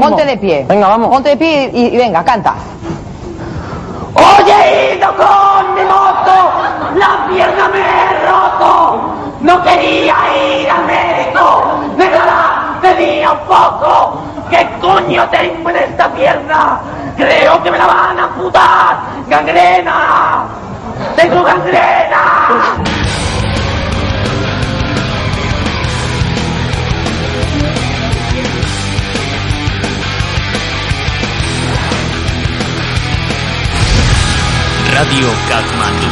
Ponte 0.00 0.24
de 0.24 0.36
pie. 0.36 0.66
Venga, 0.68 0.88
vamos. 0.88 1.08
Ponte 1.08 1.30
de 1.30 1.36
pie 1.36 1.70
y, 1.72 1.86
y 1.86 1.96
venga, 1.96 2.24
canta. 2.24 2.54
Hoy 4.14 4.50
he 4.50 4.96
ido 4.96 5.08
con 5.16 5.74
mi 5.74 5.82
moto, 5.82 6.52
la 6.96 7.26
pierna 7.28 7.68
me 7.68 7.78
he 7.78 8.28
roto. 8.28 9.00
No 9.40 9.62
quería 9.62 10.16
ir 10.36 10.68
al 10.68 10.84
médico, 10.84 11.80
de 11.96 12.10
nada 12.10 12.78
tenía 12.82 13.32
un 13.32 13.38
poco. 13.40 14.20
¿Qué 14.50 14.68
coño 14.80 15.26
tengo 15.30 15.70
en 15.70 15.76
esta 15.76 16.12
pierna? 16.12 16.80
Creo 17.16 17.62
que 17.62 17.70
me 17.70 17.78
la 17.78 17.86
van 17.86 18.18
a 18.18 18.24
amputar. 18.24 18.96
¡Gangrena! 19.28 20.44
¡Tengo 21.16 21.42
gangrena! 21.42 22.76
Radio 35.00 35.28
Katmandú. 35.48 36.06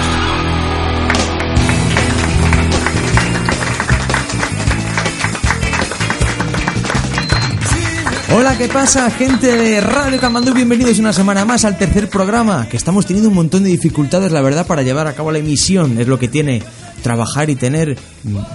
Hola, 8.34 8.56
¿qué 8.56 8.69
pasa, 8.69 9.11
gente 9.11 9.55
de 9.55 9.83
Radio 9.83 10.19
Camandú? 10.19 10.55
Bienvenidos 10.55 10.98
una 11.01 11.12
semana 11.12 11.45
más 11.45 11.66
al 11.66 11.77
tercer 11.77 12.09
programa, 12.09 12.66
que 12.70 12.78
estamos 12.78 13.05
teniendo 13.05 13.28
un 13.28 13.34
montón 13.34 13.62
de 13.62 13.69
dificultades, 13.69 14.33
la 14.33 14.41
verdad, 14.41 14.66
para 14.66 14.80
llevar 14.80 15.06
a 15.06 15.12
cabo 15.12 15.33
la 15.33 15.39
emisión. 15.39 16.00
Es 16.00 16.09
lo 16.09 16.19
que 16.19 16.28
tiene 16.28 16.62
trabajar 17.02 17.50
y 17.50 17.56
tener 17.56 17.95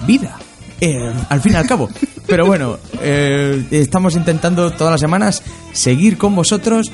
vida, 0.04 0.36
eh, 0.80 1.12
al 1.28 1.40
fin 1.42 1.52
y 1.52 1.56
al 1.56 1.66
cabo. 1.68 1.88
Pero 2.26 2.44
bueno, 2.44 2.78
eh, 3.00 3.66
estamos 3.70 4.16
intentando 4.16 4.72
todas 4.72 4.90
las 4.90 5.00
semanas 5.00 5.44
seguir 5.72 6.18
con 6.18 6.34
vosotros 6.34 6.90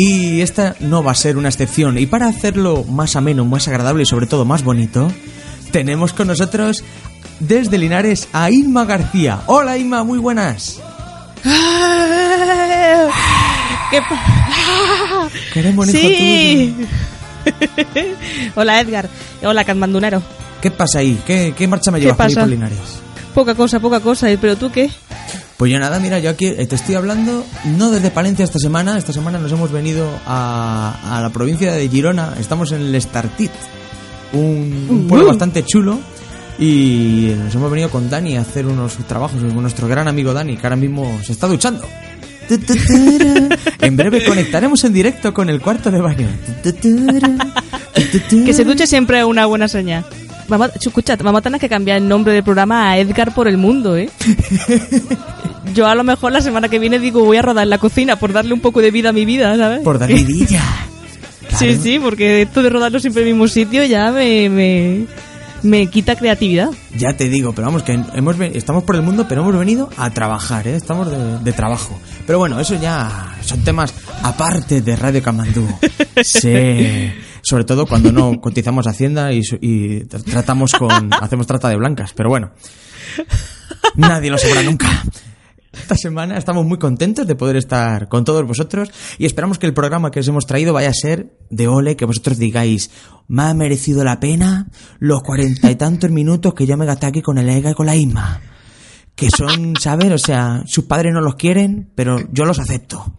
y 0.00 0.42
esta 0.42 0.76
no 0.78 1.02
va 1.02 1.10
a 1.10 1.14
ser 1.16 1.36
una 1.36 1.48
excepción. 1.48 1.98
Y 1.98 2.06
para 2.06 2.28
hacerlo 2.28 2.84
más 2.84 3.16
ameno, 3.16 3.44
más 3.44 3.66
agradable 3.66 4.04
y 4.04 4.06
sobre 4.06 4.28
todo 4.28 4.44
más 4.44 4.62
bonito, 4.62 5.10
tenemos 5.72 6.12
con 6.12 6.28
nosotros 6.28 6.84
desde 7.40 7.78
Linares 7.78 8.28
a 8.32 8.48
Inma 8.48 8.84
García. 8.84 9.40
Hola 9.46 9.76
Inma, 9.76 10.04
muy 10.04 10.20
buenas. 10.20 10.80
¿Qué 13.90 13.98
hijo 13.98 15.84
Sí. 15.86 16.76
Hola 18.54 18.80
Edgar. 18.80 19.08
Hola 19.42 19.64
Katmandunero. 19.64 20.20
tuyo. 20.20 20.32
¿Qué 20.62 20.70
pasa 20.70 21.00
ahí? 21.00 21.20
¿Qué, 21.26 21.54
qué 21.58 21.66
marcha 21.66 21.90
me 21.90 21.98
¿Qué 21.98 22.04
llevas 22.04 22.34
por 22.34 22.46
Linares? 22.46 22.78
Poca 23.34 23.56
cosa, 23.56 23.80
poca 23.80 23.98
cosa. 23.98 24.30
¿eh? 24.30 24.38
¿Pero 24.40 24.54
tú 24.54 24.70
qué? 24.70 24.90
Pues 25.58 25.72
yo 25.72 25.78
nada, 25.80 25.98
mira, 25.98 26.18
yo 26.20 26.30
aquí 26.30 26.46
eh, 26.46 26.66
te 26.66 26.76
estoy 26.76 26.94
hablando 26.94 27.44
no 27.76 27.90
desde 27.90 28.10
Palencia 28.12 28.44
esta 28.44 28.60
semana, 28.60 28.96
esta 28.96 29.12
semana 29.12 29.38
nos 29.40 29.50
hemos 29.50 29.72
venido 29.72 30.08
a, 30.24 31.16
a 31.16 31.20
la 31.20 31.30
provincia 31.30 31.72
de 31.72 31.88
Girona, 31.88 32.34
estamos 32.38 32.70
en 32.72 32.82
el 32.82 32.94
Estartit, 32.94 33.50
un, 34.32 34.86
un 34.88 35.06
pueblo 35.08 35.24
Uh. 35.26 35.28
bastante 35.30 35.64
chulo 35.64 35.98
y 36.60 37.32
nos 37.44 37.52
hemos 37.56 37.70
venido 37.72 37.90
con 37.90 38.08
Dani 38.08 38.36
a 38.36 38.42
hacer 38.42 38.66
unos 38.66 38.94
trabajos 39.08 39.40
con 39.42 39.60
nuestro 39.62 39.88
gran 39.88 40.06
amigo 40.06 40.32
Dani, 40.32 40.56
que 40.56 40.64
ahora 40.66 40.76
mismo 40.76 41.18
se 41.24 41.32
está 41.32 41.48
duchando. 41.48 41.84
En 43.80 43.96
breve 43.96 44.24
conectaremos 44.24 44.82
en 44.84 44.92
directo 44.92 45.34
con 45.34 45.50
el 45.50 45.60
cuarto 45.60 45.90
de 45.90 46.00
baño. 46.00 46.28
Que 48.28 48.54
se 48.54 48.64
duche 48.64 48.86
siempre 48.86 49.18
es 49.18 49.24
una 49.24 49.44
buena 49.46 49.68
señal. 49.68 50.04
Vamos, 50.48 50.70
a- 50.70 50.72
escucha, 50.80 51.14
vamos 51.16 51.40
a 51.40 51.42
tener 51.42 51.60
que 51.60 51.68
cambiar 51.68 51.98
el 51.98 52.08
nombre 52.08 52.32
del 52.32 52.42
programa 52.42 52.90
a 52.90 52.98
Edgar 52.98 53.34
por 53.34 53.48
el 53.48 53.58
mundo, 53.58 53.96
¿eh? 53.98 54.08
Yo 55.74 55.86
a 55.86 55.94
lo 55.94 56.04
mejor 56.04 56.32
la 56.32 56.40
semana 56.40 56.68
que 56.68 56.78
viene 56.78 56.98
digo 56.98 57.24
voy 57.24 57.36
a 57.36 57.42
rodar 57.42 57.64
en 57.64 57.70
la 57.70 57.78
cocina 57.78 58.16
por 58.16 58.32
darle 58.32 58.52
un 58.54 58.60
poco 58.60 58.80
de 58.80 58.90
vida 58.90 59.10
a 59.10 59.12
mi 59.12 59.24
vida, 59.24 59.56
¿sabes? 59.56 59.80
Por 59.80 59.98
dar 59.98 60.08
vidilla. 60.12 60.62
Sí, 61.50 61.56
Claro. 61.66 61.82
sí, 61.82 61.98
porque 61.98 62.42
esto 62.42 62.62
de 62.62 62.68
rodarlo 62.70 63.00
siempre 63.00 63.22
en 63.22 63.28
el 63.28 63.34
mismo 63.34 63.48
sitio 63.48 63.82
ya 63.84 64.10
me, 64.12 64.48
me, 64.50 65.06
me 65.62 65.86
quita 65.86 66.14
creatividad. 66.14 66.68
Ya 66.96 67.16
te 67.16 67.28
digo, 67.30 67.52
pero 67.54 67.66
vamos, 67.68 67.82
que 67.82 67.98
hemos, 68.14 68.38
estamos 68.40 68.84
por 68.84 68.96
el 68.96 69.02
mundo, 69.02 69.26
pero 69.28 69.40
hemos 69.40 69.58
venido 69.58 69.88
a 69.96 70.10
trabajar, 70.10 70.68
¿eh? 70.68 70.76
Estamos 70.76 71.10
de, 71.10 71.38
de 71.38 71.52
trabajo. 71.52 71.98
Pero 72.26 72.38
bueno, 72.38 72.60
eso 72.60 72.74
ya 72.80 73.34
son 73.40 73.64
temas 73.64 73.94
aparte 74.22 74.82
de 74.82 74.94
Radio 74.96 75.22
Camandú. 75.22 75.66
Sí. 76.22 77.12
Sobre 77.42 77.62
todo 77.64 77.86
cuando 77.86 78.10
no 78.12 78.40
cotizamos 78.40 78.86
Hacienda 78.88 79.32
y, 79.32 79.38
y 79.60 80.00
tr- 80.00 80.24
tratamos 80.24 80.72
con... 80.72 81.14
hacemos 81.20 81.46
trata 81.46 81.68
de 81.68 81.76
blancas. 81.76 82.12
Pero 82.12 82.28
bueno, 82.28 82.50
nadie 83.96 84.30
lo 84.30 84.36
sabrá 84.38 84.62
nunca. 84.62 84.86
Esta 85.72 85.96
semana 85.96 86.38
estamos 86.38 86.64
muy 86.64 86.78
contentos 86.78 87.26
de 87.26 87.34
poder 87.34 87.56
estar 87.56 88.08
con 88.08 88.24
todos 88.24 88.46
vosotros 88.46 88.90
y 89.18 89.26
esperamos 89.26 89.58
que 89.58 89.66
el 89.66 89.74
programa 89.74 90.10
que 90.10 90.20
os 90.20 90.28
hemos 90.28 90.46
traído 90.46 90.72
vaya 90.72 90.88
a 90.88 90.94
ser 90.94 91.36
de 91.50 91.68
ole, 91.68 91.94
que 91.96 92.06
vosotros 92.06 92.38
digáis, 92.38 92.90
me 93.28 93.42
ha 93.42 93.54
merecido 93.54 94.02
la 94.02 94.18
pena 94.18 94.68
los 94.98 95.22
cuarenta 95.22 95.70
y 95.70 95.76
tantos 95.76 96.10
minutos 96.10 96.54
que 96.54 96.66
yo 96.66 96.76
me 96.78 96.86
gasté 96.86 97.06
aquí 97.06 97.20
con 97.20 97.36
el 97.38 97.48
Ega 97.50 97.70
y 97.70 97.74
con 97.74 97.86
la 97.86 97.96
Isma. 97.96 98.40
Que 99.14 99.28
son, 99.36 99.74
¿sabes? 99.80 100.10
O 100.12 100.18
sea, 100.18 100.62
sus 100.66 100.84
padres 100.84 101.12
no 101.12 101.20
los 101.20 101.34
quieren, 101.34 101.90
pero 101.94 102.16
yo 102.32 102.44
los 102.46 102.58
acepto. 102.58 103.14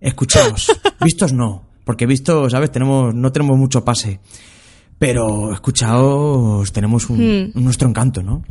Escuchaos. 0.00 0.70
Vistos 1.04 1.32
no, 1.32 1.64
porque 1.84 2.06
vistos, 2.06 2.52
¿sabes? 2.52 2.70
Tenemos, 2.70 3.12
no 3.14 3.32
tenemos 3.32 3.58
mucho 3.58 3.84
pase. 3.84 4.20
Pero 4.98 5.52
escuchaos, 5.52 6.72
tenemos 6.72 7.10
un, 7.10 7.18
Hmm. 7.54 7.62
nuestro 7.64 7.88
encanto, 7.88 8.22
¿no? 8.22 8.42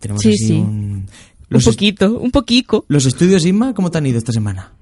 Tenemos 0.00 0.22
Sí, 0.22 0.30
así 0.30 0.46
sí. 0.48 0.52
un... 0.54 1.06
Un 1.52 1.58
Los 1.58 1.64
poquito, 1.64 2.18
un 2.18 2.30
poquito. 2.30 2.84
¿Los 2.88 3.06
estudios 3.06 3.44
Isma 3.44 3.74
cómo 3.74 3.90
te 3.90 3.98
han 3.98 4.06
ido 4.06 4.18
esta 4.18 4.32
semana? 4.32 4.72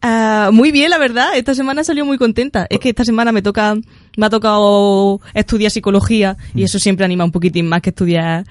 Ah, 0.00 0.50
muy 0.52 0.72
bien, 0.72 0.90
la 0.90 0.98
verdad. 0.98 1.36
Esta 1.36 1.54
semana 1.54 1.84
salió 1.84 2.04
muy 2.04 2.18
contenta. 2.18 2.66
Es 2.70 2.78
que 2.78 2.90
esta 2.90 3.04
semana 3.04 3.32
me 3.32 3.42
toca, 3.42 3.74
me 4.16 4.26
ha 4.26 4.30
tocado 4.30 5.20
estudiar 5.34 5.70
psicología 5.70 6.36
y 6.54 6.62
eso 6.62 6.78
siempre 6.78 7.04
anima 7.04 7.24
un 7.24 7.32
poquitín 7.32 7.68
más 7.68 7.82
que 7.82 7.90
estudiar 7.90 8.46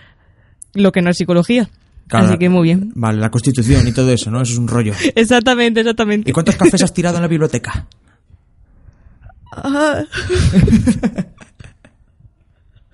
lo 0.73 0.91
que 0.91 1.01
no 1.01 1.09
es 1.09 1.17
psicología. 1.17 1.69
Claro, 2.07 2.27
Así 2.27 2.37
que 2.37 2.49
muy 2.49 2.63
bien. 2.63 2.91
Vale, 2.93 3.19
la 3.19 3.31
constitución 3.31 3.87
y 3.87 3.91
todo 3.91 4.11
eso, 4.11 4.29
¿no? 4.29 4.41
Eso 4.41 4.53
es 4.53 4.59
un 4.59 4.67
rollo. 4.67 4.93
Exactamente, 5.15 5.79
exactamente. 5.79 6.29
¿Y 6.29 6.33
cuántos 6.33 6.55
cafés 6.55 6.83
has 6.83 6.93
tirado 6.93 7.15
en 7.15 7.23
la 7.23 7.27
biblioteca? 7.27 7.87
Ah. 9.51 10.03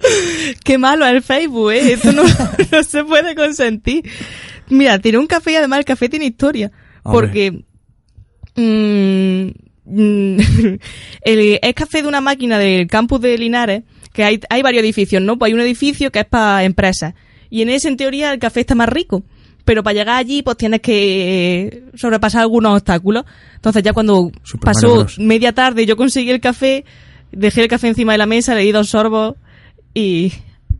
Qué 0.63 0.77
malo 0.77 1.05
es 1.05 1.13
el 1.13 1.21
Facebook, 1.21 1.71
¿eh? 1.71 1.93
Esto 1.93 2.11
no, 2.11 2.23
no 2.71 2.83
se 2.83 3.03
puede 3.03 3.35
consentir. 3.35 4.03
Mira, 4.69 4.99
tiene 4.99 5.17
un 5.17 5.27
café 5.27 5.51
y 5.51 5.55
además 5.55 5.79
el 5.79 5.85
café 5.85 6.09
tiene 6.09 6.25
historia. 6.25 6.71
Hombre. 7.03 7.27
Porque... 7.27 7.51
mm, 8.55 9.51
mm, 9.85 10.39
el, 11.23 11.59
es 11.61 11.73
café 11.73 12.01
de 12.01 12.07
una 12.07 12.21
máquina 12.21 12.57
del 12.57 12.87
campus 12.87 13.21
de 13.21 13.37
Linares, 13.37 13.83
que 14.13 14.23
hay, 14.23 14.39
hay 14.49 14.61
varios 14.61 14.83
edificios, 14.83 15.21
¿no? 15.21 15.37
Pues 15.37 15.49
hay 15.49 15.53
un 15.53 15.61
edificio 15.61 16.11
que 16.11 16.19
es 16.19 16.25
para 16.25 16.63
empresas. 16.63 17.13
Y 17.49 17.61
en 17.61 17.69
ese, 17.69 17.89
en 17.89 17.97
teoría, 17.97 18.31
el 18.31 18.39
café 18.39 18.61
está 18.61 18.75
más 18.75 18.89
rico. 18.89 19.23
Pero 19.65 19.83
para 19.83 19.93
llegar 19.93 20.17
allí, 20.17 20.41
pues 20.41 20.57
tienes 20.57 20.81
que 20.81 21.83
sobrepasar 21.93 22.41
algunos 22.41 22.73
obstáculos. 22.73 23.25
Entonces 23.55 23.83
ya 23.83 23.93
cuando 23.93 24.31
pasó 24.59 25.05
media 25.19 25.53
tarde 25.53 25.85
yo 25.85 25.95
conseguí 25.95 26.31
el 26.31 26.39
café, 26.39 26.83
dejé 27.31 27.61
el 27.61 27.67
café 27.67 27.87
encima 27.87 28.13
de 28.13 28.17
la 28.17 28.25
mesa, 28.25 28.55
le 28.55 28.61
di 28.61 28.71
dos 28.71 28.89
sorbos 28.89 29.35
y 29.93 30.31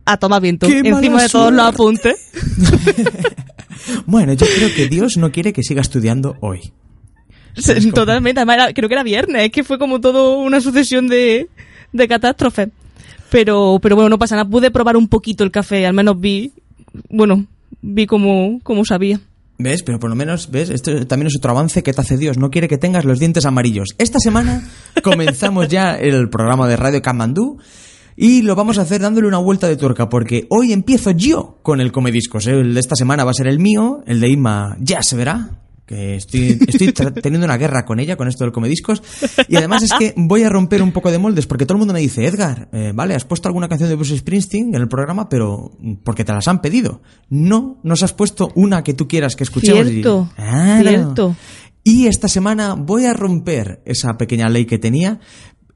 a 0.04 0.16
tomar 0.16 0.42
viento. 0.42 0.66
¡Qué 0.66 0.78
Encima 0.78 1.22
de 1.22 1.28
todos 1.28 1.52
los 1.52 1.64
apuntes. 1.66 2.16
Bueno, 4.06 4.32
yo 4.34 4.46
creo 4.46 4.72
que 4.74 4.86
Dios 4.88 5.16
no 5.16 5.32
quiere 5.32 5.52
que 5.52 5.62
siga 5.62 5.80
estudiando 5.80 6.36
hoy. 6.40 6.72
Totalmente. 7.94 8.40
Además, 8.40 8.54
era- 8.56 8.72
creo 8.72 8.88
que 8.88 8.94
era 8.94 9.02
viernes. 9.02 9.46
Es 9.46 9.50
que 9.50 9.64
fue 9.64 9.78
como 9.78 10.00
todo 10.00 10.38
una 10.38 10.60
sucesión 10.60 11.08
de, 11.08 11.48
de 11.92 12.08
catástrofes. 12.08 12.68
Pero, 13.30 13.78
pero 13.82 13.96
bueno, 13.96 14.08
no 14.10 14.18
pasa 14.18 14.36
nada. 14.36 14.48
Pude 14.48 14.70
probar 14.70 14.96
un 14.96 15.08
poquito 15.08 15.42
el 15.42 15.50
café. 15.50 15.86
Al 15.86 15.94
menos 15.94 16.20
vi, 16.20 16.52
bueno, 17.08 17.46
vi 17.80 18.06
como, 18.06 18.60
como 18.62 18.84
sabía. 18.84 19.20
¿Ves? 19.58 19.82
Pero 19.82 19.98
por 19.98 20.10
lo 20.10 20.16
menos, 20.16 20.50
¿ves? 20.50 20.70
Esto 20.70 21.06
también 21.06 21.26
es 21.28 21.36
otro 21.36 21.50
avance 21.50 21.82
que 21.82 21.92
te 21.92 22.00
hace 22.00 22.16
Dios. 22.16 22.38
No 22.38 22.50
quiere 22.50 22.68
que 22.68 22.78
tengas 22.78 23.04
los 23.04 23.18
dientes 23.18 23.46
amarillos. 23.46 23.88
Esta 23.98 24.18
semana 24.20 24.68
comenzamos 25.02 25.68
ya 25.68 25.94
el 25.96 26.28
programa 26.28 26.68
de 26.68 26.76
Radio 26.76 27.02
Kamandú 27.02 27.58
y 28.16 28.42
lo 28.42 28.54
vamos 28.54 28.78
a 28.78 28.82
hacer 28.82 29.00
dándole 29.00 29.26
una 29.28 29.38
vuelta 29.38 29.68
de 29.68 29.76
tuerca 29.76 30.08
porque 30.08 30.46
hoy 30.50 30.72
empiezo 30.72 31.10
yo 31.12 31.58
con 31.62 31.80
el 31.80 31.92
Comediscos. 31.92 32.46
El 32.46 32.74
de 32.74 32.80
esta 32.80 32.96
semana 32.96 33.24
va 33.24 33.30
a 33.30 33.34
ser 33.34 33.46
el 33.46 33.58
mío, 33.58 34.02
el 34.06 34.20
de 34.20 34.28
Inma 34.28 34.76
ya 34.80 35.02
se 35.02 35.16
verá. 35.16 35.58
Que 35.84 36.14
estoy, 36.14 36.56
teniendo 37.22 37.44
una 37.44 37.56
guerra 37.58 37.84
con 37.84 37.98
ella, 37.98 38.16
con 38.16 38.28
esto 38.28 38.44
del 38.44 38.52
Comediscos. 38.52 39.02
Y 39.48 39.56
además 39.56 39.82
es 39.82 39.92
que 39.92 40.14
voy 40.16 40.42
a 40.44 40.48
romper 40.48 40.80
un 40.80 40.92
poco 40.92 41.10
de 41.10 41.18
moldes 41.18 41.46
porque 41.46 41.66
todo 41.66 41.74
el 41.74 41.80
mundo 41.80 41.92
me 41.92 42.00
dice, 42.00 42.24
Edgar, 42.24 42.68
eh, 42.72 42.92
vale, 42.94 43.14
has 43.14 43.24
puesto 43.24 43.48
alguna 43.48 43.68
canción 43.68 43.90
de 43.90 43.96
Bruce 43.96 44.16
Springsteen 44.16 44.74
en 44.74 44.80
el 44.80 44.88
programa, 44.88 45.28
pero 45.28 45.72
mm, 45.80 45.94
porque 46.04 46.24
te 46.24 46.32
las 46.32 46.46
han 46.48 46.62
pedido. 46.62 47.02
No, 47.28 47.80
nos 47.82 48.02
has 48.04 48.12
puesto 48.14 48.50
una 48.54 48.84
que 48.84 48.94
tú 48.94 49.08
quieras 49.08 49.34
que 49.36 49.42
escuchemos. 49.44 49.86
Y- 49.88 49.90
Cierto, 49.94 50.30
Claro. 50.36 50.88
cierto. 50.88 51.36
Y 51.84 52.06
esta 52.06 52.28
semana 52.28 52.74
voy 52.74 53.06
a 53.06 53.12
romper 53.12 53.82
esa 53.84 54.16
pequeña 54.16 54.48
ley 54.48 54.66
que 54.66 54.78
tenía. 54.78 55.18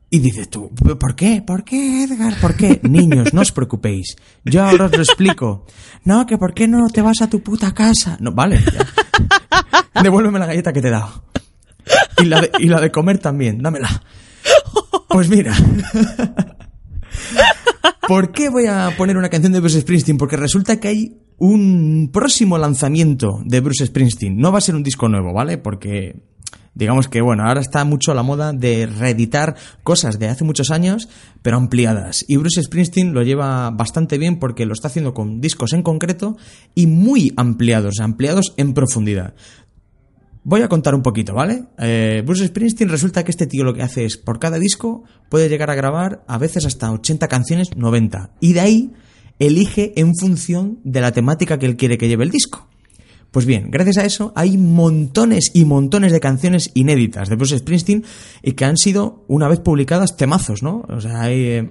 Y 0.09 0.21
dices 0.21 0.49
tú, 0.49 0.71
¿por 0.99 1.17
qué? 1.17 1.43
¿Por 1.45 1.65
qué, 1.65 2.05
Edgar? 2.05 2.39
¿Por 2.41 2.57
qué? 2.57 2.81
Niños, 2.83 3.35
no 3.35 3.41
os 3.41 3.51
preocupéis. 3.51 4.17
Yo 4.45 4.65
ahora 4.65 4.87
os 4.87 4.93
lo 4.93 5.03
explico. 5.03 5.67
No, 6.05 6.27
que 6.27 6.39
¿por 6.39 6.55
qué 6.55 6.69
no 6.69 6.89
te 6.89 7.03
vas 7.03 7.23
a 7.23 7.29
tu 7.29 7.43
puta 7.43 7.75
casa? 7.75 8.17
No, 8.21 8.33
vale. 8.33 8.61
devuélveme 10.03 10.39
la 10.39 10.47
galleta 10.47 10.73
que 10.73 10.81
te 10.81 10.89
he 10.89 10.93
dado. 10.93 11.25
Y 12.59 12.69
la 12.69 12.81
de 12.81 12.91
comer 12.91 13.19
también, 13.19 13.59
dámela. 13.59 14.03
Pues 15.09 15.29
mira. 15.29 15.55
¿Por 18.09 18.33
qué 18.33 18.49
voy 18.49 18.67
a 18.67 18.93
poner 18.97 19.17
una 19.17 19.29
canción 19.29 19.53
de 19.53 19.61
Bruce 19.61 19.81
Springsteen? 19.81 20.19
Porque 20.19 20.37
resulta 20.37 20.79
que 20.79 20.89
hay 20.89 21.19
un 21.39 22.11
próximo 22.13 22.59
lanzamiento 22.59 23.41
de 23.45 23.61
Bruce 23.61 23.87
Springsteen. 23.87 24.37
No 24.37 24.53
va 24.53 24.59
a 24.59 24.61
ser 24.61 24.75
un 24.75 24.83
disco 24.83 25.09
nuevo, 25.09 25.33
¿vale? 25.33 25.59
Porque 25.59 26.23
digamos 26.77 27.09
que 27.09 27.23
bueno, 27.23 27.43
ahora 27.45 27.61
está 27.61 27.85
mucho 27.85 28.15
la 28.15 28.23
moda 28.23 28.53
de 28.53 28.87
reeditar 28.87 29.57
cosas 29.83 30.19
de 30.19 30.29
hace 30.29 30.45
muchos 30.45 30.71
años, 30.71 31.09
pero 31.43 31.57
ampliadas. 31.57 32.25
Y 32.29 32.37
Bruce 32.37 32.63
Springsteen 32.63 33.15
lo 33.15 33.23
lleva 33.23 33.71
bastante 33.71 34.19
bien 34.19 34.39
porque 34.39 34.67
lo 34.67 34.75
está 34.75 34.89
haciendo 34.89 35.15
con 35.15 35.41
discos 35.41 35.73
en 35.73 35.83
concreto 35.83 36.37
y 36.75 36.87
muy 36.87 37.33
ampliados, 37.37 37.99
ampliados 38.01 38.53
en 38.59 38.75
profundidad. 38.75 39.35
Voy 40.45 40.63
a 40.63 40.69
contar 40.69 40.95
un 40.95 41.03
poquito, 41.03 41.35
¿vale? 41.35 41.65
Eh, 41.79 42.23
Bruce 42.25 42.47
Springsteen 42.47 42.91
resulta 42.91 43.25
que 43.25 43.33
este 43.33 43.49
tío 43.49 43.65
lo 43.65 43.75
que 43.75 43.83
hace 43.83 44.05
es, 44.05 44.17
por 44.17 44.39
cada 44.39 44.59
disco, 44.59 45.03
puede 45.29 45.49
llegar 45.49 45.71
a 45.71 45.75
grabar 45.75 46.23
a 46.29 46.39
veces 46.39 46.67
hasta 46.67 46.93
80 46.93 47.27
canciones, 47.27 47.75
90. 47.75 48.31
Y 48.39 48.53
de 48.53 48.61
ahí 48.61 48.93
elige 49.39 49.93
en 49.97 50.15
función 50.15 50.79
de 50.85 51.01
la 51.01 51.13
temática 51.13 51.59
que 51.59 51.67
él 51.67 51.77
quiere 51.77 51.99
que 51.99 52.07
lleve 52.07 52.25
el 52.25 52.31
disco. 52.31 52.66
Pues 53.37 53.45
bien, 53.45 53.71
gracias 53.71 53.99
a 53.99 54.07
eso 54.07 54.33
hay 54.35 54.57
montones 54.57 55.51
y 55.53 55.67
montones 55.67 56.11
de 56.11 56.21
canciones 56.21 56.71
inéditas 56.73 57.29
de 57.29 57.37
Bruce 57.37 57.59
Springsteen 57.59 58.03
y 58.43 58.53
que 58.53 58.65
han 58.65 58.79
sido, 58.79 59.27
una 59.29 59.47
vez 59.47 59.61
publicadas, 59.61 60.17
temazos, 60.17 60.63
¿no? 60.63 60.87
O 60.89 61.03
sea, 61.03 61.21
hay 61.21 61.43
eh, 61.43 61.71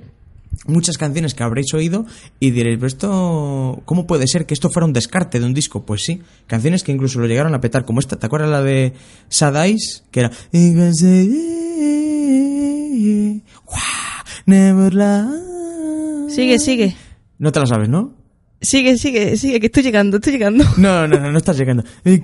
muchas 0.68 1.00
canciones 1.00 1.34
que 1.34 1.42
habréis 1.42 1.74
oído 1.74 2.06
y 2.40 2.52
diréis, 2.52 2.78
pero 2.78 2.86
esto, 2.86 3.82
¿cómo 3.86 4.06
puede 4.06 4.28
ser 4.28 4.46
que 4.46 4.54
esto 4.54 4.70
fuera 4.70 4.86
un 4.86 4.94
descarte 4.94 5.40
de 5.40 5.46
un 5.48 5.56
disco? 5.56 5.88
Pues 5.88 6.04
sí, 6.04 6.22
canciones 6.46 6.84
que 6.84 6.92
incluso 6.92 7.20
lo 7.20 7.26
llegaron 7.26 7.56
a 7.56 7.62
petar, 7.62 7.84
como 7.84 8.00
esta, 8.00 8.16
¿te 8.18 8.28
acuerdas 8.28 8.52
la 8.52 8.62
de 8.62 8.94
Sad 9.30 9.66
Eyes? 9.66 10.04
Que 10.12 10.20
era... 10.20 10.32
Sigue, 16.30 16.60
sigue. 16.60 16.96
No 17.40 17.52
te 17.52 17.60
la 17.60 17.66
sabes, 17.66 17.90
¿no? 17.90 18.14
Sigue, 18.66 18.98
sigue, 18.98 19.38
sigue, 19.38 19.60
que 19.60 19.68
estoy 19.68 19.84
llegando, 19.84 20.18
estoy 20.18 20.34
llegando. 20.34 20.66
No, 20.78 21.08
no, 21.08 21.20
no, 21.20 21.32
no 21.32 21.38
estás 21.38 21.58
llegando. 21.58 21.84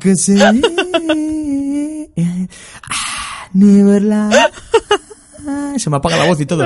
Ah, 2.90 3.48
lie. 3.54 5.80
Se 5.80 5.90
me 5.90 5.98
apaga 5.98 6.18
la 6.18 6.26
voz 6.26 6.40
y 6.42 6.46
todo. 6.46 6.66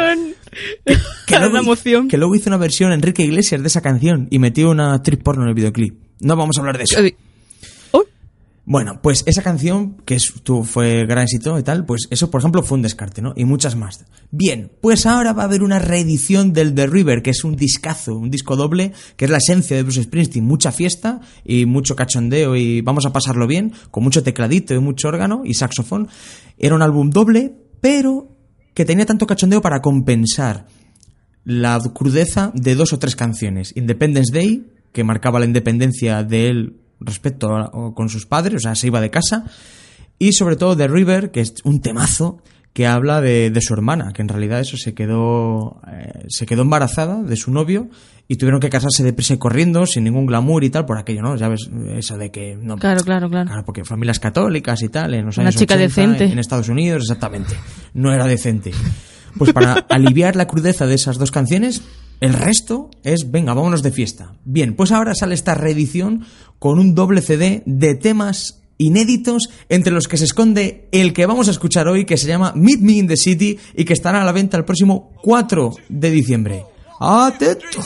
Que 1.27 1.39
La 1.51 1.59
emoción. 1.59 2.07
que 2.07 2.17
luego 2.17 2.35
hizo 2.35 2.49
una 2.49 2.57
versión 2.57 2.91
Enrique 2.91 3.23
Iglesias 3.23 3.61
de 3.61 3.67
esa 3.67 3.81
canción 3.81 4.27
y 4.31 4.39
metió 4.39 4.71
una 4.71 4.95
actriz 4.95 5.19
porno 5.23 5.43
en 5.43 5.49
el 5.49 5.55
videoclip. 5.55 5.95
No 6.21 6.35
vamos 6.35 6.57
a 6.57 6.61
hablar 6.61 6.77
de 6.77 6.85
eso. 6.85 6.99
Bueno, 8.67 8.99
pues 9.03 9.21
esa 9.27 9.43
canción, 9.43 9.97
que 10.05 10.15
es- 10.15 10.33
fue 10.63 11.05
gran 11.05 11.23
éxito 11.23 11.59
y 11.59 11.63
tal, 11.63 11.85
pues 11.85 12.07
eso, 12.09 12.31
por 12.31 12.41
ejemplo, 12.41 12.63
fue 12.63 12.77
un 12.77 12.81
descarte, 12.81 13.21
¿no? 13.21 13.31
Y 13.35 13.45
muchas 13.45 13.75
más. 13.75 14.03
Bien, 14.31 14.71
pues 14.81 15.05
ahora 15.05 15.33
va 15.33 15.43
a 15.43 15.45
haber 15.45 15.61
una 15.61 15.77
reedición 15.77 16.51
del 16.51 16.73
The 16.73 16.87
River, 16.87 17.21
que 17.21 17.29
es 17.29 17.43
un 17.43 17.55
discazo, 17.55 18.15
un 18.17 18.31
disco 18.31 18.55
doble, 18.55 18.91
que 19.17 19.25
es 19.25 19.31
la 19.31 19.37
esencia 19.37 19.77
de 19.77 19.83
Bruce 19.83 20.01
Springsteen. 20.01 20.43
Mucha 20.43 20.71
fiesta 20.71 21.21
y 21.43 21.67
mucho 21.67 21.95
cachondeo 21.95 22.55
y 22.55 22.81
vamos 22.81 23.05
a 23.05 23.13
pasarlo 23.13 23.45
bien, 23.45 23.71
con 23.91 24.03
mucho 24.03 24.23
tecladito 24.23 24.73
y 24.73 24.79
mucho 24.79 25.09
órgano 25.09 25.43
y 25.45 25.53
saxofón. 25.53 26.07
Era 26.57 26.73
un 26.73 26.81
álbum 26.81 27.11
doble, 27.11 27.53
pero 27.81 28.35
que 28.73 28.83
tenía 28.83 29.05
tanto 29.05 29.27
cachondeo 29.27 29.61
para 29.61 29.79
compensar 29.81 30.65
la 31.43 31.79
crudeza 31.93 32.51
de 32.55 32.73
dos 32.73 32.93
o 32.93 32.97
tres 32.99 33.15
canciones. 33.15 33.73
Independence 33.75 34.33
Day, 34.33 34.65
que 34.91 35.03
marcaba 35.03 35.39
la 35.39 35.45
independencia 35.45 36.23
de 36.23 36.49
él 36.49 36.77
respecto 36.99 37.55
a, 37.55 37.93
con 37.93 38.09
sus 38.09 38.25
padres, 38.25 38.55
o 38.55 38.59
sea, 38.59 38.75
se 38.75 38.87
iba 38.87 39.01
de 39.01 39.09
casa. 39.09 39.45
Y 40.17 40.33
sobre 40.33 40.55
todo 40.55 40.77
The 40.77 40.87
River, 40.87 41.31
que 41.31 41.41
es 41.41 41.55
un 41.63 41.81
temazo 41.81 42.41
que 42.73 42.87
habla 42.87 43.21
de, 43.21 43.51
de 43.51 43.61
su 43.61 43.73
hermana, 43.73 44.11
que 44.13 44.21
en 44.21 44.27
realidad 44.27 44.59
eso 44.59 44.75
se 44.75 44.93
quedó, 44.93 45.81
eh, 45.91 46.25
se 46.27 46.45
quedó 46.45 46.63
embarazada 46.63 47.23
de 47.23 47.35
su 47.37 47.51
novio 47.51 47.89
y 48.27 48.35
tuvieron 48.35 48.59
que 48.59 48.69
casarse 48.69 49.03
deprisa 49.03 49.35
y 49.35 49.37
corriendo, 49.37 49.85
sin 49.85 50.03
ningún 50.03 50.25
glamour 50.25 50.63
y 50.63 50.69
tal, 50.69 50.85
por 50.85 50.97
aquello, 50.97 51.21
¿no? 51.21 51.35
Ya 51.35 51.47
ves, 51.47 51.69
eso 51.95 52.17
de 52.17 52.31
que... 52.31 52.57
No, 52.59 52.77
Claro, 52.77 53.01
claro, 53.03 53.29
claro. 53.29 53.47
Claro, 53.47 53.65
porque 53.65 53.85
familias 53.85 54.19
católicas 54.19 54.81
y 54.81 54.89
tal, 54.89 55.13
en 55.13 55.25
los 55.25 55.37
Una 55.37 55.47
años 55.49 55.55
chica 55.59 55.75
80, 55.75 55.87
decente. 55.87 56.25
En 56.25 56.39
Estados 56.39 56.67
Unidos, 56.67 57.03
exactamente. 57.03 57.55
No 57.93 58.13
era 58.13 58.25
decente. 58.25 58.71
Pues 59.37 59.53
para 59.53 59.73
aliviar 59.89 60.35
la 60.35 60.47
crudeza 60.47 60.87
de 60.87 60.95
esas 60.95 61.17
dos 61.17 61.31
canciones, 61.31 61.81
el 62.21 62.33
resto 62.33 62.89
es, 63.03 63.31
venga, 63.31 63.53
vámonos 63.53 63.83
de 63.83 63.91
fiesta. 63.91 64.33
Bien, 64.45 64.75
pues 64.75 64.91
ahora 64.91 65.13
sale 65.15 65.35
esta 65.35 65.55
reedición 65.55 66.25
con 66.59 66.79
un 66.79 66.95
doble 66.95 67.21
CD 67.21 67.63
de 67.65 67.95
temas 67.95 68.61
inéditos 68.77 69.49
entre 69.69 69.93
los 69.93 70.07
que 70.07 70.17
se 70.17 70.25
esconde 70.25 70.87
el 70.91 71.13
que 71.13 71.25
vamos 71.25 71.47
a 71.47 71.51
escuchar 71.51 71.87
hoy 71.87 72.05
que 72.05 72.17
se 72.17 72.27
llama 72.27 72.53
Meet 72.55 72.79
Me 72.81 72.93
in 72.93 73.07
the 73.07 73.17
City 73.17 73.57
y 73.75 73.85
que 73.85 73.93
estará 73.93 74.21
a 74.21 74.25
la 74.25 74.31
venta 74.31 74.57
el 74.57 74.65
próximo 74.65 75.13
4 75.21 75.71
de 75.89 76.11
diciembre. 76.11 76.65
¡Atento! 76.99 77.79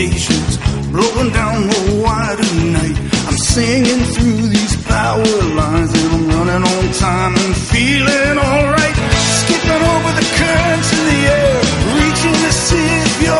Stations, 0.00 0.56
blowing 0.88 1.30
down 1.30 1.68
the 1.68 2.00
wire 2.02 2.36
tonight. 2.36 2.96
I'm 3.28 3.36
singing 3.36 4.02
through 4.14 4.48
these 4.48 4.74
power 4.86 5.36
lines 5.60 5.92
and 5.92 6.08
I'm 6.16 6.26
running 6.28 6.64
on 6.72 6.84
time 6.94 7.34
and 7.36 7.54
feeling 7.68 8.36
alright. 8.38 8.96
Skipping 9.40 9.82
over 9.92 10.12
the 10.20 10.26
currents 10.40 10.88
in 10.96 11.02
the 11.10 11.20
air, 11.36 11.56
reaching 12.00 12.36
to 12.46 12.52
see 12.52 12.88
if 13.04 13.22
you're 13.24 13.39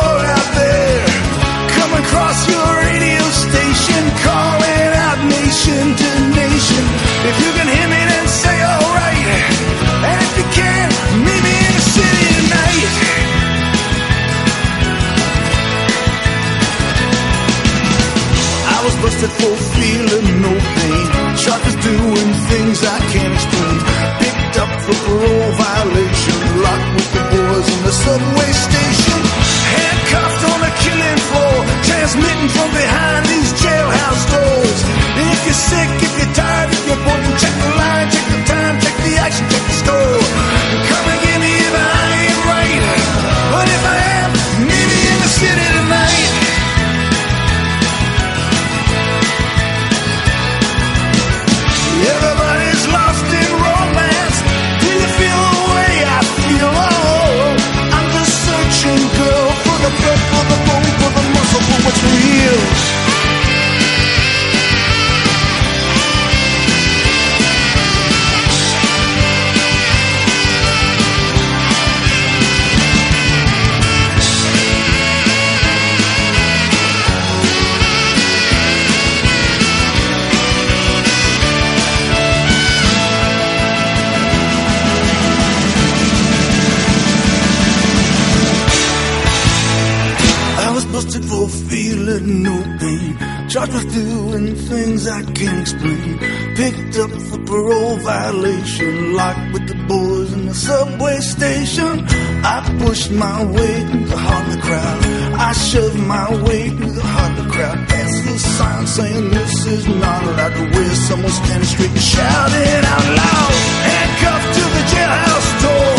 Picked 96.61 96.97
up 96.99 97.09
for 97.09 97.39
parole 97.39 97.97
violation. 97.97 99.15
Locked 99.17 99.51
with 99.51 99.65
the 99.67 99.79
boys 99.89 100.31
in 100.31 100.45
the 100.45 100.53
subway 100.53 101.17
station. 101.17 102.05
I 102.45 102.61
pushed 102.85 103.09
my 103.09 103.43
way 103.45 103.73
through 103.89 104.05
the 104.05 104.17
heart 104.25 104.45
of 104.45 104.53
the 104.53 104.61
crowd. 104.61 104.99
I 105.41 105.53
shoved 105.53 105.97
my 105.97 106.29
way 106.45 106.69
through 106.69 106.93
the 106.93 107.01
heart 107.01 107.39
of 107.39 107.45
the 107.45 107.51
crowd. 107.51 107.77
Past 107.89 108.13
the 108.25 108.37
sign 108.37 108.85
saying 108.85 109.29
this 109.31 109.65
is 109.65 109.87
not 109.87 110.21
allowed 110.21 110.53
to 110.53 110.65
wear. 110.77 110.93
Someone 111.09 111.33
standing 111.33 111.65
straight 111.65 111.89
and 111.97 112.07
shouting 112.13 112.85
out 112.93 113.05
loud. 113.09 113.53
Handcuffed 113.89 114.49
to 114.53 114.63
the 114.77 114.83
jailhouse 114.93 115.51
door, 115.65 115.97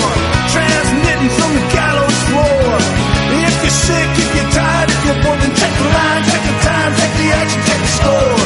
transmitting 0.55 1.33
from 1.43 1.51
the 1.59 1.65
gallows 1.75 2.19
floor. 2.31 2.71
If 3.51 3.55
you're 3.67 3.79
sick, 3.83 4.11
if 4.15 4.31
you're 4.31 4.53
tired, 4.55 4.91
if 4.95 5.01
you're 5.11 5.21
bored, 5.27 5.41
then 5.43 5.53
check 5.59 5.75
the 5.75 5.87
line, 5.91 6.23
check 6.23 6.43
the 6.47 6.55
time, 6.71 6.91
check 7.03 7.13
the 7.19 7.29
action, 7.35 7.61
check 7.67 7.81
the 7.83 7.93
score. 7.99 8.42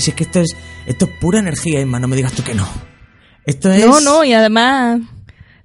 Si 0.00 0.10
es 0.10 0.16
que 0.16 0.24
esto 0.24 0.40
es, 0.40 0.56
esto 0.86 1.06
es 1.06 1.10
pura 1.20 1.38
energía, 1.38 1.80
Emma, 1.80 1.98
no 1.98 2.08
me 2.08 2.16
digas 2.16 2.32
tú 2.32 2.42
que 2.42 2.54
no. 2.54 2.66
Esto 3.44 3.70
es... 3.70 3.84
No, 3.86 4.00
no, 4.00 4.24
y 4.24 4.32
además 4.32 5.00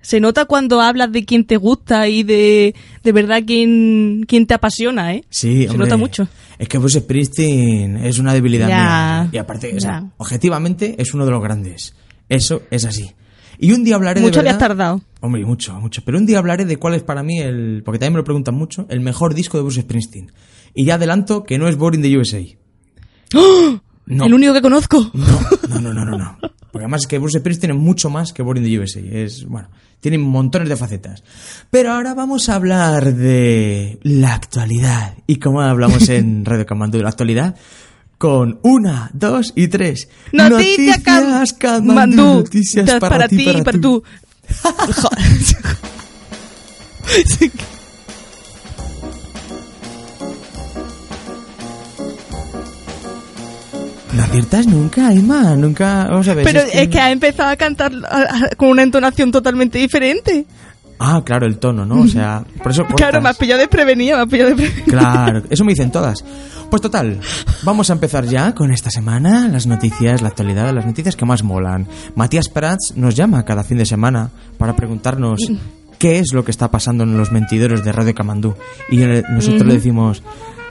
se 0.01 0.19
nota 0.19 0.45
cuando 0.45 0.81
hablas 0.81 1.11
de 1.11 1.25
quién 1.25 1.45
te 1.45 1.57
gusta 1.57 2.07
y 2.07 2.23
de, 2.23 2.75
de 3.03 3.11
verdad 3.11 3.43
quién, 3.45 4.25
quién 4.27 4.47
te 4.47 4.53
apasiona, 4.53 5.13
¿eh? 5.13 5.23
Sí, 5.29 5.67
se 5.67 5.77
nota 5.77 5.97
mucho. 5.97 6.27
Es 6.57 6.67
que 6.67 6.77
Bruce 6.77 6.99
Springsteen 6.99 7.97
es 7.97 8.19
una 8.19 8.33
debilidad 8.33 8.67
Ya, 8.67 8.75
mía. 8.75 9.29
Y 9.31 9.37
aparte, 9.37 9.75
o 9.75 9.79
sea, 9.79 10.11
objetivamente 10.17 10.95
es 10.97 11.13
uno 11.13 11.25
de 11.25 11.31
los 11.31 11.41
grandes. 11.41 11.95
Eso 12.29 12.63
es 12.71 12.85
así. 12.85 13.11
Y 13.59 13.73
un 13.73 13.83
día 13.83 13.95
hablaré 13.95 14.21
Mucho 14.21 14.39
de 14.39 14.45
verdad... 14.45 14.55
habías 14.55 14.69
tardado. 14.69 15.01
Hombre, 15.19 15.45
mucho, 15.45 15.79
mucho. 15.79 16.01
Pero 16.03 16.17
un 16.17 16.25
día 16.25 16.39
hablaré 16.39 16.65
de 16.65 16.77
cuál 16.77 16.95
es 16.95 17.03
para 17.03 17.21
mí 17.21 17.39
el... 17.39 17.83
Porque 17.85 17.99
también 17.99 18.13
me 18.13 18.17
lo 18.17 18.23
preguntan 18.23 18.55
mucho. 18.55 18.87
El 18.89 19.01
mejor 19.01 19.35
disco 19.35 19.57
de 19.57 19.63
Bruce 19.63 19.81
Springsteen. 19.81 20.31
Y 20.73 20.85
ya 20.85 20.95
adelanto 20.95 21.43
que 21.43 21.59
no 21.59 21.67
es 21.67 21.77
Born 21.77 21.95
in 21.95 22.01
the 22.01 22.17
USA. 22.17 22.43
No. 24.05 24.25
El 24.25 24.33
único 24.33 24.53
que 24.53 24.61
conozco. 24.61 25.11
No, 25.13 25.79
no, 25.79 25.93
no, 25.93 26.05
no, 26.05 26.17
no. 26.17 26.37
Porque 26.71 26.85
además 26.85 27.01
es 27.01 27.07
que 27.07 27.19
Bruce 27.19 27.39
Springsteen 27.39 27.71
es 27.71 27.77
mucho 27.77 28.09
más 28.09 28.33
que 28.33 28.41
Born 28.43 28.57
in 28.57 28.63
the 28.63 28.79
USA. 28.79 28.99
Es, 28.99 29.45
bueno, 29.45 29.69
tiene 29.99 30.17
montones 30.17 30.69
de 30.69 30.75
facetas. 30.77 31.23
Pero 31.69 31.91
ahora 31.93 32.13
vamos 32.13 32.49
a 32.49 32.55
hablar 32.55 33.13
de 33.13 33.99
la 34.03 34.33
actualidad. 34.33 35.15
Y 35.27 35.37
como 35.37 35.61
hablamos 35.61 36.09
en 36.09 36.45
Radio 36.45 36.65
Camandú 36.65 36.97
de 36.97 37.03
la 37.03 37.09
actualidad, 37.09 37.55
con 38.17 38.59
una, 38.63 39.09
dos 39.13 39.53
y 39.55 39.67
tres. 39.67 40.09
Noticias 40.31 40.99
Noticias 40.99 41.03
Cam- 41.03 41.57
Camandú. 41.57 41.93
Mandú. 41.93 42.23
Noticias 42.35 42.85
Ta- 42.85 42.99
para, 42.99 43.27
ti, 43.27 43.43
para, 43.45 43.63
para 43.63 43.79
tú. 43.79 44.01
tú. 44.01 44.03
No 54.13 54.23
aciertas 54.23 54.67
nunca, 54.67 55.13
Emma. 55.13 55.55
Nunca. 55.55 56.07
Vamos 56.09 56.27
a 56.27 56.33
ver. 56.33 56.45
Pero 56.45 56.59
es 56.59 56.87
que 56.89 56.99
ha 56.99 57.11
empezado 57.11 57.49
a 57.49 57.55
cantar 57.55 57.91
con 58.57 58.69
una 58.69 58.83
entonación 58.83 59.31
totalmente 59.31 59.79
diferente. 59.79 60.45
Ah, 61.03 61.23
claro, 61.25 61.47
el 61.47 61.57
tono, 61.57 61.83
¿no? 61.83 62.01
O 62.01 62.07
sea, 62.07 62.43
por 62.61 62.71
eso. 62.71 62.85
Claro, 62.95 63.21
me 63.21 63.29
has 63.29 63.37
pillado 63.37 63.59
desprevenida, 63.59 64.17
me 64.17 64.21
has 64.21 64.29
pillado 64.29 64.49
desprevenida. 64.55 64.85
Claro, 64.85 65.43
eso 65.49 65.63
me 65.65 65.71
dicen 65.71 65.91
todas. 65.91 66.23
Pues 66.69 66.81
total, 66.81 67.19
vamos 67.63 67.89
a 67.89 67.93
empezar 67.93 68.25
ya 68.25 68.53
con 68.53 68.71
esta 68.71 68.89
semana, 68.91 69.47
las 69.47 69.65
noticias, 69.65 70.21
la 70.21 70.29
actualidad, 70.29 70.71
las 70.73 70.85
noticias 70.85 71.15
que 71.15 71.25
más 71.25 71.43
molan. 71.43 71.87
Matías 72.15 72.49
Prats 72.49 72.93
nos 72.95 73.15
llama 73.15 73.43
cada 73.43 73.63
fin 73.63 73.77
de 73.77 73.85
semana 73.85 74.29
para 74.57 74.75
preguntarnos 74.75 75.41
qué 75.97 76.19
es 76.19 76.33
lo 76.33 76.45
que 76.45 76.51
está 76.51 76.71
pasando 76.71 77.03
en 77.03 77.17
los 77.17 77.31
mentidores 77.31 77.83
de 77.83 77.91
Radio 77.91 78.15
Camandú. 78.15 78.55
Y 78.89 78.97
nosotros 78.97 79.65
le 79.65 79.73
decimos, 79.73 80.23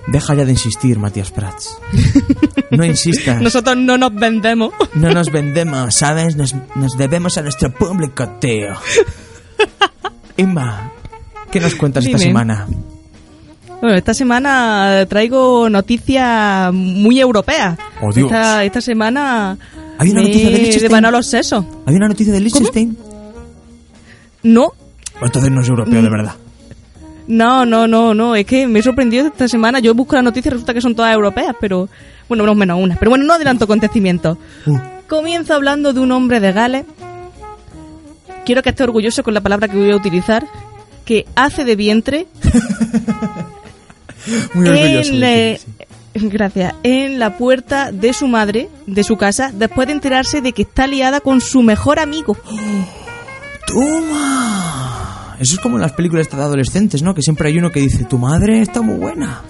deja 0.07 0.35
ya 0.35 0.45
de 0.45 0.53
insistir, 0.53 0.99
Matías 0.99 1.31
Prats. 1.31 1.79
No 2.71 2.85
insistas. 2.85 3.43
Nosotros 3.43 3.77
no 3.77 3.99
nos 3.99 4.15
vendemos. 4.15 4.73
No 4.95 5.11
nos 5.11 5.33
vendemos, 5.33 5.93
¿sabes? 5.93 6.37
Nos, 6.37 6.55
nos 6.77 6.97
debemos 6.97 7.37
a 7.37 7.43
nuestro 7.43 7.75
público, 7.75 8.29
tío. 8.39 8.75
Inma, 10.37 10.93
¿qué 11.51 11.59
nos 11.59 11.75
cuentas 11.75 12.07
esta 12.07 12.19
semana? 12.19 12.69
Bueno, 13.81 13.97
esta 13.97 14.15
semana 14.15 15.05
traigo 15.09 15.69
noticias 15.69 16.73
muy 16.73 17.19
europeas. 17.19 17.77
Oh, 18.01 18.13
Dios. 18.13 18.31
Esta, 18.31 18.63
esta 18.63 18.81
semana 18.81 19.59
Hay 19.99 20.11
una 20.11 20.23
noticia 20.23 20.51
de 20.51 20.59
Liechtenstein. 20.59 21.13
los 21.13 21.27
sesos. 21.27 21.65
¿Hay 21.87 21.95
una 21.97 22.07
noticia 22.07 22.33
de 22.33 22.41
Liechtenstein? 22.41 22.97
No, 24.45 24.73
entonces 25.21 25.51
no 25.51 25.61
es 25.61 25.69
europeo, 25.69 26.03
de 26.03 26.09
verdad. 26.09 26.35
No, 27.31 27.65
no, 27.65 27.87
no, 27.87 28.15
no. 28.15 28.35
Es 28.35 28.47
que 28.47 28.67
me 28.67 28.81
he 28.81 28.83
sorprendido 28.83 29.27
esta 29.29 29.49
semana. 29.49 29.79
Yo 29.81 29.95
busco 29.95 30.15
las 30.17 30.25
noticias 30.25 30.47
y 30.47 30.51
resulta 30.55 30.75
que 30.75 30.81
son 30.81 30.95
todas 30.95 31.15
europeas, 31.15 31.55
pero 31.61 31.89
bueno, 32.29 32.45
menos 32.45 32.57
menos 32.57 32.81
una. 32.83 32.97
Pero 32.97 33.11
bueno, 33.11 33.25
no 33.25 33.35
adelanto 33.35 33.65
acontecimientos. 33.65 34.37
Uh, 34.67 34.79
Comienzo 35.09 35.55
hablando 35.55 35.93
de 35.93 36.01
un 36.01 36.13
hombre 36.13 36.41
de 36.41 36.53
Gales. 36.53 36.85
Quiero 38.45 38.63
que 38.63 38.71
esté 38.71 38.85
orgulloso 38.85 39.23
con 39.23 39.35
la 39.35 39.41
palabra 39.41 39.69
que 39.69 39.77
voy 39.77 39.91
a 39.91 39.97
utilizar. 39.97 40.47
Que 41.05 41.27
hace 41.35 41.65
de 41.65 41.77
vientre 41.77 42.27
muy 44.55 44.69
orgulloso. 44.69 45.13
en, 45.13 45.21
de 45.21 45.21
la- 45.21 45.59
ti, 45.59 45.85
sí. 46.21 46.29
gracias, 46.29 46.75
en 46.83 47.19
la 47.19 47.37
puerta 47.37 47.91
de 47.93 48.13
su 48.13 48.29
madre, 48.29 48.69
de 48.87 49.05
su 49.05 49.17
casa, 49.17 49.51
después 49.53 49.87
de 49.89 49.95
enterarse 49.95 50.41
de 50.41 50.53
que 50.53 50.63
está 50.63 50.87
liada 50.87 51.21
con 51.21 51.41
su 51.41 51.63
mejor 51.63 51.99
amigo. 51.99 52.37
¡Toma! 53.67 54.90
Eso 55.41 55.55
es 55.55 55.61
como 55.61 55.77
en 55.77 55.83
las 55.83 55.93
películas 55.93 56.29
de 56.31 56.37
adolescentes, 56.37 57.03
¿no? 57.03 57.15
Que 57.15 57.23
siempre 57.23 57.49
hay 57.49 57.59
uno 57.59 57.71
que 57.71 57.81
dice, 57.81 58.05
tu 58.05 58.19
madre 58.19 58.61
está 58.61 58.83
muy 58.83 58.97
buena. 58.97 59.43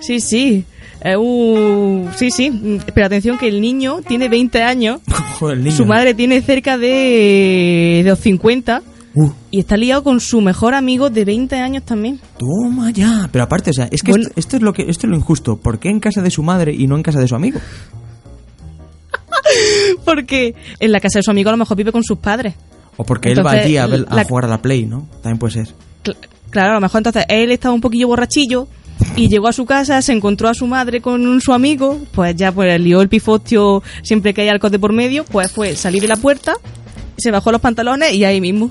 Sí, 0.00 0.20
sí. 0.20 0.64
Eh, 1.04 1.16
uh, 1.16 2.08
sí, 2.16 2.30
sí. 2.30 2.78
Pero 2.94 3.06
atención 3.06 3.36
que 3.38 3.48
el 3.48 3.60
niño 3.60 3.98
tiene 4.06 4.28
20 4.28 4.62
años, 4.62 5.00
Joder, 5.40 5.58
el 5.58 5.64
niño. 5.64 5.76
su 5.76 5.84
madre 5.84 6.14
tiene 6.14 6.40
cerca 6.42 6.78
de, 6.78 8.02
de 8.04 8.10
los 8.10 8.18
50 8.20 8.82
Uh, 9.14 9.28
y 9.50 9.60
está 9.60 9.76
liado 9.76 10.02
con 10.02 10.20
su 10.20 10.40
mejor 10.40 10.72
amigo 10.72 11.10
de 11.10 11.26
20 11.26 11.56
años 11.56 11.82
también. 11.84 12.18
toma 12.38 12.90
ya. 12.92 13.28
Pero 13.30 13.44
aparte, 13.44 13.68
o 13.68 13.72
sea, 13.74 13.86
es 13.90 14.02
que 14.02 14.12
Bueno. 14.12 14.24
esto, 14.28 14.40
esto 14.40 14.56
es 14.56 14.62
lo 14.62 14.72
que 14.72 14.84
esto 14.88 15.06
es 15.06 15.10
lo 15.10 15.16
injusto. 15.18 15.56
¿Por 15.58 15.78
qué 15.78 15.90
en 15.90 16.00
casa 16.00 16.22
de 16.22 16.30
su 16.30 16.42
madre 16.42 16.72
y 16.72 16.86
no 16.86 16.96
en 16.96 17.02
casa 17.02 17.20
de 17.20 17.28
su 17.28 17.34
amigo? 17.34 17.60
Porque 20.06 20.54
en 20.80 20.92
la 20.92 21.00
casa 21.00 21.18
de 21.18 21.22
su 21.24 21.30
amigo 21.30 21.50
a 21.50 21.52
lo 21.52 21.58
mejor 21.58 21.76
vive 21.76 21.92
con 21.92 22.02
sus 22.02 22.16
padres. 22.18 22.54
O 22.96 23.04
porque 23.04 23.30
él 23.32 23.44
va 23.44 23.52
allí 23.52 23.76
a, 23.76 23.86
ver- 23.86 24.06
a 24.08 24.24
jugar 24.24 24.44
a 24.44 24.48
la 24.48 24.60
Play, 24.62 24.86
¿no? 24.86 25.06
También 25.22 25.38
puede 25.38 25.52
ser. 25.54 25.68
Cl- 26.04 26.16
Claro, 26.50 26.72
a 26.72 26.74
lo 26.74 26.80
mejor 26.82 26.98
entonces 26.98 27.24
él 27.28 27.50
estaba 27.50 27.74
un 27.74 27.80
poquillo 27.80 28.08
borrachillo 28.08 28.68
y 29.16 29.28
llegó 29.28 29.48
a 29.48 29.52
su 29.54 29.64
casa, 29.64 30.02
se 30.02 30.12
encontró 30.12 30.48
a 30.50 30.54
su 30.54 30.66
madre 30.66 31.00
con 31.00 31.40
su 31.40 31.54
amigo, 31.54 31.98
pues 32.12 32.36
ya 32.36 32.52
pues 32.52 32.78
lió 32.78 33.00
el 33.00 33.08
pifostio 33.08 33.82
siempre 34.02 34.34
que 34.34 34.42
hay 34.42 34.48
alcohol 34.48 34.70
de 34.70 34.78
por 34.78 34.92
medio, 34.92 35.24
pues 35.24 35.50
fue 35.50 35.74
salir 35.76 36.02
de 36.02 36.08
la 36.08 36.16
puerta, 36.16 36.52
se 37.16 37.30
bajó 37.30 37.50
los 37.52 37.60
pantalones 37.62 38.12
y 38.12 38.24
ahí 38.26 38.40
mismo. 38.42 38.70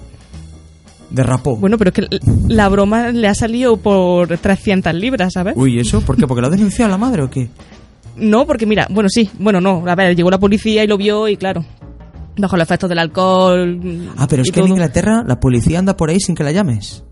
Derrapó. 1.09 1.57
Bueno, 1.57 1.77
pero 1.77 1.89
es 1.89 1.95
que 1.95 2.19
la 2.47 2.69
broma 2.69 3.09
le 3.09 3.27
ha 3.27 3.33
salido 3.35 3.75
por 3.77 4.37
300 4.37 4.93
libras, 4.93 5.33
¿sabes? 5.33 5.55
Uy, 5.57 5.79
¿eso? 5.79 5.99
¿Por 6.01 6.15
qué? 6.15 6.25
¿Porque 6.27 6.41
lo 6.41 6.47
ha 6.47 6.51
denunciado 6.51 6.89
la 6.89 6.97
madre 6.97 7.23
o 7.23 7.29
qué? 7.29 7.49
No, 8.15 8.45
porque 8.45 8.65
mira, 8.65 8.87
bueno, 8.91 9.09
sí, 9.09 9.29
bueno, 9.39 9.59
no, 9.59 9.83
a 9.87 9.95
ver, 9.95 10.15
llegó 10.15 10.29
la 10.29 10.37
policía 10.39 10.83
y 10.83 10.87
lo 10.87 10.97
vio 10.97 11.27
y 11.27 11.35
claro, 11.35 11.65
bajo 12.37 12.57
los 12.57 12.63
efectos 12.63 12.89
del 12.89 12.99
alcohol. 12.99 13.79
Ah, 14.17 14.27
pero 14.29 14.41
es 14.41 14.51
que 14.51 14.59
en. 14.59 14.67
Inglaterra 14.69 15.23
la 15.27 15.39
policía 15.39 15.79
anda 15.79 15.95
por 15.97 16.09
ahí 16.09 16.19
sin 16.19 16.35
que 16.35 16.43
la 16.43 16.51
llames. 16.51 17.03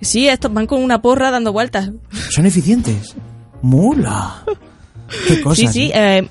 Sí, 0.00 0.28
estos 0.28 0.52
van 0.52 0.66
con 0.66 0.82
una 0.82 1.00
porra 1.00 1.30
dando 1.30 1.52
vueltas. 1.52 1.90
Son 2.30 2.44
eficientes. 2.46 3.14
¡Mula! 3.62 4.42
¡Qué 5.28 5.40
cosas! 5.40 5.72
Sí, 5.72 5.84
sí. 5.84 5.90
eh? 5.94 6.18
eh, 6.18 6.28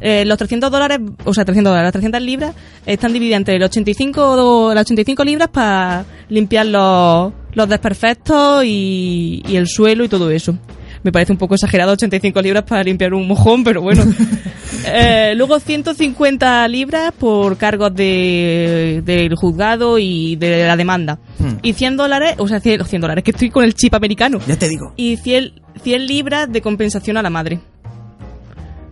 eh, 0.00 0.24
los 0.26 0.36
300 0.36 0.70
dólares, 0.70 0.98
o 1.24 1.32
sea, 1.32 1.46
300 1.46 1.70
dólares, 1.70 1.86
las 1.86 1.92
300 1.92 2.20
libras 2.20 2.54
están 2.84 3.14
divididas 3.14 3.38
entre 3.38 3.58
los 3.58 3.70
85, 3.70 4.72
las 4.74 4.82
85 4.82 5.24
libras 5.24 5.48
para 5.48 6.04
limpiar 6.28 6.66
los, 6.66 7.32
los 7.54 7.68
desperfectos 7.68 8.64
y, 8.66 9.42
y 9.48 9.56
el 9.56 9.66
suelo 9.66 10.04
y 10.04 10.08
todo 10.08 10.30
eso. 10.30 10.58
Me 11.04 11.12
parece 11.12 11.32
un 11.32 11.38
poco 11.38 11.54
exagerado 11.54 11.92
85 11.92 12.42
libras 12.42 12.64
para 12.64 12.82
limpiar 12.82 13.14
un 13.14 13.28
mojón, 13.28 13.62
pero 13.62 13.80
bueno. 13.80 14.02
Eh, 14.86 15.32
luego 15.34 15.60
150 15.60 16.68
libras 16.68 17.10
por 17.12 17.56
cargos 17.56 17.94
de, 17.94 19.00
del 19.02 19.34
juzgado 19.34 19.98
y 19.98 20.36
de 20.36 20.66
la 20.66 20.76
demanda. 20.76 21.18
Hmm. 21.38 21.54
Y 21.62 21.72
100 21.72 21.96
dólares, 21.96 22.34
o 22.36 22.46
sea, 22.46 22.60
100, 22.60 22.84
100 22.84 23.00
dólares, 23.00 23.24
que 23.24 23.30
estoy 23.30 23.48
con 23.48 23.64
el 23.64 23.72
chip 23.72 23.94
americano. 23.94 24.40
Ya 24.46 24.58
te 24.58 24.68
digo. 24.68 24.92
Y 24.96 25.16
100, 25.16 25.62
100 25.82 26.06
libras 26.06 26.52
de 26.52 26.60
compensación 26.60 27.16
a 27.16 27.22
la 27.22 27.30
madre. 27.30 27.60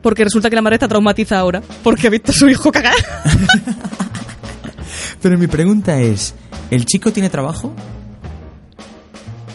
Porque 0.00 0.24
resulta 0.24 0.48
que 0.48 0.56
la 0.56 0.62
madre 0.62 0.76
está 0.76 0.88
traumatizada 0.88 1.42
ahora, 1.42 1.62
porque 1.82 2.06
ha 2.06 2.10
visto 2.10 2.32
a 2.32 2.34
su 2.34 2.48
hijo 2.48 2.72
cagar. 2.72 2.94
Pero 5.20 5.36
mi 5.36 5.46
pregunta 5.46 6.00
es, 6.00 6.34
¿el 6.70 6.86
chico 6.86 7.12
tiene 7.12 7.28
trabajo? 7.28 7.74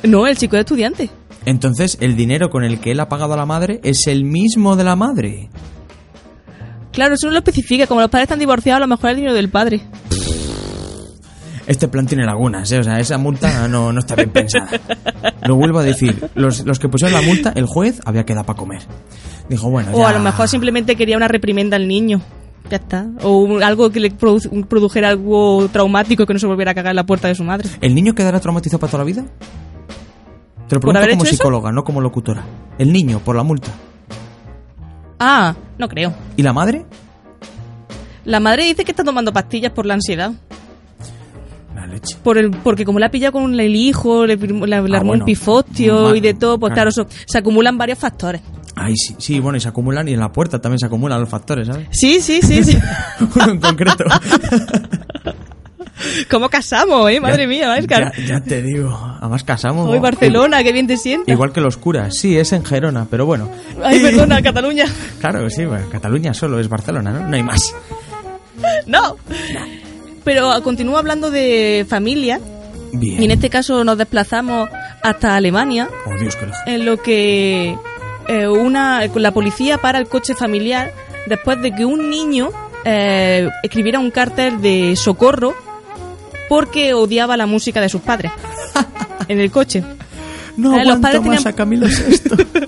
No, 0.04 0.28
el 0.28 0.38
chico 0.38 0.56
es 0.56 0.60
estudiante. 0.60 1.10
Entonces, 1.48 1.98
el 2.02 2.18
dinero 2.18 2.50
con 2.50 2.66
el 2.66 2.82
que 2.82 2.92
él 2.92 3.00
ha 3.00 3.08
pagado 3.08 3.34
a 3.34 3.38
la 3.38 3.46
madre 3.46 3.80
es 3.84 4.06
el 4.08 4.26
mismo 4.26 4.76
de 4.76 4.84
la 4.84 4.98
madre. 4.98 5.50
Claro, 6.92 7.14
eso 7.16 7.28
no 7.28 7.32
lo 7.32 7.38
especifica. 7.40 7.88
Como 7.88 8.02
los 8.02 8.10
padres 8.10 8.26
están 8.26 8.40
divorciados, 8.40 8.78
a 8.78 8.82
lo 8.82 8.88
mejor 8.88 9.06
es 9.06 9.12
el 9.12 9.16
dinero 9.18 9.34
del 9.34 9.50
padre. 9.50 9.82
Este 11.68 11.88
plan 11.88 12.06
tiene 12.06 12.26
lagunas, 12.26 12.70
¿eh? 12.74 12.80
O 12.80 12.84
sea, 12.84 13.00
esa 13.00 13.18
multa 13.18 13.68
no, 13.70 13.94
no 13.94 14.00
está 14.00 14.16
bien 14.16 14.30
pensada. 14.30 14.68
Lo 15.46 15.56
vuelvo 15.56 15.80
a 15.80 15.84
decir. 15.84 16.30
Los, 16.36 16.66
los 16.66 16.80
que 16.80 16.90
pusieron 16.90 17.14
la 17.14 17.22
multa, 17.26 17.54
el 17.56 17.66
juez 17.66 18.02
había 18.06 18.26
quedado 18.26 18.46
para 18.46 18.58
comer. 18.58 18.82
Dijo, 19.50 19.70
bueno, 19.70 19.92
O 19.94 20.00
ya- 20.00 20.10
a 20.10 20.14
lo 20.14 20.20
mejor 20.20 20.50
simplemente 20.50 20.96
quería 20.98 21.16
una 21.16 21.28
reprimenda 21.30 21.78
al 21.78 21.88
niño. 21.88 22.22
Ya 22.70 22.78
está. 22.78 23.08
O 23.22 23.38
un- 23.40 23.64
algo 23.64 23.90
que 23.90 24.02
le 24.02 24.12
produ- 24.12 24.66
produjera 24.68 25.10
algo 25.10 25.70
traumático 25.72 26.26
que 26.26 26.34
no 26.34 26.40
se 26.40 26.48
volviera 26.48 26.72
a 26.72 26.76
cagar 26.76 26.92
en 26.92 26.98
la 26.98 27.06
puerta 27.06 27.30
de 27.30 27.36
su 27.36 27.44
madre. 27.46 27.70
¿El 27.80 27.96
niño 27.96 28.14
quedará 28.16 28.40
traumatizado 28.42 28.80
para 28.80 28.92
toda 28.92 29.04
la 29.04 29.08
vida? 29.08 29.26
Te 30.68 30.76
lo 30.76 30.82
¿Por 30.82 30.92
pregunto 30.92 31.10
como 31.12 31.24
eso? 31.24 31.36
psicóloga, 31.36 31.72
no 31.72 31.84
como 31.84 32.02
locutora. 32.02 32.44
El 32.78 32.92
niño, 32.92 33.20
por 33.20 33.36
la 33.36 33.44
multa. 33.44 33.70
Ah, 35.20 35.56
no 35.78 35.88
creo. 35.88 36.14
¿Y 36.36 36.44
la 36.44 36.54
madre? 36.54 36.86
La 38.26 38.40
madre 38.40 38.66
dice 38.66 38.84
que 38.84 38.92
está 38.92 39.04
tomando 39.04 39.32
pastillas 39.32 39.72
por 39.72 39.86
la 39.86 39.94
ansiedad. 39.94 40.32
La 41.74 41.88
leche. 41.88 42.18
Por 42.22 42.38
el, 42.38 42.52
porque 42.52 42.84
como 42.86 43.00
la 43.00 43.06
ha 43.08 43.12
pillado 43.12 43.32
con 43.34 43.58
el 43.60 43.76
hijo, 43.76 44.26
le, 44.26 44.36
le- 44.36 44.68
le 44.68 44.76
armó 44.76 44.96
Ah, 44.96 45.00
bueno. 45.04 45.12
un 45.24 45.26
pifostio 45.26 46.14
y 46.16 46.20
de 46.20 46.34
todo, 46.34 46.60
pues 46.60 46.74
claro. 46.74 46.92
claro, 46.92 47.08
eso- 47.08 47.24
se 47.26 47.38
acumulan 47.38 47.78
varios 47.78 47.98
factores. 48.00 48.42
Ay, 48.76 48.96
sí, 48.96 49.16
sí, 49.18 49.40
bueno, 49.40 49.58
y 49.58 49.62
se 49.62 49.70
acumulan 49.70 50.08
y 50.08 50.14
en 50.14 50.20
la 50.20 50.32
puerta 50.32 50.60
también 50.60 50.78
se 50.80 50.86
acumulan 50.86 51.20
los 51.20 51.30
factores, 51.30 51.68
¿sabes? 51.68 51.88
Sí, 51.92 52.20
sí, 52.22 52.42
sí, 52.44 52.64
sí. 52.64 52.78
Uno 53.36 53.52
en 53.54 53.60
concreto. 53.60 54.04
¿Cómo 56.30 56.50
casamos, 56.50 57.10
eh? 57.12 57.20
Madre 57.20 57.44
Ya- 57.44 57.48
mía. 57.48 57.80
Ya, 57.82 58.12
ya 58.26 58.40
te 58.42 58.62
digo. 58.62 58.90
Además 59.20 59.44
casamos. 59.44 59.90
Hoy 59.90 60.00
Barcelona, 60.00 60.64
qué 60.64 60.72
bien 60.72 60.88
te 60.88 60.98
sientes. 60.98 61.32
Igual 61.34 61.52
que 61.52 61.62
los 61.62 61.78
curas. 61.78 62.16
Sí, 62.18 62.38
es 62.38 62.54
en 62.54 62.64
Gerona, 62.66 63.08
pero 63.10 63.26
bueno. 63.26 63.50
Ay, 63.84 64.00
perdona, 64.00 64.42
Cataluña. 64.44 64.86
Claro, 65.20 65.50
sí, 65.50 65.66
bueno, 65.66 65.90
Cataluña 65.90 66.34
solo 66.34 66.60
es 66.60 66.70
Barcelona, 66.70 67.12
¿no? 67.12 67.28
No 67.28 67.36
hay 67.36 67.44
más. 67.44 67.74
No. 68.86 69.18
Pero 70.24 70.62
continúo 70.64 70.98
hablando 70.98 71.32
de 71.32 71.86
familia. 71.88 72.40
Bien. 72.94 73.22
Y 73.22 73.26
en 73.26 73.32
este 73.32 73.50
caso 73.50 73.84
nos 73.84 73.98
desplazamos 73.98 74.70
hasta 75.04 75.36
Alemania, 75.36 75.90
Oh, 76.06 76.14
Dios, 76.20 76.36
qué 76.36 76.46
lejos. 76.46 76.62
en 76.66 76.86
lo 76.86 76.98
que 76.98 77.78
eh, 78.28 78.48
una 78.48 79.06
la 79.16 79.32
policía 79.32 79.78
para 79.78 80.00
el 80.00 80.08
coche 80.08 80.34
familiar 80.36 80.92
después 81.28 81.62
de 81.62 81.74
que 81.76 81.86
un 81.86 82.10
niño 82.10 82.50
eh, 82.86 83.50
escribiera 83.62 84.00
un 84.00 84.10
cartel 84.12 84.62
de 84.62 84.96
socorro 84.96 85.54
porque 86.50 86.94
odiaba 86.94 87.36
la 87.38 87.46
música 87.46 87.82
de 87.82 87.90
sus 87.90 88.02
padres 88.02 88.32
en 89.28 89.40
el 89.40 89.52
coche. 89.52 89.84
No 90.58 90.78
Eh, 90.80 90.86
los 90.86 90.98
padres 91.00 91.22
más 91.22 91.38
tenían- 91.44 91.48
a 91.48 91.56
Camilo 91.56 91.88
VI. 91.88 92.68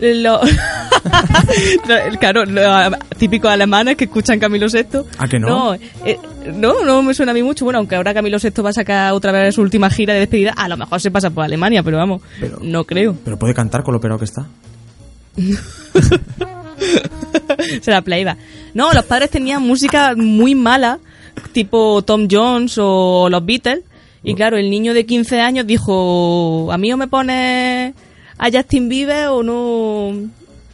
Lo- 0.22 0.40
claro, 2.20 2.44
lo- 2.44 2.90
típicos 3.16 3.50
alemanes 3.50 3.96
que 3.96 4.04
escuchan 4.04 4.38
Camilo 4.38 4.66
VI. 4.70 4.98
¿A 5.18 5.26
que 5.26 5.38
no? 5.38 5.48
No, 5.48 5.74
eh, 5.74 6.18
no, 6.54 6.84
no 6.84 7.02
me 7.02 7.14
suena 7.14 7.30
a 7.32 7.34
mí 7.34 7.42
mucho. 7.42 7.64
Bueno, 7.64 7.78
aunque 7.78 7.94
ahora 7.96 8.12
Camilo 8.12 8.36
VI 8.42 8.50
va 8.62 8.70
a 8.70 8.72
sacar 8.74 9.12
otra 9.14 9.32
vez 9.32 9.54
su 9.54 9.62
última 9.62 9.88
gira 9.90 10.12
de 10.12 10.20
despedida, 10.20 10.52
a 10.56 10.68
lo 10.68 10.76
mejor 10.76 11.00
se 11.00 11.10
pasa 11.10 11.30
por 11.30 11.44
Alemania, 11.44 11.82
pero 11.82 11.96
vamos, 11.96 12.20
Pero- 12.40 12.58
no 12.60 12.84
creo. 12.84 13.16
Pero 13.24 13.38
puede 13.38 13.54
cantar 13.54 13.82
con 13.82 13.92
lo 13.92 13.98
operado 13.98 14.18
que 14.18 14.24
está. 14.26 14.46
Será 17.80 18.02
playback. 18.02 18.38
No, 18.74 18.92
los 18.92 19.04
padres 19.04 19.30
tenían 19.30 19.62
música 19.62 20.14
muy 20.16 20.54
mala, 20.54 20.98
tipo 21.52 22.02
Tom 22.02 22.28
Jones 22.30 22.78
o 22.78 23.28
los 23.30 23.44
Beatles. 23.44 23.82
Y 24.22 24.34
claro, 24.34 24.56
el 24.56 24.70
niño 24.70 24.94
de 24.94 25.04
15 25.04 25.40
años 25.40 25.66
dijo, 25.66 26.70
a 26.72 26.78
mí 26.78 26.92
o 26.92 26.96
me 26.96 27.08
pone 27.08 27.94
a 28.38 28.50
Justin 28.50 28.88
Bieber 28.88 29.28
o 29.28 29.42
no 29.42 30.30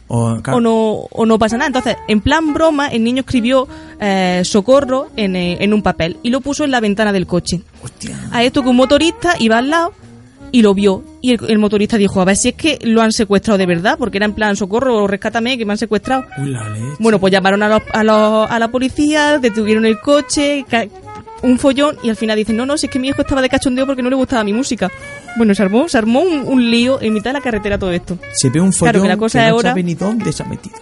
O, 0.07 0.39
o 0.45 0.61
no 0.61 0.91
o 1.11 1.25
no 1.25 1.39
pasa 1.39 1.57
nada. 1.57 1.67
Entonces, 1.67 1.97
en 2.07 2.21
plan 2.21 2.53
broma, 2.53 2.87
el 2.87 3.03
niño 3.03 3.21
escribió 3.21 3.67
eh, 3.99 4.41
socorro 4.45 5.09
en, 5.15 5.35
eh, 5.35 5.57
en 5.59 5.73
un 5.73 5.81
papel 5.81 6.17
y 6.23 6.29
lo 6.29 6.41
puso 6.41 6.63
en 6.63 6.71
la 6.71 6.79
ventana 6.79 7.11
del 7.11 7.27
coche. 7.27 7.61
Hostia. 7.83 8.17
A 8.31 8.43
esto 8.43 8.63
que 8.63 8.69
un 8.69 8.77
motorista 8.77 9.35
iba 9.39 9.57
al 9.57 9.69
lado 9.69 9.93
y 10.51 10.61
lo 10.61 10.73
vio. 10.73 11.03
Y 11.21 11.31
el, 11.31 11.39
el 11.47 11.57
motorista 11.59 11.97
dijo, 11.97 12.21
a 12.21 12.25
ver 12.25 12.35
si 12.35 12.49
es 12.49 12.55
que 12.55 12.79
lo 12.83 13.01
han 13.01 13.11
secuestrado 13.11 13.57
de 13.57 13.65
verdad, 13.65 13.97
porque 13.97 14.17
era 14.17 14.25
en 14.25 14.33
plan 14.33 14.55
socorro, 14.55 15.07
rescátame, 15.07 15.57
que 15.57 15.65
me 15.65 15.73
han 15.73 15.77
secuestrado. 15.77 16.25
Uy, 16.37 16.49
la 16.51 16.67
leche. 16.69 16.85
Bueno, 16.99 17.19
pues 17.19 17.31
llamaron 17.31 17.63
a, 17.63 17.69
los- 17.69 17.81
a, 17.93 18.03
los- 18.03 18.49
a 18.51 18.59
la 18.59 18.67
policía, 18.69 19.39
detuvieron 19.39 19.85
el 19.85 19.99
coche, 19.99 20.65
un 21.43 21.57
follón, 21.57 21.95
y 22.03 22.09
al 22.09 22.15
final 22.15 22.37
dicen, 22.37 22.55
no, 22.57 22.65
no, 22.65 22.77
si 22.77 22.85
es 22.87 22.91
que 22.91 22.99
mi 22.99 23.07
hijo 23.07 23.21
estaba 23.21 23.41
de 23.41 23.49
cachondeo 23.49 23.85
porque 23.85 24.01
no 24.03 24.09
le 24.09 24.15
gustaba 24.15 24.43
mi 24.43 24.53
música. 24.53 24.91
Bueno, 25.37 25.55
se 25.55 25.63
armó, 25.63 25.87
se 25.89 25.97
armó 25.97 26.21
un, 26.21 26.39
un 26.47 26.69
lío 26.69 27.01
en 27.01 27.13
mitad 27.13 27.31
de 27.31 27.39
la 27.39 27.41
carretera 27.41 27.79
todo 27.79 27.91
esto. 27.91 28.17
Se 28.33 28.49
ve 28.49 28.59
un 28.59 28.73
follón 28.73 28.91
Claro, 28.93 29.03
que 29.03 29.07
la 29.09 29.17
cosa 29.17 29.39
que 29.39 29.47
no 29.47 29.53
ahora- 29.55 29.69
sabe 29.69 29.83
ni 29.83 29.95
dónde 29.95 30.31
se 30.33 30.43
ha 30.43 30.45
metido. 30.45 30.75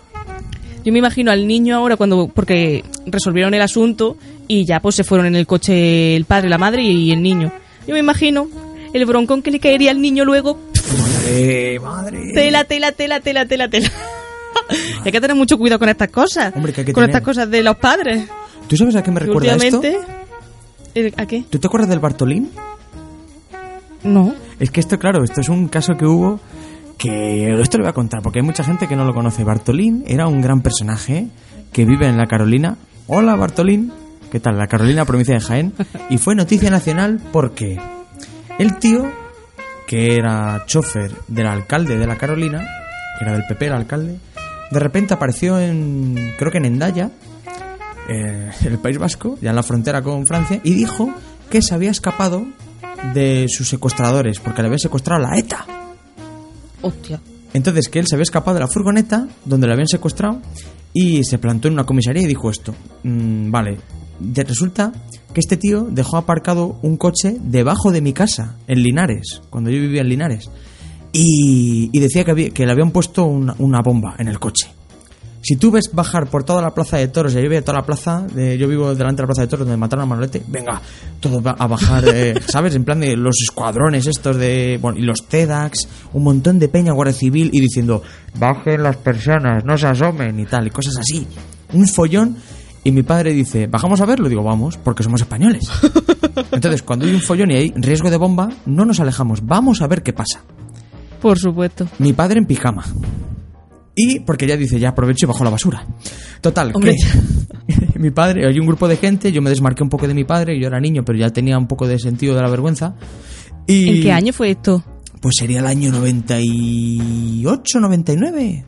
Yo 0.83 0.93
me 0.93 0.99
imagino 0.99 1.29
al 1.31 1.45
niño 1.45 1.75
ahora 1.75 1.97
cuando, 1.97 2.27
porque 2.33 2.83
resolvieron 3.05 3.53
el 3.53 3.61
asunto 3.61 4.17
y 4.47 4.65
ya 4.65 4.79
pues 4.81 4.95
se 4.95 5.03
fueron 5.03 5.27
en 5.27 5.35
el 5.35 5.45
coche 5.45 6.15
el 6.15 6.25
padre, 6.25 6.49
la 6.49 6.57
madre 6.57 6.83
y 6.83 7.11
el 7.11 7.21
niño. 7.21 7.51
Yo 7.85 7.93
me 7.93 7.99
imagino 7.99 8.47
el 8.93 9.05
broncón 9.05 9.41
que 9.41 9.51
le 9.51 9.59
caería 9.59 9.91
al 9.91 10.01
niño 10.01 10.25
luego. 10.25 10.59
Madre, 10.97 11.79
madre. 11.79 12.31
Tela, 12.33 12.63
tela, 12.63 12.91
tela, 12.91 13.19
tela, 13.19 13.45
tela, 13.45 13.69
tela. 13.69 13.89
hay 15.05 15.11
que 15.11 15.21
tener 15.21 15.35
mucho 15.35 15.57
cuidado 15.57 15.79
con 15.79 15.89
estas 15.89 16.09
cosas. 16.09 16.53
Hombre, 16.55 16.73
que 16.73 16.81
hay 16.81 16.85
que 16.85 16.93
con 16.93 17.03
tener. 17.03 17.15
estas 17.15 17.25
cosas 17.25 17.49
de 17.49 17.61
los 17.63 17.77
padres. 17.77 18.27
¿Tú 18.67 18.75
sabes 18.77 18.95
a 18.95 19.03
qué 19.03 19.11
me 19.11 19.19
recuerda 19.19 19.55
esto? 19.55 19.77
últimamente... 19.77 20.07
¿El- 20.95 21.13
¿A 21.17 21.25
qué? 21.27 21.43
¿Tú 21.49 21.59
te 21.59 21.67
acuerdas 21.67 21.89
del 21.89 21.99
Bartolín? 21.99 22.49
No. 24.03 24.33
Es 24.59 24.71
que 24.71 24.79
esto, 24.79 24.97
claro, 24.97 25.23
esto 25.23 25.41
es 25.41 25.49
un 25.49 25.67
caso 25.67 25.93
que 25.97 26.05
hubo 26.05 26.39
que 26.97 27.53
esto 27.61 27.77
lo 27.77 27.85
voy 27.85 27.91
a 27.91 27.93
contar 27.93 28.21
porque 28.21 28.39
hay 28.39 28.45
mucha 28.45 28.63
gente 28.63 28.87
que 28.87 28.95
no 28.95 29.05
lo 29.05 29.13
conoce. 29.13 29.43
Bartolín 29.43 30.03
era 30.07 30.27
un 30.27 30.41
gran 30.41 30.61
personaje 30.61 31.27
que 31.71 31.85
vive 31.85 32.07
en 32.07 32.17
la 32.17 32.25
Carolina. 32.27 32.77
Hola 33.07 33.35
Bartolín, 33.35 33.93
¿qué 34.31 34.39
tal? 34.39 34.57
La 34.57 34.67
Carolina, 34.67 35.05
provincia 35.05 35.33
de 35.35 35.39
Jaén. 35.41 35.73
Y 36.09 36.17
fue 36.17 36.35
noticia 36.35 36.69
nacional 36.69 37.19
porque 37.31 37.77
el 38.59 38.77
tío, 38.77 39.11
que 39.87 40.15
era 40.15 40.63
chofer 40.67 41.11
del 41.27 41.47
alcalde 41.47 41.97
de 41.97 42.05
la 42.05 42.17
Carolina, 42.17 42.59
que 43.17 43.25
era 43.25 43.33
del 43.33 43.45
PP 43.47 43.67
el 43.67 43.73
alcalde, 43.73 44.19
de 44.71 44.79
repente 44.79 45.13
apareció 45.15 45.59
en, 45.59 46.33
creo 46.37 46.51
que 46.51 46.59
en 46.59 46.65
Endaya, 46.65 47.09
eh, 48.07 48.51
en 48.61 48.71
el 48.71 48.77
País 48.79 48.97
Vasco, 48.99 49.37
ya 49.41 49.49
en 49.49 49.55
la 49.55 49.63
frontera 49.63 50.01
con 50.03 50.27
Francia, 50.27 50.61
y 50.63 50.73
dijo 50.73 51.11
que 51.49 51.61
se 51.61 51.73
había 51.73 51.89
escapado 51.91 52.45
de 53.13 53.47
sus 53.49 53.67
secuestradores, 53.67 54.39
porque 54.39 54.61
le 54.61 54.67
había 54.67 54.77
secuestrado 54.77 55.21
la 55.21 55.37
ETA. 55.39 55.65
Hostia. 56.81 57.19
Entonces 57.53 57.89
que 57.89 57.99
él 57.99 58.05
se 58.07 58.15
había 58.15 58.23
escapado 58.23 58.55
de 58.55 58.61
la 58.61 58.67
furgoneta 58.67 59.27
donde 59.43 59.65
le 59.67 59.73
habían 59.73 59.87
secuestrado 59.87 60.39
y 60.93 61.23
se 61.23 61.39
plantó 61.39 61.67
en 61.67 61.73
una 61.75 61.83
comisaría 61.85 62.21
y 62.23 62.27
dijo 62.27 62.49
esto. 62.51 62.75
"Mm, 63.03 63.49
vale, 63.51 63.77
Ya 64.21 64.43
resulta 64.43 64.91
que 65.33 65.39
este 65.39 65.57
tío 65.57 65.87
dejó 65.89 66.17
aparcado 66.17 66.77
un 66.81 66.97
coche 66.97 67.37
debajo 67.41 67.91
de 67.91 68.01
mi 68.01 68.13
casa, 68.13 68.55
en 68.67 68.81
Linares, 68.81 69.41
cuando 69.49 69.69
yo 69.69 69.79
vivía 69.79 70.01
en 70.01 70.09
Linares. 70.09 70.49
Y, 71.11 71.89
y 71.91 71.99
decía 71.99 72.23
que, 72.23 72.31
había- 72.31 72.49
que 72.51 72.65
le 72.65 72.71
habían 72.71 72.91
puesto 72.91 73.25
una, 73.25 73.55
una 73.59 73.81
bomba 73.81 74.15
en 74.19 74.27
el 74.27 74.39
coche. 74.39 74.67
Si 75.41 75.55
tú 75.55 75.71
ves 75.71 75.89
bajar 75.93 76.27
por 76.29 76.43
toda 76.43 76.61
la 76.61 76.73
plaza 76.73 76.97
de 76.97 77.07
toros, 77.07 77.33
y 77.33 77.41
yo 77.41 77.47
veía 77.49 77.61
toda 77.63 77.79
la 77.79 77.85
plaza, 77.85 78.27
de- 78.33 78.57
yo 78.57 78.67
vivo 78.67 78.93
delante 78.93 79.21
de 79.21 79.23
la 79.23 79.27
plaza 79.27 79.41
de 79.43 79.47
toros 79.47 79.65
donde 79.65 79.77
mataron 79.79 80.03
a 80.03 80.05
Manolete, 80.05 80.43
venga, 80.47 80.81
todo 81.21 81.41
va 81.41 81.51
a 81.57 81.65
bajar, 81.65 82.03
eh, 82.13 82.33
¿sabes? 82.47 82.75
En 82.75 82.83
plan 82.83 82.99
de 82.99 83.15
los 83.15 83.41
escuadrones 83.41 84.05
estos 84.05 84.35
de, 84.35 84.77
bueno, 84.81 84.99
y 84.99 85.03
los 85.03 85.25
TEDx, 85.27 85.87
un 86.13 86.23
montón 86.23 86.59
de 86.59 86.67
peña, 86.67 86.91
guardia 86.91 87.13
civil, 87.13 87.49
y 87.53 87.61
diciendo, 87.61 88.03
bajen 88.37 88.83
las 88.83 88.97
personas, 88.97 89.63
no 89.63 89.77
se 89.77 89.87
asomen 89.87 90.37
y 90.39 90.45
tal, 90.45 90.67
y 90.67 90.71
cosas 90.71 90.97
así. 90.97 91.25
Un 91.71 91.87
follón, 91.87 92.35
y 92.83 92.91
mi 92.91 93.03
padre 93.03 93.33
dice, 93.33 93.67
¿bajamos 93.67 93.99
a 94.01 94.05
verlo? 94.05 94.29
Digo, 94.29 94.43
vamos, 94.43 94.77
porque 94.77 95.03
somos 95.03 95.21
españoles. 95.21 95.63
Entonces, 96.51 96.81
cuando 96.83 97.05
hay 97.05 97.13
un 97.13 97.21
follón 97.21 97.51
y 97.51 97.55
hay 97.55 97.73
riesgo 97.75 98.09
de 98.09 98.17
bomba, 98.17 98.49
no 98.65 98.85
nos 98.85 98.99
alejamos, 98.99 99.45
vamos 99.45 99.81
a 99.81 99.87
ver 99.87 100.01
qué 100.01 100.13
pasa. 100.13 100.43
Por 101.21 101.37
supuesto. 101.37 101.87
Mi 101.99 102.13
padre 102.13 102.39
en 102.39 102.45
pijama. 102.45 102.85
Y 103.95 104.19
porque 104.21 104.47
ya 104.47 104.55
dice, 104.55 104.79
ya 104.79 104.89
aprovecho 104.89 105.25
y 105.25 105.27
bajo 105.27 105.43
la 105.43 105.49
basura. 105.49 105.85
Total, 106.39 106.71
Hombre. 106.73 106.95
que 107.93 107.99
mi 107.99 108.11
padre, 108.11 108.47
hay 108.47 108.57
un 108.57 108.65
grupo 108.65 108.87
de 108.87 108.95
gente, 108.95 109.31
yo 109.31 109.41
me 109.41 109.49
desmarqué 109.49 109.83
un 109.83 109.89
poco 109.89 110.07
de 110.07 110.13
mi 110.13 110.23
padre, 110.23 110.57
yo 110.57 110.67
era 110.67 110.79
niño, 110.79 111.03
pero 111.03 111.19
ya 111.19 111.29
tenía 111.31 111.57
un 111.57 111.67
poco 111.67 111.85
de 111.85 111.99
sentido 111.99 112.33
de 112.33 112.41
la 112.41 112.49
vergüenza. 112.49 112.95
Y 113.67 113.97
¿En 113.97 114.03
qué 114.03 114.11
año 114.13 114.31
fue 114.31 114.51
esto? 114.51 114.83
Pues 115.19 115.35
sería 115.37 115.59
el 115.59 115.67
año 115.67 115.91
98, 115.91 117.79
99. 117.81 118.65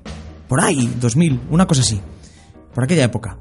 Por 0.49 0.59
ahí, 0.59 0.91
2000, 0.99 1.39
una 1.49 1.65
cosa 1.65 1.79
así. 1.79 2.01
Por 2.75 2.83
aquella 2.83 3.05
época. 3.05 3.37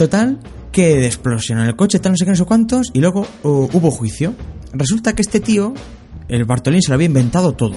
Total, 0.00 0.38
que 0.72 1.04
explosionó 1.04 1.62
el 1.62 1.76
coche, 1.76 1.98
tal 1.98 2.12
no 2.12 2.16
sé 2.16 2.24
qué, 2.24 2.30
no 2.30 2.36
sé 2.38 2.46
cuántos, 2.46 2.88
y 2.94 3.00
luego 3.00 3.26
uh, 3.42 3.68
hubo 3.70 3.90
juicio. 3.90 4.32
Resulta 4.72 5.14
que 5.14 5.20
este 5.20 5.40
tío, 5.40 5.74
el 6.26 6.46
Bartolín, 6.46 6.80
se 6.80 6.88
lo 6.88 6.94
había 6.94 7.04
inventado 7.04 7.52
todo. 7.52 7.76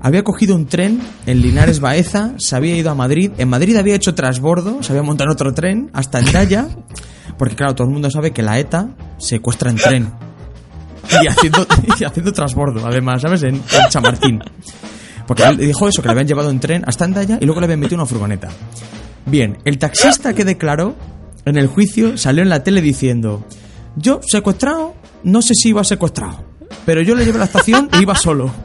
Había 0.00 0.24
cogido 0.24 0.56
un 0.56 0.66
tren 0.66 1.00
en 1.24 1.40
Linares 1.40 1.78
Baeza, 1.78 2.32
se 2.38 2.56
había 2.56 2.76
ido 2.76 2.90
a 2.90 2.96
Madrid. 2.96 3.30
En 3.38 3.48
Madrid 3.48 3.76
había 3.76 3.94
hecho 3.94 4.16
trasbordo, 4.16 4.82
se 4.82 4.90
había 4.90 5.04
montado 5.04 5.30
en 5.30 5.34
otro 5.34 5.54
tren 5.54 5.88
hasta 5.92 6.18
Endaya. 6.18 6.66
Porque, 7.38 7.54
claro, 7.54 7.76
todo 7.76 7.86
el 7.86 7.92
mundo 7.92 8.10
sabe 8.10 8.32
que 8.32 8.42
la 8.42 8.58
ETA 8.58 8.88
secuestra 9.18 9.70
en 9.70 9.76
tren. 9.76 10.12
Y 11.22 11.28
haciendo, 11.28 11.64
y 11.86 12.32
trasbordo, 12.32 12.84
además, 12.84 13.22
¿sabes? 13.22 13.44
En, 13.44 13.54
en 13.54 13.88
Chamartín. 13.88 14.40
Porque 15.28 15.44
él 15.44 15.58
dijo 15.58 15.86
eso, 15.86 16.02
que 16.02 16.08
le 16.08 16.12
habían 16.12 16.26
llevado 16.26 16.50
en 16.50 16.58
tren 16.58 16.82
hasta 16.88 17.04
Endaya 17.04 17.38
y 17.40 17.44
luego 17.44 17.60
le 17.60 17.66
habían 17.66 17.78
metido 17.78 17.98
una 17.98 18.06
furgoneta. 18.06 18.48
Bien, 19.26 19.58
el 19.64 19.78
taxista 19.78 20.34
que 20.34 20.44
declaró 20.44 20.94
en 21.44 21.56
el 21.56 21.66
juicio 21.66 22.16
salió 22.16 22.42
en 22.42 22.48
la 22.48 22.62
tele 22.62 22.80
diciendo: 22.80 23.44
Yo, 23.96 24.20
secuestrado, 24.24 24.94
no 25.24 25.42
sé 25.42 25.54
si 25.54 25.70
iba 25.70 25.82
secuestrado, 25.82 26.44
pero 26.84 27.02
yo 27.02 27.16
le 27.16 27.24
llevé 27.24 27.36
a 27.36 27.40
la 27.40 27.46
estación 27.46 27.88
e 27.92 28.02
iba 28.02 28.14
solo. 28.14 28.52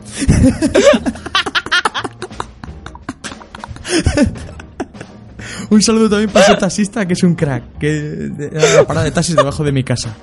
Un 5.69 5.81
saludo 5.81 6.09
también 6.09 6.29
para 6.29 6.45
ese 6.45 6.55
taxista 6.55 7.07
que 7.07 7.13
es 7.13 7.23
un 7.23 7.33
crack, 7.33 7.77
que 7.79 8.29
era 8.51 8.75
la 8.75 8.85
parada 8.85 9.05
de 9.05 9.11
taxis 9.11 9.37
debajo 9.37 9.63
de 9.63 9.71
mi 9.71 9.85
casa. 9.85 10.13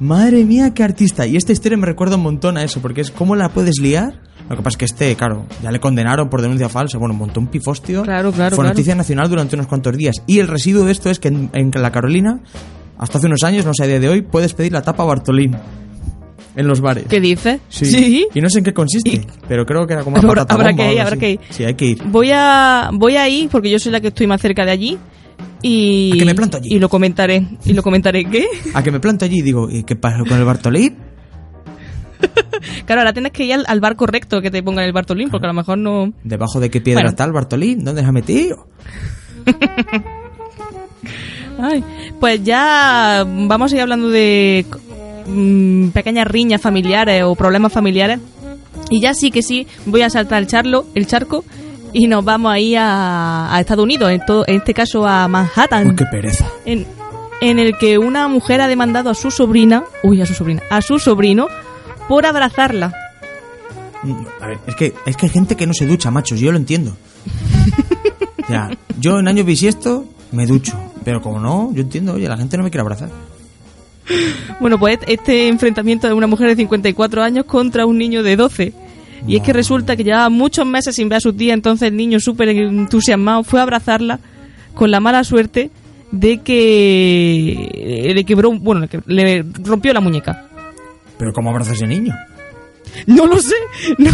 Madre 0.00 0.44
mía, 0.44 0.74
qué 0.74 0.82
artista. 0.82 1.26
Y 1.26 1.36
esta 1.36 1.52
historia 1.52 1.78
me 1.78 1.86
recuerda 1.86 2.16
un 2.16 2.22
montón 2.22 2.56
a 2.58 2.64
eso, 2.64 2.80
porque 2.80 3.00
es 3.00 3.10
cómo 3.10 3.36
la 3.36 3.48
puedes 3.48 3.76
liar. 3.80 4.20
Lo 4.50 4.56
que 4.56 4.62
pasa 4.62 4.74
es 4.74 4.76
que 4.76 4.84
este, 4.84 5.16
claro, 5.16 5.46
ya 5.62 5.70
le 5.70 5.80
condenaron 5.80 6.28
por 6.28 6.42
denuncia 6.42 6.68
falsa. 6.68 6.98
Bueno, 6.98 7.14
montó 7.14 7.40
un 7.40 7.46
pifostio. 7.46 8.02
Claro, 8.02 8.30
claro, 8.32 8.56
Fue 8.56 8.62
claro. 8.64 8.74
noticia 8.74 8.94
nacional 8.94 9.28
durante 9.28 9.54
unos 9.56 9.66
cuantos 9.66 9.96
días. 9.96 10.16
Y 10.26 10.38
el 10.40 10.48
residuo 10.48 10.84
de 10.84 10.92
esto 10.92 11.08
es 11.10 11.18
que 11.18 11.28
en, 11.28 11.48
en 11.54 11.70
la 11.80 11.90
Carolina, 11.90 12.40
hasta 12.98 13.18
hace 13.18 13.26
unos 13.26 13.42
años, 13.42 13.64
no 13.64 13.72
sé 13.72 13.84
a 13.84 13.86
día 13.86 14.00
de 14.00 14.08
hoy, 14.08 14.22
puedes 14.22 14.52
pedir 14.52 14.72
la 14.72 14.82
tapa 14.82 15.04
Bartolín 15.04 15.56
en 16.56 16.66
los 16.68 16.80
bares. 16.80 17.06
¿Qué 17.08 17.20
dices? 17.20 17.60
Sí. 17.68 18.26
Y 18.34 18.40
no 18.40 18.50
sé 18.50 18.58
en 18.58 18.64
qué 18.64 18.74
consiste, 18.74 19.26
pero 19.48 19.64
creo 19.64 19.86
que 19.86 19.94
era 19.94 20.04
como 20.04 20.16
una 20.18 20.28
Habrá- 20.28 20.42
patata 20.42 20.54
habrá 20.54 20.68
bomba 20.70 20.84
que 20.84 20.92
ir, 20.94 21.00
habrá 21.00 21.16
que 21.16 21.30
ir. 21.30 21.40
Sí, 21.50 21.64
hay 21.64 21.74
que 21.74 21.84
ir. 21.86 22.02
Voy 22.04 22.30
a, 22.32 22.90
voy 22.92 23.16
a 23.16 23.28
ir 23.28 23.48
porque 23.48 23.70
yo 23.70 23.78
soy 23.78 23.92
la 23.92 24.00
que 24.00 24.08
estoy 24.08 24.26
más 24.26 24.40
cerca 24.40 24.64
de 24.64 24.70
allí. 24.72 24.98
Y, 25.66 26.12
¿A 26.12 26.18
que 26.18 26.24
me 26.26 26.34
planto 26.34 26.58
allí? 26.58 26.74
Y 26.74 26.78
lo 26.78 26.90
comentaré. 26.90 27.42
¿Y 27.64 27.72
lo 27.72 27.82
comentaré 27.82 28.26
qué? 28.26 28.46
A 28.74 28.82
que 28.82 28.90
me 28.92 29.00
planto 29.00 29.24
allí 29.24 29.38
y 29.38 29.42
digo, 29.42 29.70
¿y 29.70 29.84
qué 29.84 29.96
pasa 29.96 30.18
con 30.18 30.36
el 30.36 30.44
Bartolín? 30.44 30.94
Claro, 32.84 33.00
ahora 33.00 33.14
tienes 33.14 33.32
que 33.32 33.44
ir 33.44 33.54
al, 33.54 33.64
al 33.66 33.80
bar 33.80 33.96
correcto 33.96 34.42
que 34.42 34.50
te 34.50 34.62
pongan 34.62 34.84
el 34.84 34.92
Bartolín, 34.92 35.30
porque 35.30 35.46
a 35.46 35.48
lo 35.48 35.54
mejor 35.54 35.78
no. 35.78 36.12
¿Debajo 36.22 36.60
de 36.60 36.68
qué 36.70 36.80
piedra 36.82 37.00
Bueno. 37.00 37.10
está 37.10 37.24
el 37.24 37.32
Bartolín? 37.32 37.82
¿Dónde 37.82 38.02
se 38.02 38.06
ha 38.08 38.12
metido? 38.12 38.68
Ay, 41.58 41.84
pues 42.20 42.42
ya 42.42 43.24
vamos 43.26 43.72
a 43.72 43.76
ir 43.76 43.82
hablando 43.82 44.08
de 44.10 44.66
mm, 45.26 45.88
pequeñas 45.88 46.26
riñas 46.26 46.60
familiares 46.60 47.22
o 47.24 47.34
problemas 47.34 47.72
familiares. 47.72 48.18
Y 48.90 49.00
ya 49.00 49.14
sí 49.14 49.30
que 49.30 49.42
sí, 49.42 49.66
voy 49.86 50.02
a 50.02 50.10
saltar 50.10 50.42
el 50.42 50.46
charlo, 50.46 50.86
el 50.94 51.06
charco, 51.06 51.44
y 51.94 52.06
nos 52.08 52.22
vamos 52.24 52.52
ahí 52.52 52.74
a, 52.76 53.54
a 53.54 53.60
Estados 53.60 53.84
Unidos, 53.84 54.10
en, 54.10 54.20
todo, 54.26 54.44
en 54.46 54.56
este 54.56 54.74
caso 54.74 55.06
a 55.06 55.26
Manhattan. 55.28 55.88
Uy, 55.88 55.96
qué 55.96 56.04
pereza. 56.10 56.46
en, 56.66 56.86
en 57.40 57.58
el 57.58 57.78
que 57.78 57.96
una 57.98 58.28
mujer 58.28 58.60
ha 58.60 58.68
demandado 58.68 59.08
a 59.10 59.14
su 59.14 59.30
sobrina, 59.30 59.84
uy, 60.02 60.20
a 60.20 60.26
su 60.26 60.34
sobrina, 60.34 60.62
a 60.70 60.82
su 60.82 60.98
sobrino 60.98 61.46
por 62.08 62.26
abrazarla. 62.26 62.92
Mm, 64.02 64.12
A 64.42 64.46
ver, 64.48 64.58
es 64.66 64.74
que, 64.74 64.92
es 65.06 65.16
que 65.16 65.26
hay 65.26 65.32
gente 65.32 65.56
que 65.56 65.66
no 65.66 65.72
se 65.72 65.86
ducha, 65.86 66.10
machos, 66.10 66.38
yo 66.40 66.52
lo 66.52 66.58
entiendo. 66.58 66.94
O 68.42 68.46
sea, 68.46 68.68
yo 69.00 69.18
en 69.18 69.26
año 69.26 69.42
bisiesto 69.42 70.04
me 70.30 70.44
ducho, 70.44 70.78
pero 71.02 71.22
como 71.22 71.40
no, 71.40 71.70
yo 71.72 71.80
entiendo, 71.80 72.12
oye, 72.12 72.28
la 72.28 72.36
gente 72.36 72.58
no 72.58 72.62
me 72.62 72.70
quiere 72.70 72.82
abrazar. 72.82 73.08
Bueno, 74.60 74.78
pues 74.78 74.98
este 75.06 75.48
enfrentamiento 75.48 76.06
de 76.08 76.12
una 76.12 76.26
mujer 76.26 76.48
de 76.48 76.56
54 76.56 77.22
años 77.22 77.46
contra 77.46 77.86
un 77.86 77.96
niño 77.96 78.22
de 78.22 78.36
12. 78.36 78.74
Y 79.26 79.36
es 79.36 79.42
que 79.42 79.52
resulta 79.52 79.96
que 79.96 80.04
llevaba 80.04 80.28
muchos 80.28 80.66
meses 80.66 80.96
sin 80.96 81.08
ver 81.08 81.18
a 81.18 81.20
su 81.20 81.32
tía, 81.32 81.54
entonces 81.54 81.88
el 81.88 81.96
niño 81.96 82.20
súper 82.20 82.50
entusiasmado 82.50 83.42
fue 83.42 83.60
a 83.60 83.62
abrazarla 83.62 84.20
con 84.74 84.90
la 84.90 85.00
mala 85.00 85.24
suerte 85.24 85.70
de 86.10 86.38
que 86.38 88.12
le 88.14 88.24
quebró, 88.24 88.52
bueno, 88.52 88.86
le 89.06 89.44
rompió 89.62 89.92
la 89.92 90.00
muñeca. 90.00 90.46
Pero 91.18 91.32
¿cómo 91.32 91.50
abraza 91.50 91.72
ese 91.72 91.86
niño? 91.86 92.14
No 93.06 93.26
lo 93.26 93.40
sé, 93.40 93.54
no, 93.98 94.10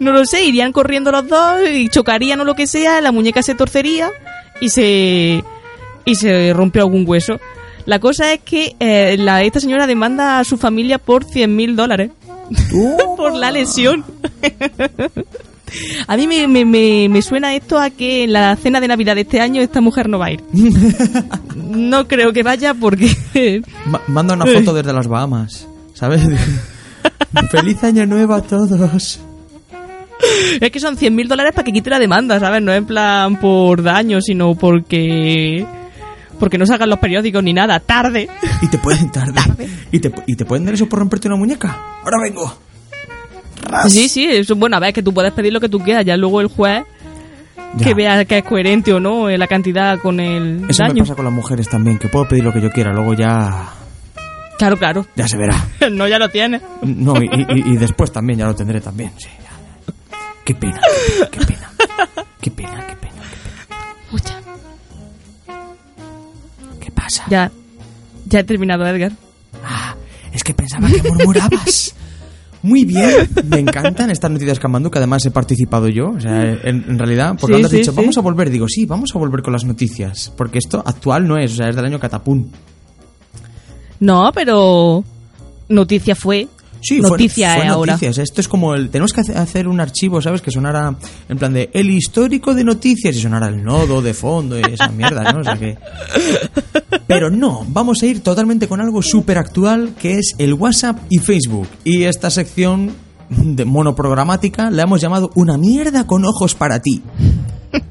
no 0.00 0.12
lo 0.12 0.26
sé, 0.26 0.44
irían 0.44 0.72
corriendo 0.72 1.12
los 1.12 1.28
dos 1.28 1.60
y 1.72 1.88
chocarían 1.88 2.40
o 2.40 2.44
lo 2.44 2.54
que 2.54 2.66
sea, 2.66 3.00
la 3.00 3.12
muñeca 3.12 3.42
se 3.42 3.54
torcería 3.54 4.10
y 4.60 4.70
se 4.70 5.44
y 6.04 6.14
se 6.14 6.52
rompió 6.52 6.82
algún 6.82 7.04
hueso. 7.06 7.38
La 7.84 8.00
cosa 8.00 8.32
es 8.32 8.40
que 8.40 8.74
eh, 8.80 9.16
la, 9.18 9.42
esta 9.42 9.60
señora 9.60 9.86
demanda 9.86 10.38
a 10.38 10.44
su 10.44 10.56
familia 10.56 10.98
por 10.98 11.24
100 11.24 11.54
mil 11.54 11.76
dólares 11.76 12.10
por 13.16 13.34
la 13.34 13.50
lesión. 13.50 14.04
A 16.06 16.16
mí 16.16 16.28
me, 16.28 16.46
me, 16.46 16.64
me, 16.64 17.08
me 17.10 17.20
suena 17.22 17.54
esto 17.54 17.76
a 17.78 17.90
que 17.90 18.22
en 18.24 18.32
la 18.32 18.54
cena 18.54 18.80
de 18.80 18.86
Navidad 18.86 19.16
de 19.16 19.22
este 19.22 19.40
año 19.40 19.60
esta 19.60 19.80
mujer 19.80 20.08
no 20.08 20.18
va 20.18 20.26
a 20.26 20.32
ir. 20.32 20.42
No 21.56 22.06
creo 22.06 22.32
que 22.32 22.42
vaya 22.44 22.72
porque... 22.74 23.60
Ma- 23.86 24.00
manda 24.06 24.34
una 24.34 24.46
foto 24.46 24.72
desde 24.72 24.92
las 24.92 25.08
Bahamas, 25.08 25.66
¿sabes? 25.94 26.22
Feliz 27.50 27.82
año 27.82 28.06
nuevo 28.06 28.34
a 28.34 28.40
todos. 28.42 29.18
Es 30.60 30.70
que 30.70 30.80
son 30.80 30.96
100 30.96 31.14
mil 31.14 31.28
dólares 31.28 31.52
para 31.52 31.64
que 31.64 31.72
quite 31.72 31.90
la 31.90 31.98
demanda, 31.98 32.38
¿sabes? 32.38 32.62
No 32.62 32.72
en 32.72 32.86
plan 32.86 33.36
por 33.40 33.82
daño, 33.82 34.20
sino 34.20 34.54
porque... 34.54 35.66
Porque 36.38 36.58
no 36.58 36.66
salgan 36.66 36.90
los 36.90 36.98
periódicos 36.98 37.42
ni 37.42 37.52
nada. 37.52 37.80
Tarde. 37.80 38.28
Y 38.62 38.68
te 38.68 38.78
pueden 38.78 39.10
tarde. 39.10 39.40
¿Y 39.92 40.00
te, 40.00 40.12
y 40.26 40.36
te 40.36 40.44
pueden 40.44 40.64
dar 40.64 40.74
eso 40.74 40.86
por 40.88 40.98
romperte 40.98 41.28
una 41.28 41.36
muñeca. 41.36 41.76
Ahora 42.04 42.18
vengo. 42.22 42.58
Ras. 43.62 43.92
Sí, 43.92 44.08
sí. 44.08 44.24
Eso, 44.26 44.54
bueno, 44.56 44.76
a 44.76 44.80
ver, 44.80 44.92
que 44.92 45.02
tú 45.02 45.12
puedes 45.14 45.32
pedir 45.32 45.52
lo 45.52 45.60
que 45.60 45.68
tú 45.68 45.78
quieras. 45.80 46.04
Ya 46.04 46.16
luego 46.16 46.40
el 46.40 46.48
juez 46.48 46.84
Ya. 47.76 47.84
que 47.86 47.94
vea 47.94 48.24
que 48.24 48.38
es 48.38 48.44
coherente 48.44 48.92
o 48.92 49.00
no 49.00 49.28
eh, 49.28 49.36
la 49.38 49.46
cantidad 49.46 49.98
con 49.98 50.20
el 50.20 50.64
Eso 50.68 50.82
me 50.84 50.88
daño. 50.88 51.02
pasa 51.02 51.14
con 51.14 51.24
las 51.24 51.34
mujeres 51.34 51.68
también, 51.68 51.98
que 51.98 52.08
puedo 52.08 52.26
pedir 52.28 52.44
lo 52.44 52.52
que 52.52 52.60
yo 52.60 52.70
quiera, 52.70 52.92
luego 52.92 53.14
ya. 53.14 53.70
Claro, 54.58 54.76
claro. 54.78 55.06
Ya 55.16 55.26
se 55.28 55.36
verá. 55.36 55.54
no, 55.90 56.06
ya 56.08 56.18
lo 56.18 56.28
tienes. 56.30 56.62
No, 56.82 57.14
y, 57.20 57.26
y- 57.26 57.72
y 57.72 57.76
después 57.76 58.12
también, 58.12 58.38
ya 58.38 58.46
lo 58.46 58.54
tendré 58.54 58.80
también, 58.80 59.10
sí. 59.18 59.28
ya. 59.42 59.50
Qué 60.44 60.54
pena, 60.54 60.80
qué 61.30 61.40
pena. 61.44 61.70
Qué 62.40 62.50
pena, 62.50 62.86
qué 62.86 62.95
pena. 62.95 62.95
Pasa? 67.06 67.24
Ya. 67.30 67.50
Ya 68.28 68.40
he 68.40 68.44
terminado, 68.44 68.86
Edgar. 68.86 69.12
Ah, 69.64 69.94
es 70.32 70.42
que 70.42 70.52
pensaba 70.54 70.88
que 70.88 71.02
murmurabas. 71.02 71.94
Muy 72.62 72.84
bien, 72.84 73.28
me 73.44 73.60
encantan 73.60 74.10
estas 74.10 74.28
noticias 74.30 74.58
Camandú, 74.58 74.90
que 74.90 74.98
además 74.98 75.24
he 75.24 75.30
participado 75.30 75.86
yo. 75.88 76.10
O 76.10 76.20
sea, 76.20 76.42
en, 76.42 76.84
en 76.88 76.98
realidad, 76.98 77.36
porque 77.40 77.62
Sí, 77.68 77.76
dicho, 77.76 77.92
sí. 77.92 77.96
vamos 77.96 78.18
a 78.18 78.20
volver, 78.22 78.50
digo, 78.50 78.66
sí, 78.68 78.86
vamos 78.86 79.14
a 79.14 79.18
volver 79.20 79.42
con 79.42 79.52
las 79.52 79.64
noticias. 79.64 80.32
Porque 80.36 80.58
esto 80.58 80.82
actual 80.84 81.28
no 81.28 81.38
es, 81.38 81.52
o 81.52 81.56
sea, 81.56 81.68
es 81.68 81.76
del 81.76 81.84
año 81.84 82.00
Catapún. 82.00 82.50
No, 84.00 84.30
pero... 84.34 85.04
Noticia 85.68 86.14
fue. 86.16 86.48
Sí, 86.86 87.00
fue- 87.00 87.10
noticia 87.10 87.54
fue 87.56 87.64
es 87.64 87.70
ahora. 87.70 87.92
noticias. 87.94 88.18
Esto 88.18 88.40
es 88.40 88.48
como 88.48 88.74
el. 88.74 88.90
Tenemos 88.90 89.12
que 89.12 89.20
hace- 89.22 89.36
hacer 89.36 89.66
un 89.68 89.80
archivo, 89.80 90.20
¿sabes? 90.22 90.40
Que 90.42 90.50
sonara 90.50 90.94
en 91.28 91.38
plan 91.38 91.52
de 91.52 91.68
el 91.72 91.90
histórico 91.90 92.54
de 92.54 92.64
noticias 92.64 93.16
y 93.16 93.20
sonara 93.20 93.48
el 93.48 93.62
nodo 93.64 94.02
de 94.02 94.14
fondo 94.14 94.58
y 94.58 94.62
esa 94.72 94.88
mierda, 94.88 95.32
¿no? 95.32 95.40
O 95.40 95.44
sea 95.44 95.56
que. 95.56 95.76
Pero 97.06 97.30
no, 97.30 97.64
vamos 97.68 98.02
a 98.02 98.06
ir 98.06 98.20
totalmente 98.22 98.68
con 98.68 98.80
algo 98.80 99.00
súper 99.02 99.38
actual 99.38 99.94
que 99.98 100.18
es 100.18 100.34
el 100.38 100.54
WhatsApp 100.54 100.98
y 101.08 101.18
Facebook. 101.18 101.68
Y 101.84 102.04
esta 102.04 102.30
sección 102.30 102.92
de 103.30 103.64
monoprogramática 103.64 104.70
la 104.70 104.82
hemos 104.82 105.00
llamado 105.00 105.30
Una 105.34 105.56
mierda 105.58 106.06
con 106.06 106.24
ojos 106.24 106.54
para 106.54 106.80
ti. 106.80 107.02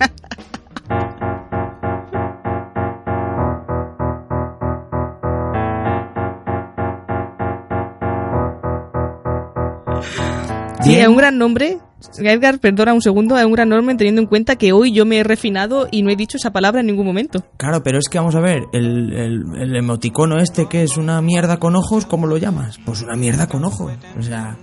Sí, 10.86 10.96
es 10.96 11.08
un 11.08 11.18
gran 11.18 11.38
nombre. 11.38 11.80
Edgar, 12.20 12.60
perdona 12.60 12.94
un 12.94 13.02
segundo, 13.02 13.38
es 13.38 13.46
un 13.46 13.54
gran 13.54 13.70
nombre 13.70 13.96
teniendo 13.96 14.22
en 14.22 14.28
cuenta 14.28 14.56
que 14.56 14.72
hoy 14.72 14.92
yo 14.92 15.06
me 15.06 15.18
he 15.18 15.24
refinado 15.24 15.88
y 15.90 16.04
no 16.04 16.12
he 16.12 16.16
dicho 16.16 16.38
esa 16.38 16.52
palabra 16.52 16.82
en 16.82 16.88
ningún 16.88 17.06
momento. 17.08 17.44
Claro, 17.58 17.82
pero 17.84 17.98
es 17.98 18.08
que 18.10 18.20
vamos 18.20 18.36
a 18.36 18.40
ver, 18.40 18.64
el, 18.74 19.12
el, 19.14 19.44
el 19.60 19.76
emoticono 19.76 20.38
este 20.38 20.68
que 20.68 20.84
es 20.84 20.98
una 20.98 21.22
mierda 21.22 21.58
con 21.58 21.76
ojos, 21.76 22.06
¿cómo 22.06 22.28
lo 22.28 22.38
llamas? 22.38 22.78
Pues 22.86 23.02
una 23.02 23.16
mierda 23.16 23.48
con 23.48 23.66
ojos. 23.66 23.92
O 24.20 24.22
sea, 24.22 24.58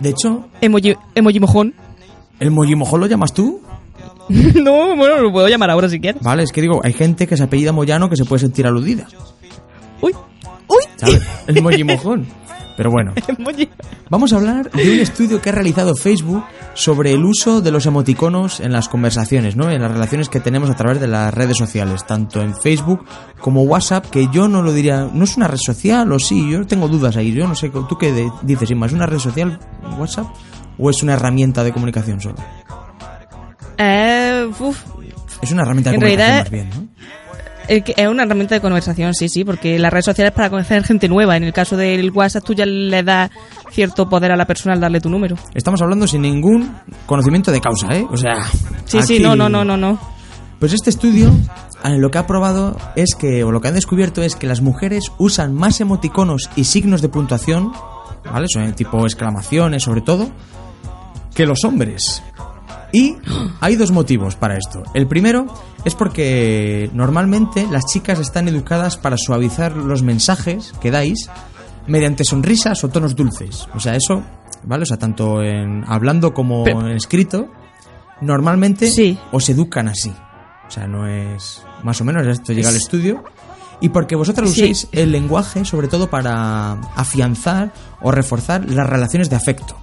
de 0.00 0.08
hecho, 0.08 0.48
Emoji, 0.60 0.94
emoji 1.14 1.40
mojón. 1.40 1.74
¿el 2.40 2.50
mojimojón 2.50 3.00
lo 3.00 3.06
llamas 3.06 3.32
tú? 3.32 3.60
no, 4.28 4.96
bueno, 4.96 5.20
lo 5.20 5.30
puedo 5.32 5.48
llamar 5.48 5.70
ahora 5.70 5.88
si 5.88 6.00
quieres. 6.00 6.22
Vale, 6.22 6.44
es 6.44 6.52
que 6.52 6.62
digo, 6.62 6.80
hay 6.82 6.94
gente 6.94 7.26
que 7.26 7.36
se 7.36 7.42
apellida 7.42 7.72
Moyano 7.72 8.08
que 8.08 8.16
se 8.16 8.24
puede 8.24 8.40
sentir 8.40 8.66
aludida. 8.66 9.06
Uy, 10.00 10.14
uy. 10.68 10.84
¿Sabes? 10.96 11.22
El 11.46 11.62
mojimojón. 11.62 12.26
Pero 12.76 12.90
bueno, 12.90 13.12
vamos 14.10 14.32
a 14.32 14.36
hablar 14.36 14.70
de 14.72 14.92
un 14.92 14.98
estudio 14.98 15.40
que 15.40 15.50
ha 15.50 15.52
realizado 15.52 15.94
Facebook 15.94 16.44
sobre 16.74 17.12
el 17.12 17.24
uso 17.24 17.60
de 17.60 17.70
los 17.70 17.86
emoticonos 17.86 18.58
en 18.60 18.72
las 18.72 18.88
conversaciones, 18.88 19.54
¿no? 19.54 19.70
En 19.70 19.80
las 19.80 19.92
relaciones 19.92 20.28
que 20.28 20.40
tenemos 20.40 20.68
a 20.70 20.74
través 20.74 21.00
de 21.00 21.06
las 21.06 21.32
redes 21.32 21.56
sociales, 21.56 22.04
tanto 22.04 22.40
en 22.40 22.54
Facebook 22.56 23.04
como 23.40 23.62
WhatsApp, 23.62 24.06
que 24.10 24.28
yo 24.32 24.48
no 24.48 24.60
lo 24.62 24.72
diría, 24.72 25.08
no 25.12 25.22
es 25.24 25.36
una 25.36 25.46
red 25.46 25.58
social 25.64 26.10
o 26.10 26.18
sí, 26.18 26.50
yo 26.50 26.66
tengo 26.66 26.88
dudas 26.88 27.16
ahí, 27.16 27.32
yo 27.32 27.46
no 27.46 27.54
sé, 27.54 27.70
¿tú 27.70 27.96
qué 27.98 28.28
dices, 28.42 28.70
Inma? 28.72 28.86
¿Es 28.86 28.92
una 28.92 29.06
red 29.06 29.18
social 29.20 29.58
WhatsApp 29.98 30.26
o 30.76 30.90
es 30.90 31.02
una 31.04 31.12
herramienta 31.14 31.62
de 31.62 31.72
comunicación 31.72 32.20
solo? 32.20 32.36
Eh, 33.78 34.48
uf, 34.58 34.82
Es 35.42 35.52
una 35.52 35.62
herramienta 35.62 35.90
de 35.90 35.96
En 35.96 36.00
comunicación 36.00 36.28
realidad- 36.28 36.42
más 36.42 36.50
bien, 36.50 36.70
¿no? 36.70 36.88
Es 37.68 38.08
una 38.08 38.24
herramienta 38.24 38.54
de 38.54 38.60
conversación, 38.60 39.14
sí, 39.14 39.28
sí, 39.28 39.44
porque 39.44 39.78
las 39.78 39.92
redes 39.92 40.06
sociales 40.06 40.32
es 40.32 40.36
para 40.36 40.50
conocer 40.50 40.84
gente 40.84 41.08
nueva. 41.08 41.36
En 41.36 41.44
el 41.44 41.52
caso 41.52 41.76
del 41.76 42.10
WhatsApp, 42.10 42.44
tú 42.44 42.52
ya 42.52 42.66
le 42.66 43.02
das 43.02 43.30
cierto 43.70 44.08
poder 44.08 44.32
a 44.32 44.36
la 44.36 44.46
persona 44.46 44.74
al 44.74 44.80
darle 44.80 45.00
tu 45.00 45.08
número. 45.08 45.36
Estamos 45.54 45.80
hablando 45.82 46.06
sin 46.06 46.22
ningún 46.22 46.76
conocimiento 47.06 47.50
de 47.50 47.60
causa, 47.60 47.88
¿eh? 47.94 48.06
O 48.10 48.16
sea... 48.16 48.44
Sí, 48.84 49.02
sí, 49.02 49.18
no, 49.18 49.34
no, 49.34 49.48
no, 49.48 49.64
no, 49.64 49.76
no. 49.76 49.98
Pues 50.58 50.72
este 50.72 50.90
estudio 50.90 51.32
eh, 51.84 51.98
lo 51.98 52.10
que 52.10 52.18
ha 52.18 52.26
probado 52.26 52.76
es 52.96 53.14
que, 53.14 53.44
o 53.44 53.52
lo 53.52 53.60
que 53.60 53.68
han 53.68 53.74
descubierto 53.74 54.22
es 54.22 54.36
que 54.36 54.46
las 54.46 54.62
mujeres 54.62 55.12
usan 55.18 55.54
más 55.54 55.80
emoticonos 55.80 56.48
y 56.56 56.64
signos 56.64 57.02
de 57.02 57.10
puntuación, 57.10 57.72
¿vale? 58.24 58.46
Son 58.48 58.72
tipo 58.74 59.04
exclamaciones 59.04 59.82
sobre 59.82 60.00
todo, 60.00 60.30
que 61.34 61.44
los 61.44 61.64
hombres. 61.64 62.22
Y 62.94 63.16
hay 63.60 63.74
dos 63.74 63.90
motivos 63.90 64.36
para 64.36 64.56
esto. 64.56 64.84
El 64.94 65.08
primero 65.08 65.46
es 65.84 65.96
porque 65.96 66.88
normalmente 66.94 67.66
las 67.68 67.86
chicas 67.86 68.20
están 68.20 68.46
educadas 68.46 68.96
para 68.96 69.16
suavizar 69.18 69.76
los 69.76 70.02
mensajes 70.02 70.72
que 70.80 70.92
dais 70.92 71.28
mediante 71.88 72.22
sonrisas 72.24 72.84
o 72.84 72.88
tonos 72.90 73.16
dulces. 73.16 73.66
O 73.74 73.80
sea, 73.80 73.96
eso, 73.96 74.22
¿vale? 74.62 74.84
O 74.84 74.86
sea, 74.86 74.96
tanto 74.96 75.42
en 75.42 75.82
hablando 75.88 76.32
como 76.32 76.62
Pero- 76.62 76.82
en 76.86 76.96
escrito, 76.96 77.48
normalmente 78.20 78.86
Sí. 78.90 79.18
os 79.32 79.48
educan 79.48 79.88
así. 79.88 80.12
O 80.68 80.70
sea, 80.70 80.86
no 80.86 81.08
es 81.08 81.62
más 81.82 82.00
o 82.00 82.04
menos 82.04 82.24
esto 82.28 82.52
llega 82.52 82.68
al 82.68 82.76
estudio. 82.76 83.24
Y 83.80 83.88
porque 83.88 84.14
vosotros 84.14 84.50
Sí. 84.52 84.62
uséis 84.62 84.88
el 84.92 85.10
lenguaje 85.10 85.64
sobre 85.64 85.88
todo 85.88 86.08
para 86.08 86.74
afianzar 86.94 87.72
o 88.00 88.12
reforzar 88.12 88.70
las 88.70 88.88
relaciones 88.88 89.28
de 89.30 89.36
afecto. 89.36 89.76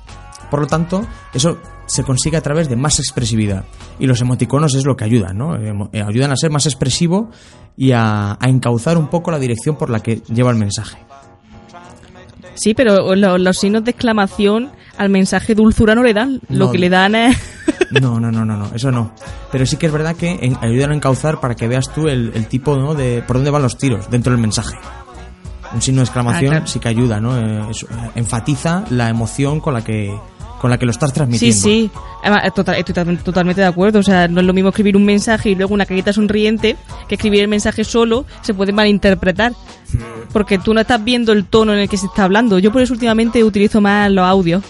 Por 0.52 0.60
lo 0.62 0.68
tanto, 0.68 1.04
eso 1.34 1.58
se 1.88 2.04
consigue 2.04 2.38
a 2.38 2.42
través 2.42 2.70
de 2.70 2.76
más 2.76 3.00
expresividad. 3.00 3.64
Y 3.98 4.06
los 4.06 4.22
emoticonos 4.22 4.76
es 4.76 4.86
lo 4.86 4.96
que 4.96 5.06
ayudan, 5.06 5.38
¿no? 5.38 5.56
Eh, 5.56 6.04
ayudan 6.04 6.32
a 6.32 6.36
ser 6.38 6.52
más 6.52 6.68
expresivo 6.68 7.32
y 7.76 7.94
a, 7.94 8.34
a 8.34 8.50
encauzar 8.50 8.98
un 9.00 9.08
poco 9.08 9.32
la 9.32 9.40
dirección 9.40 9.78
por 9.78 9.90
la 9.90 10.02
que 10.02 10.18
lleva 10.28 10.52
el 10.52 10.58
mensaje. 10.58 10.98
Sí, 12.54 12.74
pero 12.74 13.16
lo- 13.16 13.38
los 13.38 13.58
signos 13.58 13.84
de 13.84 13.92
exclamación 13.92 14.70
al 14.98 15.10
mensaje 15.10 15.56
dulzura 15.56 15.96
no 15.96 16.04
le 16.04 16.14
dan. 16.14 16.42
Lo 16.50 16.72
que 16.72 16.78
le 16.78 16.90
dan 16.90 17.16
es... 17.16 17.38
No, 18.02 18.22
no, 18.22 18.32
no, 18.32 18.46
no, 18.46 18.56
no, 18.56 18.72
eso 18.74 18.90
no. 18.90 19.12
Pero 19.52 19.66
sí 19.66 19.76
que 19.76 19.88
es 19.88 19.92
verdad 19.92 20.16
que 20.16 20.32
en- 20.42 20.58
ayudan 20.62 20.92
a 20.92 20.96
encauzar 20.96 21.42
para 21.42 21.56
que 21.56 21.68
veas 21.68 21.92
tú 21.94 22.08
el, 22.08 22.32
el 22.36 22.48
tipo, 22.48 22.78
¿no? 22.78 22.94
De 22.96 23.22
por 23.28 23.36
dónde 23.36 23.52
van 23.52 23.62
los 23.64 23.78
tiros 23.78 24.10
dentro 24.10 24.32
del 24.32 24.42
mensaje. 24.42 24.78
Un 25.74 25.82
signo 25.82 26.00
de 26.00 26.06
exclamación 26.06 26.46
Ah, 26.54 26.58
claro. 26.58 26.68
sí 26.68 26.80
que 26.80 26.88
ayuda, 26.88 27.20
¿no? 27.20 27.38
Eh, 27.38 27.66
eso, 27.70 27.88
eh, 27.88 28.12
enfatiza 28.16 28.86
la 28.92 29.10
emoción 29.10 29.60
con 29.60 29.74
la 29.74 29.84
que 29.84 30.18
con 30.62 30.70
la 30.70 30.78
que 30.78 30.86
lo 30.86 30.92
estás 30.92 31.10
Sí, 31.10 31.16
transmitiendo. 31.16 31.60
sí. 31.62 31.90
Además, 32.22 32.46
eh, 32.46 32.52
total- 32.56 32.76
estoy 32.76 32.94
totalmente- 32.94 33.24
totalmente 33.24 33.62
de 33.62 33.68
acuerdo. 33.68 33.98
O 34.00 34.04
sea, 34.04 34.28
no 34.28 34.40
es 34.42 34.46
lo 34.46 34.54
mismo 34.54 34.70
escribir 34.70 34.96
un 34.96 35.04
mensaje 35.06 35.50
y 35.50 35.56
luego 35.56 35.74
una 35.74 35.88
carita 35.88 36.14
sonriente 36.14 36.78
que 37.08 37.16
escribir 37.16 37.42
el 37.42 37.48
mensaje 37.48 37.84
solo. 37.84 38.26
Se 38.42 38.54
puede 38.54 38.72
malinterpretar. 38.72 39.54
Porque 40.32 40.58
tú 40.60 40.74
no 40.74 40.80
estás 40.82 41.04
viendo 41.04 41.32
el 41.34 41.46
tono 41.46 41.74
en 41.74 41.80
el 41.80 41.90
que 41.90 41.98
se 41.98 42.06
está 42.06 42.24
hablando. 42.26 42.60
Yo 42.60 42.72
por 42.72 42.82
eso 42.82 42.94
últimamente 42.94 43.44
utilizo 43.44 43.82
más 43.82 44.10
los 44.12 44.24
audios. 44.26 44.64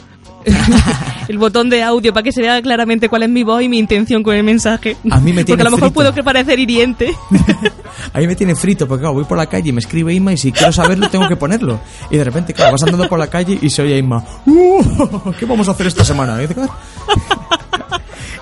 el 1.28 1.38
botón 1.38 1.70
de 1.70 1.84
audio 1.84 2.14
para 2.14 2.24
que 2.24 2.32
se 2.32 2.42
vea 2.42 2.62
claramente 2.62 3.10
cuál 3.10 3.24
es 3.24 3.30
mi 3.30 3.44
voz 3.44 3.62
y 3.62 3.70
mi 3.70 3.78
intención 3.80 4.24
con 4.24 4.36
el 4.36 4.44
mensaje. 4.44 4.98
A 5.10 5.20
mí 5.20 5.34
me 5.34 5.44
tiene 5.44 5.58
Porque 5.58 5.62
a 5.62 5.66
lo 5.66 5.72
mejor 5.72 5.80
frito. 5.90 5.94
puedo 5.94 6.14
que 6.14 6.24
parecer 6.24 6.60
hiriente. 6.60 7.16
Ahí 8.14 8.28
me 8.28 8.36
tiene 8.36 8.56
frito, 8.56 8.88
porque 8.88 9.02
claro, 9.02 9.14
voy 9.16 9.24
por 9.26 9.38
la 9.38 9.46
calle 9.48 9.70
y 9.70 9.72
me 9.74 9.80
escribe 9.80 10.14
Inma 10.14 10.34
y 10.34 10.38
si 10.38 10.52
quiero 10.52 10.72
saberlo 10.74 11.10
tengo 11.10 11.28
que 11.28 11.36
ponerlo. 11.36 11.80
Y 12.10 12.18
de 12.18 12.24
repente, 12.24 12.54
claro, 12.54 12.74
vas 12.74 12.84
andando 12.84 13.08
por 13.08 13.20
la 13.20 13.28
calle 13.28 13.58
y 13.62 13.70
se 13.70 13.82
oye 13.84 13.96
a 13.96 13.98
Inma, 13.98 14.24
"Uh, 14.46 15.32
¿qué 15.40 15.46
vamos 15.46 15.68
a 15.68 15.72
hacer 15.72 15.88
esta 15.88 16.04
semana? 16.04 16.38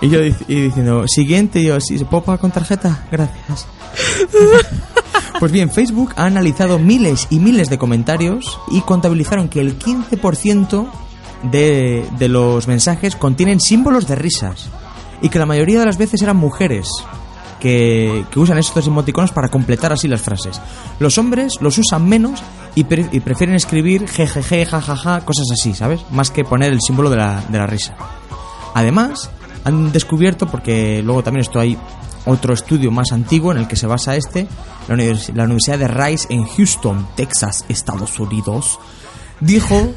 Y 0.01 0.09
yo 0.09 0.19
y 0.23 0.31
diciendo, 0.61 1.05
siguiente, 1.07 1.59
y 1.59 1.65
yo, 1.65 1.79
¿sí, 1.81 1.97
¿se 1.97 2.05
puedo 2.05 2.23
pagar 2.23 2.39
con 2.39 2.51
tarjeta? 2.51 3.05
Gracias. 3.11 3.67
Pues 5.39 5.51
bien, 5.51 5.69
Facebook 5.69 6.11
ha 6.15 6.25
analizado 6.25 6.79
miles 6.79 7.27
y 7.29 7.39
miles 7.39 7.69
de 7.69 7.77
comentarios 7.77 8.59
y 8.71 8.81
contabilizaron 8.81 9.47
que 9.49 9.59
el 9.61 9.77
15% 9.79 10.85
de, 11.43 12.07
de 12.17 12.27
los 12.27 12.67
mensajes 12.67 13.15
contienen 13.15 13.59
símbolos 13.59 14.07
de 14.07 14.15
risas 14.15 14.69
y 15.21 15.29
que 15.29 15.39
la 15.39 15.45
mayoría 15.45 15.79
de 15.79 15.85
las 15.85 15.97
veces 15.97 16.21
eran 16.21 16.37
mujeres 16.37 16.89
que, 17.59 18.25
que 18.31 18.39
usan 18.39 18.57
estos 18.57 18.87
emoticonos 18.87 19.31
para 19.31 19.49
completar 19.49 19.91
así 19.91 20.07
las 20.07 20.21
frases. 20.21 20.61
Los 20.99 21.17
hombres 21.17 21.55
los 21.61 21.77
usan 21.77 22.07
menos 22.07 22.41
y, 22.75 22.85
pre- 22.85 23.09
y 23.11 23.19
prefieren 23.19 23.55
escribir 23.55 24.07
jejeje, 24.07 24.65
jajaja, 24.65 25.25
cosas 25.25 25.47
así, 25.51 25.73
¿sabes? 25.73 26.01
Más 26.11 26.31
que 26.31 26.45
poner 26.45 26.71
el 26.71 26.79
símbolo 26.81 27.09
de 27.09 27.17
la, 27.17 27.43
de 27.49 27.57
la 27.57 27.67
risa. 27.67 27.95
Además, 28.73 29.29
han 29.65 29.91
descubierto, 29.91 30.47
porque 30.47 31.01
luego 31.03 31.21
también 31.23 31.41
esto 31.41 31.59
hay 31.59 31.77
otro 32.25 32.53
estudio 32.53 32.91
más 32.91 33.11
antiguo 33.11 33.51
en 33.51 33.57
el 33.57 33.67
que 33.67 33.75
se 33.75 33.87
basa 33.87 34.15
este, 34.15 34.47
la 34.87 35.43
Universidad 35.43 35.79
de 35.79 35.87
Rice 35.87 36.27
en 36.29 36.45
Houston, 36.45 37.07
Texas, 37.15 37.65
Estados 37.67 38.19
Unidos, 38.19 38.79
dijo 39.41 39.91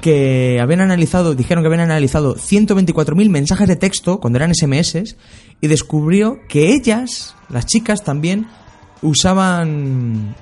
que 0.00 0.58
habían 0.60 0.80
analizado, 0.80 1.34
dijeron 1.34 1.62
que 1.62 1.68
habían 1.68 1.82
analizado 1.82 2.36
124.000 2.36 3.28
mensajes 3.30 3.68
de 3.68 3.76
texto 3.76 4.18
cuando 4.20 4.38
eran 4.38 4.54
SMS 4.54 5.16
y 5.60 5.66
descubrió 5.66 6.38
que 6.48 6.72
ellas, 6.72 7.34
las 7.48 7.66
chicas 7.66 8.04
también, 8.04 8.46
usaban 9.02 10.34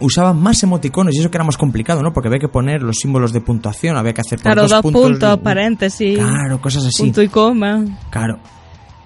usaban 0.00 0.40
más 0.40 0.62
emoticonos 0.62 1.14
y 1.14 1.18
eso 1.18 1.30
que 1.30 1.36
era 1.36 1.44
más 1.44 1.56
complicado, 1.56 2.02
¿no? 2.02 2.12
Porque 2.12 2.28
había 2.28 2.38
que 2.38 2.48
poner 2.48 2.82
los 2.82 2.98
símbolos 2.98 3.32
de 3.32 3.40
puntuación, 3.40 3.96
había 3.96 4.12
que 4.12 4.20
hacer 4.20 4.40
Claro, 4.40 4.62
dos 4.62 4.82
puntos, 4.82 5.02
puntos, 5.02 5.38
paréntesis. 5.38 6.18
Claro, 6.18 6.60
cosas 6.60 6.86
así. 6.86 7.02
Punto 7.02 7.22
y 7.22 7.28
coma. 7.28 7.84
Claro. 8.10 8.38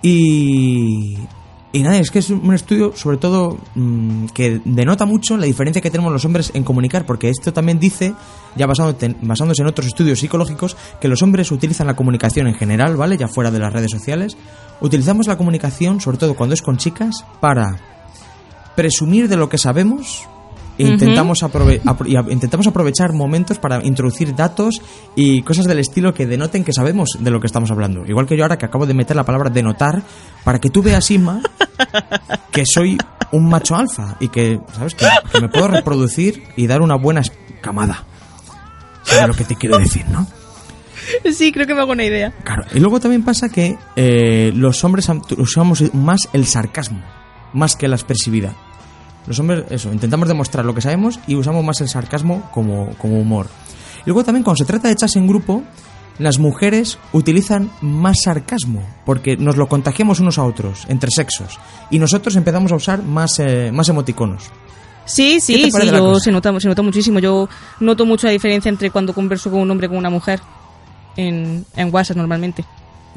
Y. 0.02 1.18
Y 1.74 1.82
nada, 1.82 1.96
es 1.98 2.10
que 2.10 2.18
es 2.18 2.28
un 2.28 2.52
estudio, 2.52 2.94
sobre 2.94 3.16
todo, 3.16 3.56
mm, 3.74 4.26
que 4.26 4.60
denota 4.62 5.06
mucho 5.06 5.38
la 5.38 5.46
diferencia 5.46 5.80
que 5.80 5.90
tenemos 5.90 6.12
los 6.12 6.24
hombres 6.26 6.50
en 6.54 6.64
comunicar, 6.64 7.06
porque 7.06 7.30
esto 7.30 7.50
también 7.54 7.78
dice, 7.78 8.14
ya 8.56 8.66
basándose 8.66 9.62
en 9.62 9.66
otros 9.66 9.86
estudios 9.86 10.20
psicológicos, 10.20 10.76
que 11.00 11.08
los 11.08 11.22
hombres 11.22 11.50
utilizan 11.50 11.86
la 11.86 11.96
comunicación 11.96 12.46
en 12.46 12.54
general, 12.54 12.96
¿vale? 12.96 13.16
Ya 13.16 13.26
fuera 13.26 13.50
de 13.50 13.58
las 13.58 13.72
redes 13.72 13.90
sociales. 13.90 14.36
Utilizamos 14.82 15.26
la 15.26 15.38
comunicación, 15.38 15.98
sobre 15.98 16.18
todo 16.18 16.34
cuando 16.34 16.54
es 16.54 16.60
con 16.60 16.76
chicas, 16.76 17.24
para 17.40 17.78
presumir 18.76 19.28
de 19.28 19.36
lo 19.36 19.48
que 19.48 19.56
sabemos 19.56 20.28
e 20.78 20.84
intentamos, 20.84 21.42
aprove- 21.42 21.80
apro- 21.84 22.08
y 22.08 22.16
a- 22.16 22.32
intentamos 22.32 22.66
aprovechar 22.66 23.12
momentos 23.12 23.58
para 23.58 23.84
introducir 23.84 24.34
datos 24.34 24.80
y 25.16 25.42
cosas 25.42 25.66
del 25.66 25.78
estilo 25.78 26.14
que 26.14 26.26
denoten 26.26 26.64
que 26.64 26.72
sabemos 26.72 27.10
de 27.18 27.30
lo 27.30 27.40
que 27.40 27.46
estamos 27.46 27.70
hablando. 27.70 28.04
Igual 28.06 28.26
que 28.26 28.36
yo 28.36 28.44
ahora 28.44 28.56
que 28.58 28.66
acabo 28.66 28.86
de 28.86 28.94
meter 28.94 29.16
la 29.16 29.24
palabra 29.24 29.50
denotar 29.50 30.02
para 30.44 30.60
que 30.60 30.70
tú 30.70 30.82
veas, 30.82 31.10
Inma, 31.10 31.40
que 32.50 32.64
soy 32.66 32.98
un 33.32 33.48
macho 33.48 33.74
alfa 33.76 34.16
y 34.20 34.28
que, 34.28 34.60
¿sabes? 34.74 34.94
Que, 34.94 35.06
que 35.32 35.40
me 35.40 35.48
puedo 35.48 35.68
reproducir 35.68 36.42
y 36.56 36.66
dar 36.66 36.80
una 36.82 36.96
buena 36.96 37.22
camada. 37.60 38.04
¿Sabes 39.02 39.28
lo 39.28 39.34
que 39.34 39.44
te 39.44 39.56
quiero 39.56 39.78
decir, 39.78 40.04
no? 40.10 40.26
Sí, 41.32 41.50
creo 41.52 41.66
que 41.66 41.74
me 41.74 41.80
hago 41.80 41.92
una 41.92 42.04
idea. 42.04 42.32
Claro. 42.44 42.64
Y 42.74 42.78
luego 42.78 43.00
también 43.00 43.24
pasa 43.24 43.48
que 43.48 43.76
eh, 43.96 44.52
los 44.54 44.82
hombres 44.84 45.08
am- 45.10 45.20
usamos 45.36 45.82
más 45.94 46.28
el 46.32 46.46
sarcasmo, 46.46 47.02
más 47.52 47.74
que 47.76 47.88
la 47.88 47.96
expresividad. 47.96 48.52
Los 49.26 49.38
hombres, 49.38 49.64
eso, 49.70 49.92
intentamos 49.92 50.28
demostrar 50.28 50.64
lo 50.64 50.74
que 50.74 50.80
sabemos 50.80 51.20
y 51.26 51.36
usamos 51.36 51.64
más 51.64 51.80
el 51.80 51.88
sarcasmo 51.88 52.48
como, 52.52 52.90
como 52.98 53.20
humor. 53.20 53.46
Y 54.00 54.06
luego 54.06 54.24
también 54.24 54.42
cuando 54.42 54.58
se 54.58 54.64
trata 54.64 54.88
de 54.88 54.94
echarse 54.94 55.18
en 55.18 55.28
grupo, 55.28 55.62
las 56.18 56.38
mujeres 56.38 56.98
utilizan 57.12 57.70
más 57.80 58.22
sarcasmo, 58.24 58.84
porque 59.04 59.36
nos 59.36 59.56
lo 59.56 59.68
contagiamos 59.68 60.20
unos 60.20 60.38
a 60.38 60.44
otros, 60.44 60.84
entre 60.88 61.10
sexos. 61.10 61.58
Y 61.90 61.98
nosotros 61.98 62.36
empezamos 62.36 62.72
a 62.72 62.76
usar 62.76 63.02
más, 63.02 63.38
eh, 63.38 63.70
más 63.72 63.88
emoticonos. 63.88 64.44
Sí, 65.04 65.34
¿Qué 65.34 65.40
sí, 65.40 65.70
sí, 65.70 65.90
yo, 65.90 66.20
se, 66.20 66.30
nota, 66.30 66.58
se 66.60 66.68
nota 66.68 66.82
muchísimo. 66.82 67.18
Yo 67.18 67.48
noto 67.80 68.06
mucho 68.06 68.26
la 68.26 68.32
diferencia 68.32 68.68
entre 68.68 68.90
cuando 68.90 69.12
converso 69.12 69.50
con 69.50 69.60
un 69.60 69.70
hombre 69.70 69.86
y 69.86 69.88
con 69.88 69.98
una 69.98 70.10
mujer 70.10 70.40
en, 71.16 71.64
en 71.76 71.94
WhatsApp 71.94 72.16
normalmente. 72.16 72.64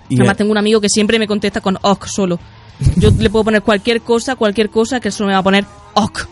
Y, 0.09 0.15
Además 0.15 0.35
eh, 0.35 0.37
tengo 0.37 0.51
un 0.51 0.57
amigo 0.57 0.81
que 0.81 0.89
siempre 0.89 1.19
me 1.19 1.27
contesta 1.27 1.61
con 1.61 1.77
ok 1.81 2.05
solo. 2.07 2.39
Yo 2.97 3.11
le 3.11 3.29
puedo 3.29 3.45
poner 3.45 3.61
cualquier 3.61 4.01
cosa, 4.01 4.35
cualquier 4.35 4.69
cosa, 4.69 4.99
que 4.99 5.11
solo 5.11 5.27
me 5.27 5.33
va 5.33 5.39
a 5.39 5.43
poner 5.43 5.65
ok. 5.95 6.27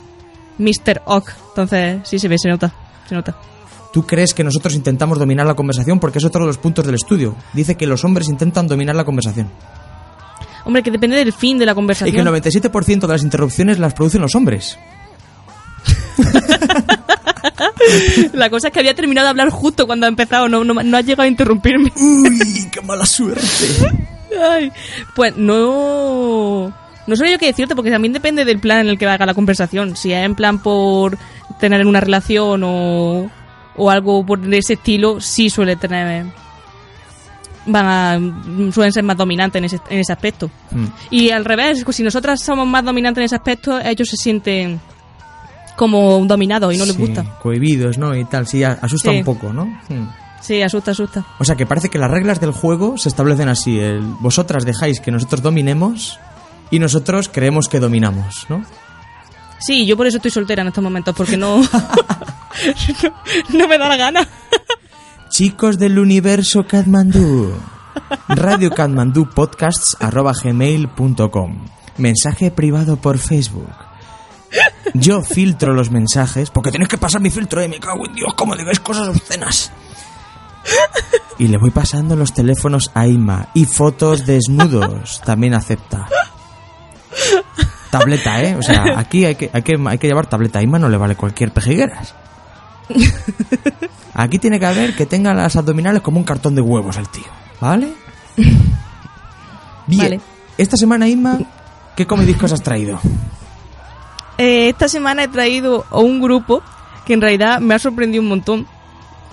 Mr. 0.60 1.02
Ok. 1.06 1.32
Entonces, 1.50 2.02
sí 2.04 2.20
se 2.20 2.28
ve, 2.28 2.38
se 2.38 2.48
nota. 2.50 2.72
Se 3.10 3.16
nota. 3.16 3.36
¿Tú 3.92 4.06
crees 4.08 4.34
que 4.34 4.44
nosotros 4.44 4.74
intentamos 4.76 5.20
dominar 5.20 5.46
la 5.46 5.54
conversación? 5.56 6.00
Porque 6.00 6.18
es 6.20 6.26
otro 6.26 6.42
de 6.42 6.48
los 6.48 6.58
puntos 6.58 6.86
del 6.86 6.96
estudio. 6.96 7.36
Dice 7.54 7.76
que 7.76 7.86
los 7.88 8.04
hombres 8.06 8.28
intentan 8.30 8.68
dominar 8.68 8.96
la 8.96 9.06
conversación. 9.06 9.50
Hombre, 10.66 10.82
que 10.82 10.92
depende 10.92 11.18
del 11.18 11.34
fin 11.34 11.58
de 11.60 11.66
la 11.66 11.74
Y 11.74 11.76
conversación. 11.76 12.16
que 12.16 12.22
el 12.22 12.28
97% 12.28 13.02
de 13.02 13.08
las 13.08 13.24
interrupciones 13.24 13.80
las 13.80 13.94
producen 13.94 14.22
los 14.22 14.34
hombres. 14.36 14.78
La 18.34 18.50
cosa 18.50 18.68
es 18.68 18.74
que 18.74 18.80
había 18.80 18.96
terminado 18.96 19.26
de 19.26 19.30
hablar 19.32 19.50
justo 19.50 19.86
cuando 19.86 20.06
ha 20.06 20.10
empezado, 20.10 20.48
no, 20.48 20.64
no, 20.64 20.74
no 20.74 20.98
has 20.98 21.06
llegado 21.06 21.24
a 21.24 21.28
interrumpirme. 21.28 21.92
Uy, 21.96 22.70
qué 22.72 22.82
mala 22.82 23.06
suerte. 23.06 23.44
Ay, 24.50 24.72
pues 25.16 25.36
no. 25.38 26.74
No 27.08 27.16
yo 27.16 27.38
qué 27.38 27.48
decirte, 27.48 27.76
porque 27.76 27.92
también 27.92 28.14
depende 28.14 28.46
del 28.46 28.60
plan 28.60 28.80
en 28.80 28.88
el 28.88 28.98
que 28.98 29.06
haga 29.06 29.26
la 29.26 29.34
conversación. 29.34 29.96
Si 29.96 30.14
es 30.14 30.24
en 30.24 30.36
plan 30.36 30.60
por 30.60 31.18
tener 31.60 31.86
una 31.86 32.00
relación 32.00 32.62
o, 32.64 33.30
o 33.76 33.90
algo 33.90 34.26
por 34.26 34.40
ese 34.54 34.74
estilo, 34.74 35.20
sí 35.20 35.50
suele 35.50 35.76
tener. 35.76 36.26
Van 37.66 37.86
a, 37.86 38.72
suelen 38.74 38.92
ser 38.92 39.04
más 39.04 39.16
dominantes 39.18 39.58
en 39.60 39.66
ese, 39.66 39.80
en 39.90 40.00
ese 40.00 40.12
aspecto. 40.12 40.50
Mm. 40.72 40.86
Y 41.12 41.30
al 41.30 41.46
revés, 41.46 41.84
pues 41.86 41.96
si 41.98 42.04
nosotras 42.04 42.42
somos 42.42 42.68
más 42.68 42.84
dominantes 42.84 43.22
en 43.22 43.26
ese 43.26 43.36
aspecto, 43.36 43.80
ellos 43.80 44.10
se 44.10 44.18
sienten 44.18 44.80
como 45.78 46.24
dominados 46.26 46.74
y 46.74 46.78
no 46.78 46.86
les 46.86 46.98
gusta. 46.98 47.24
Cohibidos, 47.42 47.98
¿no? 47.98 48.16
Y 48.16 48.26
tal, 48.26 48.48
sí, 48.48 48.64
asusta 48.64 49.12
Sí. 49.12 49.18
un 49.18 49.24
poco, 49.24 49.52
¿no? 49.54 49.66
Mm. 49.66 50.08
Sí, 50.42 50.62
asusta, 50.62 50.92
asusta. 50.92 51.26
O 51.40 51.46
sea 51.46 51.56
que 51.56 51.66
parece 51.66 51.88
que 51.90 51.98
las 51.98 52.12
reglas 52.12 52.42
del 52.42 52.52
juego 52.52 52.98
se 52.98 53.08
establecen 53.08 53.48
así. 53.48 53.80
El, 53.80 54.02
vosotras 54.20 54.66
dejáis 54.66 55.00
que 55.00 55.10
nosotros 55.10 55.42
dominemos 55.42 56.20
y 56.74 56.80
nosotros 56.80 57.30
creemos 57.32 57.68
que 57.68 57.80
dominamos, 57.80 58.48
¿no? 58.50 58.66
Sí, 59.60 59.86
yo 59.86 59.96
por 59.96 60.08
eso 60.08 60.18
estoy 60.18 60.32
soltera 60.32 60.64
en 60.64 60.70
estos 60.70 60.84
momentos, 60.84 61.14
porque 61.16 61.38
no, 61.38 61.60
no, 61.62 61.68
no 63.60 63.68
me 63.68 63.78
da 63.78 63.88
la 63.88 63.96
gana. 63.96 64.28
Chicos 65.30 65.78
del 65.78 66.00
universo 66.00 66.66
Katmandú. 66.68 67.54
Radio 68.28 68.72
Katmandú 68.72 69.30
Podcasts 69.30 69.96
arroba 70.00 70.34
gmail.com. 70.34 71.68
Mensaje 71.98 72.50
privado 72.50 72.98
por 72.98 73.20
Facebook. 73.20 73.70
Yo 74.96 75.22
filtro 75.22 75.74
los 75.74 75.92
mensajes 75.92 76.50
porque 76.50 76.72
tenéis 76.72 76.90
que 76.90 76.98
pasar 76.98 77.22
mi 77.22 77.30
filtro, 77.30 77.62
eh, 77.62 77.68
me 77.68 77.80
cago 77.80 78.08
en 78.08 78.16
Dios, 78.16 78.34
como 78.34 78.56
digáis 78.56 78.80
cosas 78.80 79.10
obscenas. 79.10 79.72
Y 81.38 81.50
le 81.50 81.58
voy 81.58 81.70
pasando 81.70 82.16
los 82.16 82.34
teléfonos 82.34 82.90
a 82.96 83.06
Ima 83.06 83.50
y 83.54 83.66
fotos 83.66 84.26
desnudos 84.26 85.22
también 85.24 85.54
acepta. 85.54 86.08
Tableta, 87.94 88.42
¿eh? 88.42 88.56
O 88.56 88.64
sea, 88.64 88.84
aquí 88.98 89.24
hay 89.24 89.36
que, 89.36 89.52
hay 89.54 89.62
que, 89.62 89.76
hay 89.86 89.98
que 90.00 90.08
llevar 90.08 90.26
tableta. 90.26 90.58
A 90.58 90.64
Ima 90.64 90.80
no 90.80 90.90
le 90.90 90.98
vale 90.98 91.16
cualquier 91.16 91.52
pejigueras. 91.52 92.16
Aquí 94.16 94.38
tiene 94.38 94.60
que 94.60 94.66
haber 94.66 94.96
que 94.96 95.06
tenga 95.06 95.34
las 95.34 95.56
abdominales 95.56 96.02
como 96.02 96.20
un 96.20 96.24
cartón 96.24 96.54
de 96.54 96.62
huevos 96.62 96.98
el 96.98 97.10
tío, 97.10 97.32
¿vale? 97.60 97.94
Bien. 99.88 100.04
Vale. 100.04 100.22
Esta 100.58 100.78
semana, 100.78 101.08
Inma, 101.08 101.40
¿qué 101.96 102.06
comediscos 102.06 102.52
has 102.52 102.62
traído? 102.62 103.00
Eh, 104.38 104.70
esta 104.70 104.88
semana 104.88 105.24
he 105.24 105.28
traído 105.28 105.86
a 105.90 106.00
un 106.00 106.22
grupo 106.22 106.62
que 107.06 107.14
en 107.14 107.22
realidad 107.22 107.60
me 107.60 107.74
ha 107.74 107.80
sorprendido 107.80 108.22
un 108.22 108.30
montón. 108.30 108.68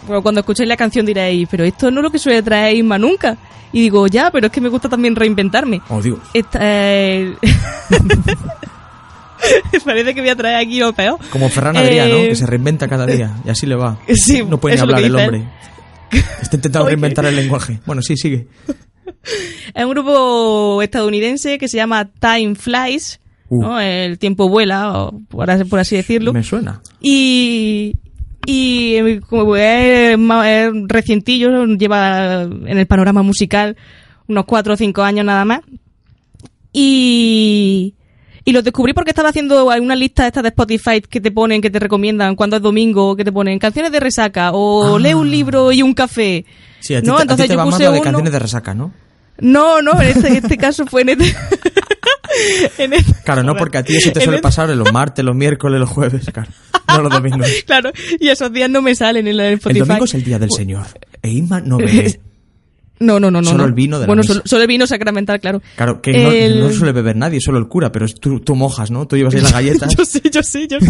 Bueno, 0.06 0.22
cuando 0.22 0.40
escuchéis 0.40 0.68
la 0.68 0.76
canción 0.76 1.06
diréis, 1.06 1.48
pero 1.50 1.64
esto 1.64 1.90
no 1.90 2.00
es 2.00 2.04
lo 2.04 2.10
que 2.10 2.18
suele 2.18 2.42
traer 2.42 2.76
Isma 2.76 2.98
nunca. 2.98 3.36
Y 3.72 3.82
digo, 3.82 4.06
ya, 4.08 4.30
pero 4.30 4.46
es 4.48 4.52
que 4.52 4.60
me 4.60 4.68
gusta 4.68 4.88
también 4.88 5.14
reinventarme. 5.14 5.80
Oh, 5.88 6.02
Dios. 6.02 6.18
Esta, 6.34 6.58
eh, 6.62 7.34
Parece 9.84 10.14
que 10.14 10.20
voy 10.20 10.30
a 10.30 10.36
traer 10.36 10.56
aquí 10.56 10.80
lo 10.80 10.92
peor. 10.92 11.18
Como 11.30 11.48
Ferran 11.48 11.76
Adrià, 11.76 12.08
¿no? 12.08 12.16
Eh, 12.16 12.28
Que 12.30 12.34
se 12.34 12.46
reinventa 12.46 12.88
cada 12.88 13.06
día 13.06 13.36
y 13.44 13.50
así 13.50 13.66
le 13.66 13.76
va. 13.76 13.98
Sí, 14.14 14.42
no 14.44 14.58
puede 14.58 14.74
ni 14.76 14.82
hablar 14.82 15.02
el 15.02 15.14
hombre. 15.16 15.44
Está 16.42 16.56
intentando 16.56 16.88
reinventar 16.88 17.24
el 17.26 17.36
lenguaje. 17.36 17.80
Bueno, 17.86 18.02
sí, 18.02 18.16
sigue. 18.16 18.48
Es 19.74 19.84
un 19.84 19.90
grupo 19.90 20.80
estadounidense 20.82 21.58
que 21.58 21.68
se 21.68 21.76
llama 21.76 22.06
Time 22.06 22.54
Flies, 22.54 23.18
Uh. 23.52 23.62
¿no? 23.62 23.80
El 23.80 24.16
tiempo 24.20 24.48
vuela, 24.48 24.92
o 25.02 25.20
por 25.28 25.50
así 25.50 25.96
decirlo. 25.96 26.32
Me 26.32 26.44
suena. 26.44 26.80
Y, 27.00 27.96
y 28.46 28.94
eh, 28.96 29.20
como 29.29 29.57
es, 29.57 30.16
es 30.18 30.72
recientillo, 30.87 31.66
lleva 31.66 32.42
en 32.42 32.79
el 32.79 32.87
panorama 32.87 33.22
musical 33.22 33.76
unos 34.29 34.44
cuatro 34.44 34.74
o 34.74 34.76
cinco 34.76 35.03
años 35.03 35.24
nada 35.24 35.44
más. 35.44 35.61
Y, 36.72 37.94
y 38.44 38.53
los 38.53 38.62
descubrí 38.64 38.92
porque 38.92 39.11
estaba 39.11 39.29
haciendo 39.31 39.66
una 39.66 39.96
lista 39.96 40.26
esta 40.26 40.40
de 40.42 40.48
Spotify 40.48 41.00
que 41.00 41.20
te 41.20 41.31
ponen, 41.31 41.61
que 41.61 41.70
te 41.70 41.79
recomiendan 41.79 42.37
cuando 42.37 42.57
es 42.57 42.62
domingo, 42.62 43.16
que 43.16 43.24
te 43.24 43.33
ponen 43.33 43.59
canciones 43.59 43.90
de 43.92 44.00
resaca 44.00 44.53
o 44.53 44.96
Ah. 44.96 44.98
lee 45.00 45.14
un 45.14 45.31
libro 45.31 45.72
y 45.72 45.83
un 45.83 45.94
café. 45.94 46.44
Sí, 46.81 46.94
a 46.94 47.00
ti, 47.03 47.07
¿No? 47.09 47.16
te- 47.16 47.22
a 47.22 47.26
ti 47.26 47.33
Entonces 47.33 47.46
te 47.48 47.53
yo 47.55 47.59
va 47.59 47.64
más 47.66 47.74
puse 47.74 47.85
lo 47.85 47.90
de 47.92 47.98
uno- 47.98 48.05
canciones 48.05 48.33
de 48.33 48.38
resaca, 48.38 48.74
¿no? 48.74 48.92
No, 49.40 49.83
no, 49.83 50.00
en 50.00 50.09
este, 50.09 50.29
en 50.29 50.37
este 50.37 50.57
caso 50.57 50.87
fue 50.87 51.03
en 51.03 51.09
este... 51.11 51.24
este- 52.79 53.05
Claro, 53.24 53.42
no, 53.42 53.55
porque 53.57 53.79
a 53.79 53.83
ti 53.83 53.96
eso 53.96 54.11
te 54.12 54.20
suele 54.20 54.37
este- 54.37 54.42
pasar 54.42 54.70
en 54.70 54.79
los 54.79 54.92
martes, 54.92 55.24
los 55.24 55.35
miércoles, 55.37 55.79
los 55.81 55.88
jueves, 55.88 56.26
claro. 56.33 56.50
No 56.88 57.03
los 57.03 57.12
domingos. 57.12 57.46
Claro, 57.66 57.92
y 58.18 58.29
esos 58.29 58.53
días 58.53 58.68
no 58.70 58.83
me 58.83 58.94
salen 58.94 59.26
en 59.29 59.38
El 59.40 59.55
Spotify. 59.55 59.81
domingo 59.81 60.05
es 60.05 60.14
el 60.14 60.24
día 60.24 60.38
del 60.38 60.50
Señor. 60.50 60.87
E 61.22 61.31
Inma 61.31 61.61
no 61.61 61.79
ve. 61.79 62.20
No, 63.03 63.18
no, 63.18 63.31
no, 63.31 63.40
no. 63.40 63.48
Solo 63.48 63.64
el 63.64 63.72
vino 63.72 63.96
de 63.98 64.03
la 64.03 64.07
Bueno, 64.09 64.20
misa. 64.20 64.35
solo, 64.35 64.42
solo 64.44 64.61
el 64.61 64.68
vino 64.68 64.87
sacramental, 64.87 65.40
claro. 65.40 65.62
Claro, 65.74 66.03
que 66.03 66.12
no, 66.12 66.31
El- 66.33 66.61
no 66.61 66.70
suele 66.70 66.92
beber 66.92 67.16
nadie, 67.16 67.40
solo 67.40 67.57
el 67.59 67.66
cura, 67.66 67.90
pero 67.90 68.07
tú, 68.09 68.40
tú 68.40 68.55
mojas, 68.55 68.90
¿no? 68.90 69.07
Tú 69.07 69.16
llevas 69.16 69.35
ahí 69.35 69.40
las 69.40 69.53
galletas. 69.55 69.96
yo 69.96 70.05
sí, 70.05 70.20
yo 70.31 70.42
sí, 70.42 70.68
yo 70.70 70.79
sí. 70.81 70.87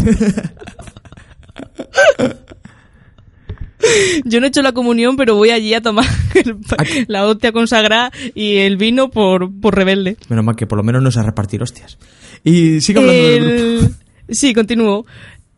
Yo 4.25 4.41
no 4.41 4.47
he 4.47 4.49
hecho 4.49 4.63
la 4.63 4.73
comunión, 4.73 5.17
pero 5.17 5.35
voy 5.37 5.51
allí 5.51 5.75
a 5.75 5.81
tomar 5.81 6.05
el- 6.35 6.57
la 7.09 7.27
hostia 7.27 7.53
consagrada 7.53 8.11
y 8.35 8.57
el 8.59 8.77
vino 8.77 9.11
por, 9.11 9.51
por 9.61 9.75
rebelde. 9.75 10.17
Menos 10.29 10.45
mal 10.45 10.57
que 10.57 10.67
por 10.67 10.79
lo 10.79 10.85
menos 10.85 11.03
no 11.03 11.11
se 11.11 11.23
repartir 11.23 11.63
hostias. 11.63 11.99
Y 12.45 12.81
sigue 12.81 13.01
hablando 13.01 13.23
del 13.29 13.79
grupo. 13.79 13.95
Sí, 14.33 14.55
continúo. 14.55 15.07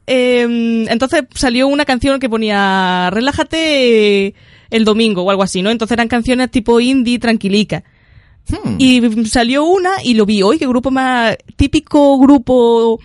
Eh, 0.07 0.87
entonces 0.89 1.25
salió 1.35 1.69
una 1.69 1.85
canción 1.85 2.19
que 2.19 2.31
ponía 2.31 3.11
Relájate 3.13 4.35
el 4.71 4.85
domingo 4.85 5.23
o 5.23 5.31
algo 5.31 5.43
así, 5.43 5.61
¿no? 5.61 5.71
Entonces 5.71 5.93
eran 5.93 6.09
canciones 6.09 6.51
tipo 6.51 6.81
indie, 6.81 7.19
tranquilica. 7.19 7.85
Hmm. 8.49 8.77
Y 8.79 9.27
salió 9.27 9.65
una 9.65 9.91
y 10.03 10.15
lo 10.15 10.25
vi 10.27 10.43
hoy, 10.43 10.59
que 10.59 10.67
grupo 10.67 10.91
más 10.91 11.37
típico 11.57 12.19
grupo 12.19 12.99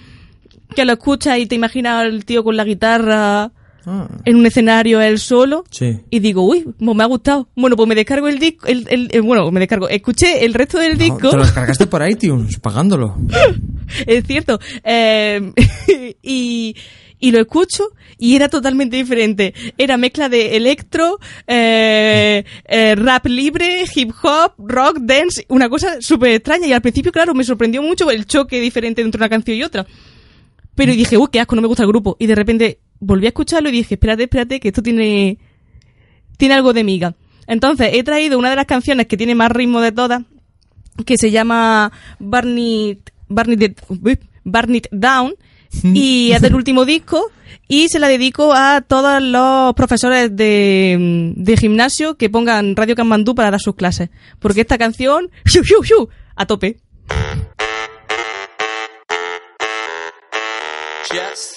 que 0.76 0.86
lo 0.86 0.94
escuchas 0.94 1.38
y 1.40 1.46
te 1.46 1.56
imaginas 1.56 2.06
al 2.06 2.24
tío 2.26 2.44
con 2.44 2.56
la 2.56 2.64
guitarra 2.64 3.52
Ah, 3.90 4.06
en 4.26 4.36
un 4.36 4.46
escenario 4.46 5.00
él 5.00 5.18
solo. 5.18 5.64
sí. 5.72 6.00
Y 6.10 6.20
digo, 6.20 6.42
uy, 6.44 6.66
me 6.80 7.04
ha 7.04 7.06
gustado. 7.08 7.48
Bueno, 7.56 7.78
pues 7.78 7.88
me 7.88 7.96
descargo 7.96 8.28
el 8.28 8.38
disco, 8.38 8.68
el, 8.68 8.86
el- 8.90 9.08
el- 9.14 9.22
bueno, 9.22 9.50
me 9.50 9.62
descargo, 9.62 9.88
escuché 9.88 10.44
el 10.44 10.54
resto 10.54 10.78
del 10.78 10.98
No, 10.98 11.04
disco. 11.06 11.30
te 11.30 11.38
lo 11.38 11.44
descargaste 11.44 11.88
por 11.88 12.06
iTunes, 12.10 12.60
pagándolo. 12.60 13.16
es 14.06 14.26
cierto. 14.26 14.60
Eh, 14.84 15.54
y, 16.22 16.76
y 17.20 17.32
lo 17.32 17.40
escucho 17.40 17.86
y 18.18 18.36
era 18.36 18.50
totalmente 18.50 18.98
diferente. 18.98 19.54
Era 19.78 19.96
mezcla 19.96 20.28
de 20.28 20.58
electro, 20.58 21.18
eh, 21.48 22.44
eh, 22.66 22.96
rap 22.96 23.26
libre, 23.28 23.86
hip 23.96 24.12
hop, 24.22 24.52
rock, 24.58 24.98
dance, 25.00 25.46
una 25.48 25.70
cosa 25.70 26.02
súper 26.02 26.32
extraña. 26.34 26.68
Y 26.68 26.74
al 26.74 26.82
principio, 26.82 27.14
claro, 27.14 27.34
me 27.34 27.46
sorprendió 27.46 27.82
mucho 27.82 28.12
el 28.12 28.26
choque 28.26 28.60
diferente 28.60 29.02
entre 29.02 29.18
una 29.20 29.30
canción 29.30 29.56
y 29.56 29.64
otra. 29.64 29.88
Pero 30.76 30.92
dije, 30.92 31.18
uy, 31.18 31.28
qué 31.32 31.40
asco, 31.40 31.56
no 31.56 31.62
me 31.62 31.68
gusta 31.70 31.84
el 31.84 31.90
grupo. 31.90 32.18
Y 32.20 32.28
de 32.28 32.36
repente 32.36 32.80
volví 33.00 33.26
a 33.26 33.30
escucharlo 33.30 33.70
y 33.70 33.74
dije, 33.74 33.96
espérate, 33.96 34.24
espérate, 34.24 34.60
que 34.60 34.70
esto 34.70 34.82
tiene, 34.82 35.38
tiene 36.38 36.56
algo 36.56 36.74
de 36.74 36.84
miga. 36.84 37.16
Entonces, 37.48 37.90
he 37.94 38.04
traído 38.04 38.38
una 38.38 38.50
de 38.50 38.56
las 38.56 38.66
canciones 38.66 39.08
que 39.08 39.18
tiene 39.18 39.36
más 39.36 39.52
ritmo 39.52 39.82
de 39.82 39.92
todas, 39.92 40.24
que 41.06 41.18
se 41.18 41.32
llama 41.32 41.92
uy, 42.20 43.00
Burn 43.30 44.76
It 44.76 44.88
Down, 44.92 45.36
y 45.84 46.32
es 46.32 46.42
del 46.42 46.56
último 46.56 46.86
disco, 46.86 47.32
y 47.68 47.90
se 47.90 48.00
la 48.00 48.08
dedico 48.08 48.54
a 48.54 48.82
todos 48.82 49.22
los 49.22 49.74
profesores 49.74 50.36
de, 50.36 51.34
de 51.36 51.58
gimnasio 51.58 52.16
que 52.16 52.30
pongan 52.30 52.76
Radio 52.76 52.96
Kamandú 52.96 53.36
para 53.36 53.52
dar 53.52 53.60
sus 53.60 53.76
clases. 53.76 54.10
Porque 54.40 54.62
esta 54.62 54.78
canción, 54.78 55.30
¡shu, 55.46 55.64
shu, 55.64 55.84
shu! 55.84 56.10
a 56.38 56.46
tope. 56.46 56.78
just 61.10 61.57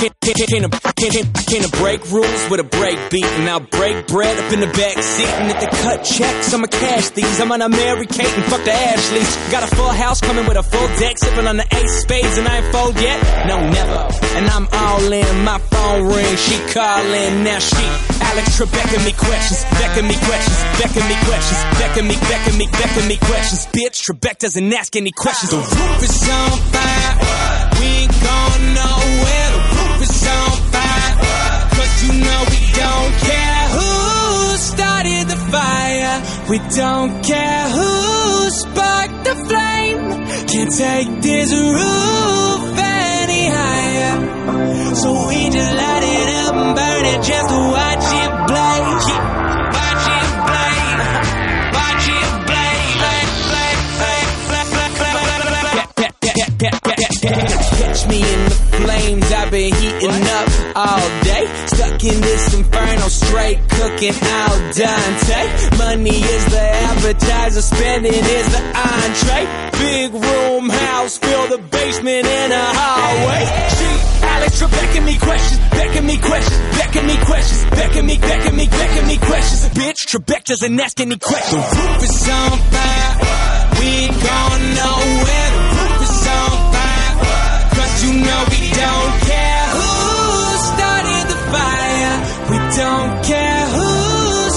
Can, 0.00 0.10
can, 0.24 0.34
can, 0.48 0.64
I- 0.64 0.92
can, 0.96 1.10
can, 1.12 1.24
can 1.44 1.60
I 1.64 1.70
break 1.80 2.00
rules 2.10 2.42
with 2.50 2.60
a 2.60 2.64
break 2.64 2.96
beat? 3.10 3.24
And 3.24 3.48
I'll 3.48 3.60
break 3.60 4.06
bread 4.06 4.32
up 4.38 4.52
in 4.52 4.60
the 4.60 4.66
back 4.66 4.96
seat. 4.96 5.28
And 5.28 5.50
if 5.52 5.60
they 5.60 5.66
cut 5.84 6.04
checks 6.04 6.54
I'ma 6.54 6.66
cash 6.68 7.10
these. 7.10 7.40
I'm 7.40 7.48
gonna 7.48 7.68
Mary 7.68 8.06
Kate 8.06 8.32
and 8.32 8.44
fuck 8.44 8.64
the 8.64 8.72
Ashleys. 8.72 9.28
Got 9.52 9.70
a 9.70 9.76
full 9.76 9.88
house 9.92 10.20
coming 10.20 10.46
with 10.46 10.56
a 10.56 10.62
full 10.62 10.88
deck 10.96 11.18
sipping 11.18 11.46
on 11.46 11.56
the 11.58 11.66
ace 11.76 12.00
spades 12.00 12.38
and 12.38 12.48
I 12.48 12.58
ain't 12.64 12.72
fold 12.72 12.96
yet. 13.00 13.20
No 13.46 13.60
never. 13.60 14.08
And 14.40 14.48
I'm 14.48 14.68
all 14.72 15.12
in. 15.12 15.44
My 15.44 15.58
phone 15.58 16.06
ring. 16.08 16.36
She 16.36 16.56
calling. 16.72 17.44
Now 17.44 17.58
she 17.58 17.84
Alex 18.32 18.56
Trebek 18.56 19.04
me 19.04 19.12
questions 19.12 19.64
becking 19.80 20.06
me 20.08 20.16
questions 20.16 20.58
becking 20.80 21.04
me 21.08 21.16
questions 21.28 21.60
becking 21.80 22.06
me 22.08 22.16
becking 22.28 22.56
me 22.56 22.66
becking 22.72 23.08
me 23.08 23.16
questions. 23.16 23.66
Bitch 23.68 24.00
Trebek 24.08 24.38
doesn't 24.38 24.72
ask 24.72 24.96
any 24.96 25.12
questions. 25.12 25.50
The 25.50 25.58
roof 25.60 26.02
is 26.02 26.28
on 26.28 26.56
fire. 26.72 27.12
We 27.80 27.86
ain't 28.04 28.12
going 28.12 28.74
nowhere 28.74 29.09
you 32.02 32.12
know 32.24 32.40
we 32.50 32.60
don't 32.82 33.14
care 33.30 33.64
who 33.76 34.56
started 34.56 35.28
the 35.28 35.36
fire 35.52 35.90
We 36.48 36.58
don't 36.76 37.22
care 37.22 37.68
who 37.68 38.50
sparked 38.50 39.24
the 39.24 39.34
flame. 39.48 40.00
Can't 40.48 40.72
take 40.76 41.22
this 41.22 41.52
roof 41.52 42.62
any 42.76 43.44
higher. 43.48 44.94
So 44.96 45.28
we 45.28 45.50
just 45.50 45.72
light 45.80 46.02
it 46.02 46.28
up 46.44 46.54
and 46.62 46.74
burn 46.74 47.04
it 47.12 47.22
just 47.22 47.48
to 47.52 47.58
watch 47.76 48.06
it 48.22 48.30
blaze. 48.48 49.39
Catch 57.20 58.08
me 58.08 58.16
in 58.16 58.44
the 58.44 58.50
flames. 58.80 59.32
I've 59.32 59.50
been 59.50 59.74
heating 59.74 60.08
up 60.08 60.48
all 60.74 61.08
day. 61.22 61.44
Stuck 61.66 62.02
in 62.04 62.20
this 62.20 62.54
inferno, 62.54 63.08
straight 63.08 63.58
cooking 63.68 64.14
al 64.14 64.56
dente. 64.72 65.78
Money 65.78 66.16
is 66.16 66.44
the 66.46 66.60
appetizer, 66.60 67.60
spending 67.60 68.14
is 68.14 68.46
the 68.52 68.62
entree. 68.72 69.44
Big 69.80 70.12
room 70.14 70.70
house, 70.70 71.18
fill 71.18 71.48
the 71.48 71.58
basement 71.58 72.26
and 72.26 72.52
a 72.52 72.64
hallway. 72.72 73.44
She, 73.76 74.26
Alex, 74.26 74.62
Rebecca 74.62 75.00
me 75.02 75.18
questions, 75.18 75.60
becking 75.70 76.06
me 76.06 76.16
questions, 76.16 76.78
becking 76.78 77.06
me 77.06 77.16
questions, 77.18 77.70
becking 77.70 78.06
me, 78.06 78.16
becking 78.18 78.56
me, 78.56 78.66
becking 78.66 79.06
me 79.06 79.16
questions. 79.18 79.74
Bitch, 79.74 80.06
Trebek 80.08 80.44
doesn't 80.44 80.80
ask 80.80 80.98
any 81.00 81.18
questions. 81.18 81.68
The 81.68 81.76
roof 81.76 82.02
is 82.02 82.28
on 82.28 82.58
fire. 82.72 83.78
We 83.78 83.86
ain't 83.86 84.22
going 84.22 84.74
nowhere. 84.74 85.59
You 88.02 88.12
know 88.14 88.40
we 88.50 88.60
don't 88.82 89.14
care 89.28 89.64
who 89.76 89.90
started 90.70 91.24
the 91.32 91.38
fire. 91.52 92.14
We 92.50 92.56
don't 92.80 93.12
care 93.30 93.64
who 93.76 93.88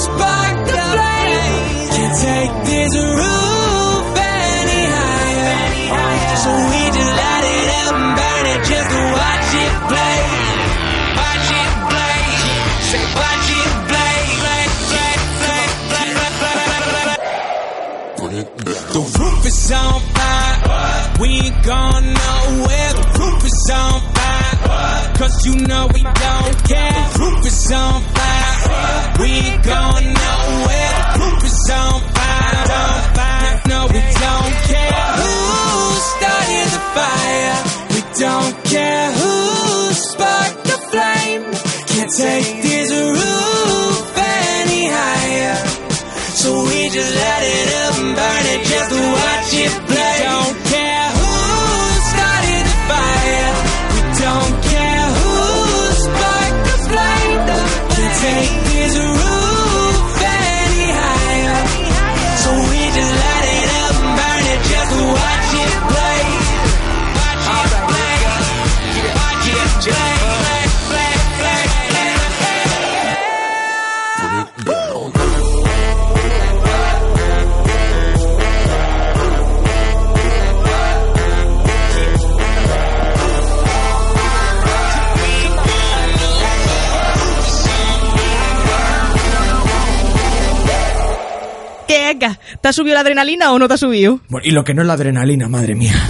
sparked 0.05 0.65
the 0.71 0.79
flame. 0.93 1.89
Can't 1.95 2.15
take 2.29 2.53
this 2.71 2.91
roof 2.95 4.05
any 4.15 4.81
higher. 4.95 5.59
So 6.43 6.51
we 6.71 6.81
just 6.97 7.11
light 7.19 7.45
it 7.55 7.67
up 7.83 7.95
and 7.99 8.11
burn 8.19 8.45
it 8.53 8.61
just 8.71 8.87
to 8.93 9.01
watch 9.19 9.49
it 9.63 9.73
blaze. 9.91 10.71
Watch 11.19 11.49
it 11.61 11.71
blaze. 11.91 12.47
Say 12.89 13.03
watch 13.19 13.49
it 13.59 13.71
blaze. 13.89 14.41
The 18.93 19.03
roof 19.19 19.45
is 19.45 19.71
on 19.71 19.99
fire. 20.15 20.55
We 21.19 21.27
ain't 21.29 21.63
going 21.65 22.13
nowhere. 22.13 22.72
Cause 25.33 25.45
you 25.47 25.55
know 25.67 25.87
we 25.91 26.03
don't 26.03 26.57
care. 26.69 27.09
The 27.13 27.19
roof 27.19 27.45
is 27.45 27.71
on 27.71 28.01
fire. 28.13 29.13
We 29.19 29.29
ain't 29.29 29.63
going 29.63 30.13
nowhere. 30.13 30.93
The 31.13 31.19
roof 31.21 31.43
is 31.43 31.69
on 31.73 32.01
fire. 32.13 32.65
Don't 32.73 33.05
fire. 33.17 33.61
No, 33.67 33.79
we 33.87 34.01
don't 34.25 34.55
care 34.69 35.09
who 35.21 35.33
started 36.13 36.67
the 36.75 36.81
fire. 36.97 37.57
We 37.93 37.99
don't 38.19 38.55
care 38.73 39.11
who 39.11 39.93
sparked 39.93 40.63
the 40.65 40.77
flame. 40.91 41.43
Can't 41.87 42.11
take 42.15 42.61
this 42.61 42.72
¿Te 92.63 92.69
ha 92.69 92.71
subido 92.71 92.93
la 92.93 93.01
adrenalina 93.01 93.51
o 93.51 93.59
no 93.59 93.67
te 93.67 93.73
ha 93.73 93.77
subido? 93.77 94.21
Bueno, 94.29 94.47
y 94.47 94.51
lo 94.51 94.63
que 94.63 94.73
no 94.73 94.83
es 94.83 94.87
la 94.87 94.93
adrenalina, 94.93 95.49
madre 95.49 95.75
mía. 95.75 95.95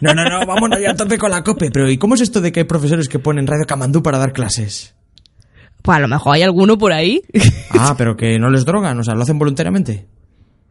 No, 0.00 0.12
no, 0.12 0.22
no, 0.24 0.44
vámonos 0.44 0.80
ya 0.82 0.90
a 0.90 0.96
tope 0.96 1.16
con 1.16 1.30
la 1.30 1.42
cope. 1.42 1.70
Pero 1.70 1.88
¿y 1.88 1.96
cómo 1.96 2.14
es 2.14 2.20
esto 2.20 2.42
de 2.42 2.52
que 2.52 2.60
hay 2.60 2.66
profesores 2.66 3.08
que 3.08 3.18
ponen 3.18 3.46
Radio 3.46 3.64
Camandú 3.64 4.02
para 4.02 4.18
dar 4.18 4.34
clases? 4.34 4.94
Pues 5.80 5.96
a 5.96 6.00
lo 6.00 6.08
mejor 6.08 6.34
hay 6.34 6.42
alguno 6.42 6.76
por 6.76 6.92
ahí. 6.92 7.22
Ah, 7.70 7.94
pero 7.96 8.14
que 8.14 8.38
no 8.38 8.50
les 8.50 8.66
drogan, 8.66 8.98
o 8.98 9.02
sea, 9.02 9.14
lo 9.14 9.22
hacen 9.22 9.38
voluntariamente. 9.38 10.06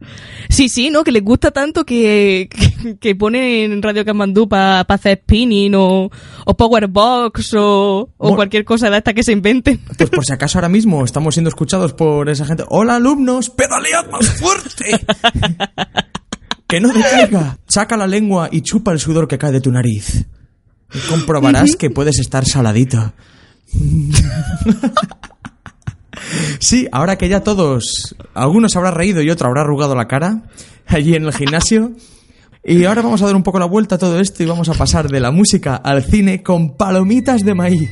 Sí, 0.54 0.68
sí, 0.68 0.88
¿no? 0.90 1.02
Que 1.02 1.10
les 1.10 1.22
gusta 1.24 1.50
tanto 1.50 1.84
que, 1.84 2.48
que, 2.50 2.96
que 2.96 3.14
ponen 3.16 3.82
Radio 3.82 4.04
Camandú 4.04 4.48
para 4.48 4.80
hacer 4.82 5.18
spinning 5.24 5.74
o, 5.74 6.10
o 6.46 6.56
Powerbox 6.56 7.54
o, 7.54 7.60
o 8.02 8.08
Bueno. 8.16 8.36
cualquier 8.36 8.64
cosa 8.64 8.88
de 8.88 8.98
esta 8.98 9.12
que 9.14 9.24
se 9.24 9.32
inventen. 9.32 9.80
Pues 9.98 10.10
por 10.10 10.24
si 10.24 10.32
acaso 10.32 10.58
ahora 10.58 10.68
mismo 10.68 11.04
estamos 11.04 11.34
siendo 11.34 11.48
escuchados 11.48 11.92
por 11.92 12.28
esa 12.28 12.46
gente. 12.46 12.64
Hola 12.68 12.96
alumnos, 12.96 13.50
pedalead 13.50 14.08
más 14.10 14.30
fuerte. 14.30 14.84
que 16.68 16.80
no 16.80 16.92
decaiga. 16.92 17.58
Saca 17.66 17.96
la 17.96 18.06
lengua 18.06 18.48
y 18.52 18.60
chupa 18.62 18.92
el 18.92 19.00
sudor 19.00 19.26
que 19.26 19.38
cae 19.38 19.50
de 19.50 19.60
tu 19.60 19.72
nariz. 19.72 20.24
Y 20.94 20.98
comprobarás 21.08 21.74
que 21.74 21.90
puedes 21.90 22.20
estar 22.20 22.44
saladito. 22.44 23.12
Sí, 26.58 26.88
ahora 26.92 27.16
que 27.16 27.28
ya 27.28 27.42
todos, 27.42 28.14
algunos 28.34 28.76
habrá 28.76 28.90
reído 28.90 29.22
y 29.22 29.30
otro 29.30 29.48
habrá 29.48 29.62
arrugado 29.62 29.94
la 29.94 30.06
cara 30.06 30.42
allí 30.86 31.14
en 31.14 31.24
el 31.24 31.32
gimnasio. 31.32 31.92
Y 32.62 32.84
ahora 32.86 33.02
vamos 33.02 33.20
a 33.20 33.26
dar 33.26 33.36
un 33.36 33.42
poco 33.42 33.58
la 33.58 33.66
vuelta 33.66 33.96
a 33.96 33.98
todo 33.98 34.18
esto 34.18 34.42
y 34.42 34.46
vamos 34.46 34.68
a 34.70 34.74
pasar 34.74 35.08
de 35.08 35.20
la 35.20 35.30
música 35.30 35.76
al 35.76 36.02
cine 36.02 36.42
con 36.42 36.76
palomitas 36.76 37.42
de 37.42 37.54
maíz. 37.54 37.90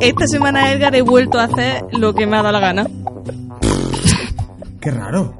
Esta 0.00 0.26
semana, 0.28 0.72
Edgar, 0.72 0.94
he 0.94 1.02
vuelto 1.02 1.38
a 1.38 1.44
hacer 1.44 1.84
lo 1.90 2.14
que 2.14 2.26
me 2.26 2.36
ha 2.36 2.42
dado 2.42 2.52
la 2.52 2.60
gana. 2.60 2.86
Qué 4.84 4.90
raro. 4.90 5.34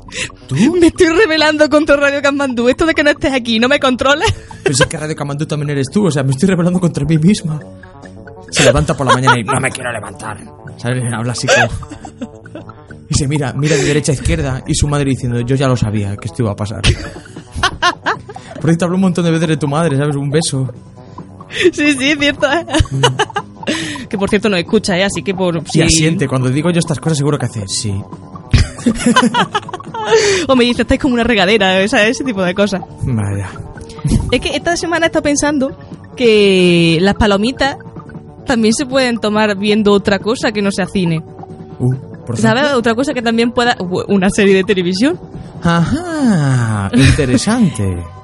¿Tú? 0.47 0.55
Me 0.81 0.87
estoy 0.87 1.09
rebelando 1.09 1.69
contra 1.69 1.97
Radio 1.97 2.23
Camandú. 2.23 2.67
Esto 2.71 2.87
de 2.87 2.95
que 2.95 3.05
no 3.05 3.11
estés 3.11 3.31
aquí, 3.31 3.59
¿no 3.59 3.69
me 3.69 3.79
controles? 3.79 4.33
Pero 4.63 4.75
si 4.75 4.83
es 4.83 4.89
que 4.89 4.97
Radio 4.97 5.15
Camandú 5.15 5.45
también 5.45 5.69
eres 5.69 5.89
tú, 5.93 6.07
o 6.07 6.11
sea, 6.11 6.23
me 6.23 6.31
estoy 6.31 6.49
rebelando 6.49 6.81
contra 6.81 7.05
mí 7.05 7.19
misma. 7.19 7.61
Se 8.51 8.65
levanta 8.65 8.97
por 8.97 9.07
la 9.07 9.13
mañana 9.13 9.39
y 9.39 9.45
no 9.45 9.61
me 9.61 9.71
quiero 9.71 9.93
levantar. 9.93 10.39
¿Sabes? 10.79 11.13
Habla 11.13 11.33
así 11.33 11.47
como... 11.47 11.69
Y 13.07 13.15
se 13.15 13.29
mira, 13.29 13.53
mira 13.53 13.77
de 13.77 13.85
derecha 13.85 14.13
a 14.13 14.15
izquierda 14.15 14.65
y 14.67 14.75
su 14.75 14.89
madre 14.89 15.11
diciendo, 15.11 15.39
yo 15.41 15.57
ya 15.57 15.69
lo 15.69 15.77
sabía 15.77 16.17
que 16.17 16.29
esto 16.29 16.43
iba 16.43 16.53
a 16.53 16.57
pasar. 16.57 16.81
Por 18.63 18.71
ahí 18.71 18.77
te 18.79 18.85
habló 18.87 18.97
un 18.97 19.03
montón 19.03 19.27
de 19.27 19.31
veces 19.31 19.49
de 19.49 19.57
tu 19.59 19.69
madre, 19.69 19.99
¿sabes? 19.99 20.17
Un 20.17 20.31
beso. 20.31 20.73
Sí, 21.71 21.93
sí, 21.93 22.17
cierto. 22.19 22.51
¿eh? 22.51 22.65
que 24.09 24.17
por 24.17 24.31
cierto 24.31 24.49
no 24.49 24.57
escucha, 24.57 24.97
¿eh? 24.97 25.05
Así 25.05 25.23
que 25.23 25.35
por... 25.35 25.63
Y 25.75 25.83
asiente, 25.83 26.27
cuando 26.27 26.49
digo 26.49 26.71
yo 26.71 26.79
estas 26.79 26.99
cosas 26.99 27.19
seguro 27.19 27.39
que 27.39 27.45
hace, 27.45 27.69
sí. 27.69 27.95
O 30.49 30.55
me 30.55 30.65
dice, 30.65 30.83
estáis 30.83 31.01
como 31.01 31.15
una 31.15 31.25
regadera, 31.25 31.81
ese 31.81 32.25
tipo 32.25 32.43
de 32.43 32.55
cosas. 32.55 32.83
Vaya. 33.03 33.49
Es 34.31 34.41
que 34.41 34.55
esta 34.55 34.77
semana 34.77 35.07
he 35.07 35.09
estado 35.09 35.23
pensando 35.23 35.77
que 36.15 36.99
las 37.01 37.15
palomitas 37.15 37.77
también 38.45 38.75
se 38.75 38.85
pueden 38.85 39.19
tomar 39.19 39.57
viendo 39.57 39.93
otra 39.93 40.19
cosa 40.19 40.53
que 40.53 40.61
no 40.61 40.71
sea 40.71 40.87
cine. 40.87 41.23
Uh, 41.79 41.95
por 42.27 42.37
¿Sabes? 42.37 42.73
Otra 42.75 42.95
cosa 42.95 43.15
que 43.15 43.23
también 43.23 43.53
pueda... 43.53 43.77
Una 44.09 44.29
serie 44.31 44.55
de 44.55 44.65
televisión. 44.65 45.19
Ajá, 45.63 46.91
interesante. 46.93 48.05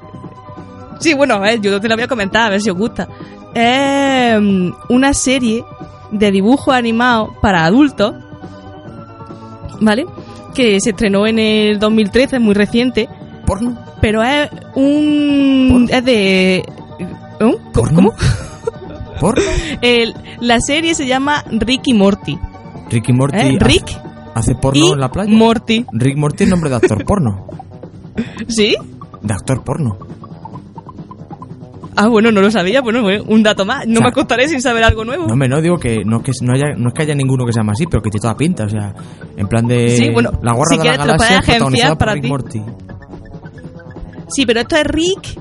Sí, 0.99 1.15
bueno, 1.15 1.33
a 1.33 1.39
ver, 1.39 1.59
yo 1.59 1.81
te 1.81 1.87
la 1.87 1.95
voy 1.95 2.03
a 2.03 2.07
comentar, 2.07 2.43
a 2.43 2.49
ver 2.51 2.61
si 2.61 2.69
os 2.69 2.77
gusta. 2.77 3.07
Es 3.55 4.39
mm, 4.39 4.69
una 4.89 5.15
serie 5.15 5.65
de 6.11 6.29
dibujo 6.31 6.71
animado 6.71 7.33
para 7.41 7.65
adultos, 7.65 8.13
¿vale? 9.79 10.05
Que 10.53 10.79
se 10.81 10.89
estrenó 10.91 11.25
en 11.27 11.39
el 11.39 11.79
2013, 11.79 12.35
es 12.37 12.41
muy 12.41 12.53
reciente, 12.53 13.07
¿Porno? 13.45 13.77
pero 14.01 14.21
es 14.23 14.49
un... 14.75 15.87
es 15.91 16.03
de... 16.05 16.55
¿eh? 16.57 16.65
¿Cómo? 17.39 17.57
¿Porno? 17.73 17.95
¿Cómo? 17.95 18.13
¿Porno? 19.19 19.43
El- 19.81 20.13
la 20.39 20.59
serie 20.59 20.95
se 20.95 21.05
llama 21.07 21.43
Rick 21.51 21.83
y 21.87 21.93
Morty. 21.93 22.37
Rick 22.89 23.09
y 23.09 23.13
Morty. 23.13 23.37
¿eh? 23.37 23.57
hace- 23.57 23.65
Rick 23.65 24.01
¿Hace 24.33 24.55
porno 24.55 24.85
y 24.85 24.91
en 24.91 24.99
la 25.01 25.11
playa? 25.11 25.29
Morty. 25.31 25.85
Rick 25.91 26.17
Morty 26.17 26.45
es 26.45 26.49
nombre 26.49 26.69
de 26.69 26.77
actor 26.77 27.03
porno. 27.03 27.47
¿Sí? 28.47 28.75
De 29.21 29.33
actor 29.33 29.61
porno. 29.63 29.97
Ah, 31.95 32.07
bueno, 32.07 32.31
no 32.31 32.41
lo 32.41 32.49
sabía. 32.49 32.81
Bueno, 32.81 33.01
pues, 33.01 33.21
un 33.27 33.43
dato 33.43 33.65
más. 33.65 33.85
No 33.85 33.93
O 33.93 33.95
sea, 33.97 34.03
me 34.05 34.09
acostaré 34.09 34.47
sin 34.47 34.61
saber 34.61 34.83
algo 34.83 35.03
nuevo. 35.03 35.27
No, 35.27 35.35
me 35.35 35.47
no 35.47 35.61
digo 35.61 35.77
que 35.77 36.03
no, 36.05 36.21
que 36.21 36.31
no, 36.41 36.53
haya, 36.53 36.73
no 36.77 36.89
es 36.89 36.93
que 36.93 37.01
haya 37.03 37.15
ninguno 37.15 37.45
que 37.45 37.51
se 37.53 37.59
llame 37.59 37.71
así, 37.73 37.85
pero 37.85 38.01
que 38.01 38.09
tiene 38.09 38.21
toda 38.21 38.35
pinta. 38.37 38.65
O 38.65 38.69
sea, 38.69 38.93
en 39.35 39.47
plan 39.47 39.65
de. 39.67 39.89
Sí, 39.89 40.09
bueno, 40.11 40.31
La 40.41 40.53
guarra 40.53 40.69
si 40.71 40.77
de 40.77 40.81
quieres 40.81 40.99
la 40.99 41.05
galaxia 41.05 41.41
protagonizada 41.41 41.89
por 41.91 41.97
para 41.99 42.13
Rick 42.13 42.23
ti. 42.23 42.29
Morty. 42.29 42.61
Sí, 44.29 44.45
pero 44.45 44.61
esto 44.61 44.75
es 44.77 44.83
Rick 44.85 45.39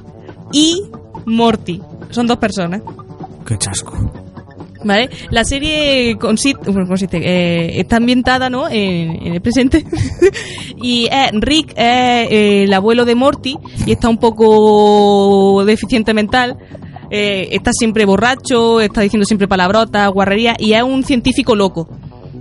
y 0.53 0.83
Morty. 1.27 1.81
Son 2.11 2.27
dos 2.27 2.39
personas. 2.39 2.83
Qué 3.47 3.57
chasco. 3.57 3.93
¿Vale? 4.83 5.11
La 5.31 5.45
serie 5.45 6.17
consiste, 6.19 6.71
bueno, 6.71 6.89
consiste 6.89 7.19
eh, 7.19 7.81
está 7.81 7.97
ambientada 7.97 8.49
¿no? 8.49 8.69
en, 8.69 9.27
en 9.27 9.35
el 9.35 9.41
presente. 9.43 9.85
y 10.83 11.07
eh, 11.07 11.31
Rick 11.33 11.73
es 11.73 11.77
eh, 11.77 12.65
el 12.65 12.73
abuelo 12.73 13.05
de 13.05 13.15
Morty 13.15 13.57
y 13.87 13.93
está 13.93 14.09
un 14.09 14.19
poco 14.19 15.65
deficiente 15.65 16.15
mental. 16.15 16.57
Eh, 17.11 17.49
está 17.53 17.73
siempre 17.73 18.05
borracho, 18.05 18.81
está 18.81 19.01
diciendo 19.01 19.27
siempre 19.27 19.49
palabrotas, 19.49 20.11
guarrerías 20.11 20.57
y 20.59 20.73
es 20.73 20.83
un 20.83 21.05
científico 21.05 21.55
loco. 21.55 21.89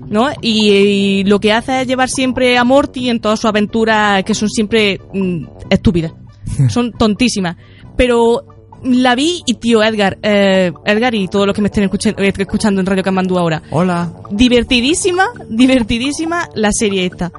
¿no? 0.07 0.29
Y, 0.41 0.69
y 0.71 1.23
lo 1.25 1.39
que 1.39 1.53
hace 1.53 1.81
es 1.81 1.87
llevar 1.87 2.09
siempre 2.09 2.57
a 2.57 2.63
Morty 2.63 3.09
en 3.09 3.19
todas 3.19 3.39
sus 3.39 3.49
aventuras 3.49 4.23
que 4.23 4.33
son 4.33 4.49
siempre 4.49 4.99
mm, 5.13 5.45
estúpidas. 5.69 6.13
Son 6.69 6.91
tontísimas. 6.91 7.57
Pero 7.95 8.43
la 8.83 9.15
vi 9.15 9.41
y 9.45 9.55
tío 9.55 9.83
Edgar, 9.83 10.17
eh, 10.21 10.71
Edgar 10.85 11.15
y 11.15 11.27
todos 11.27 11.45
los 11.45 11.55
que 11.55 11.61
me 11.61 11.67
estén 11.67 11.83
escuchando, 11.85 12.21
eh, 12.21 12.33
escuchando 12.37 12.81
en 12.81 12.87
Radio 12.87 13.03
Camandú 13.03 13.37
ahora. 13.37 13.61
Hola. 13.71 14.11
Divertidísima, 14.31 15.25
divertidísima 15.49 16.49
la 16.55 16.69
serie 16.71 17.05
esta. 17.05 17.31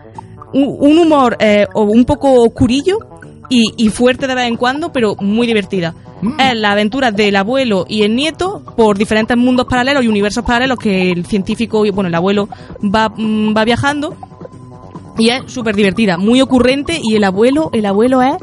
Un, 0.53 0.77
un 0.79 0.99
humor 0.99 1.37
eh, 1.41 1.67
o 1.75 1.83
un 1.83 2.05
poco 2.05 2.33
oscurillo 2.43 2.99
y, 3.49 3.73
y 3.77 3.89
fuerte 3.91 4.27
de 4.27 4.35
vez 4.35 4.49
en 4.49 4.57
cuando, 4.57 4.93
pero 4.93 5.17
muy 5.17 5.47
divertida. 5.47 5.95
Es 6.39 6.55
la 6.55 6.73
aventura 6.73 7.11
del 7.11 7.35
abuelo 7.37 7.87
y 7.89 8.03
el 8.03 8.15
nieto 8.15 8.63
por 8.77 8.99
diferentes 8.99 9.37
mundos 9.37 9.67
paralelos 9.67 10.05
y 10.05 10.09
universos 10.09 10.45
paralelos 10.45 10.79
que 10.79 11.11
el 11.11 11.25
científico, 11.25 11.87
y 11.87 11.91
bueno, 11.91 12.09
el 12.09 12.15
abuelo 12.15 12.49
va, 12.83 13.09
mm, 13.09 13.57
va 13.57 13.65
viajando. 13.65 14.15
Y 15.19 15.31
es 15.31 15.43
súper 15.47 15.75
divertida, 15.75 16.17
muy 16.17 16.41
ocurrente 16.41 17.01
y 17.03 17.17
el 17.17 17.25
abuelo, 17.25 17.71
el 17.73 17.85
abuelo 17.85 18.23
es 18.23 18.37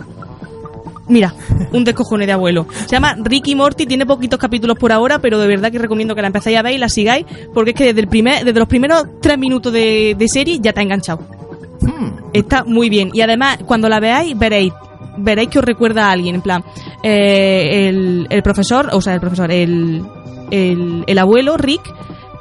Mira, 1.09 1.33
un 1.71 1.83
descojone 1.83 2.25
de 2.25 2.33
abuelo. 2.33 2.67
Se 2.85 2.95
llama 2.95 3.15
Ricky 3.17 3.55
Morty, 3.55 3.85
tiene 3.85 4.05
poquitos 4.05 4.39
capítulos 4.39 4.77
por 4.77 4.91
ahora, 4.91 5.19
pero 5.19 5.39
de 5.39 5.47
verdad 5.47 5.71
que 5.71 5.79
recomiendo 5.79 6.15
que 6.15 6.21
la 6.21 6.27
empecéis 6.27 6.57
a 6.57 6.61
ver 6.61 6.73
y 6.73 6.77
la 6.77 6.89
sigáis, 6.89 7.25
porque 7.53 7.71
es 7.71 7.75
que 7.75 7.85
desde, 7.85 8.01
el 8.01 8.07
primer, 8.07 8.43
desde 8.43 8.59
los 8.59 8.67
primeros 8.67 9.03
tres 9.21 9.37
minutos 9.37 9.71
de, 9.71 10.15
de 10.17 10.27
serie 10.27 10.59
ya 10.59 10.71
está 10.71 10.81
enganchado. 10.81 11.21
Está 12.33 12.63
muy 12.65 12.89
bien. 12.89 13.11
Y 13.13 13.21
además, 13.21 13.59
cuando 13.65 13.87
la 13.87 13.99
veáis, 13.99 14.37
veréis 14.37 14.73
veréis 15.17 15.49
que 15.49 15.59
os 15.59 15.65
recuerda 15.65 16.07
a 16.07 16.11
alguien, 16.11 16.35
en 16.35 16.41
plan, 16.41 16.63
eh, 17.03 17.87
el, 17.89 18.27
el 18.29 18.43
profesor, 18.43 18.89
o 18.91 19.01
sea, 19.01 19.15
el 19.15 19.19
profesor, 19.19 19.51
el, 19.51 20.03
el, 20.51 21.03
el 21.07 21.17
abuelo, 21.17 21.57
Rick, 21.57 21.81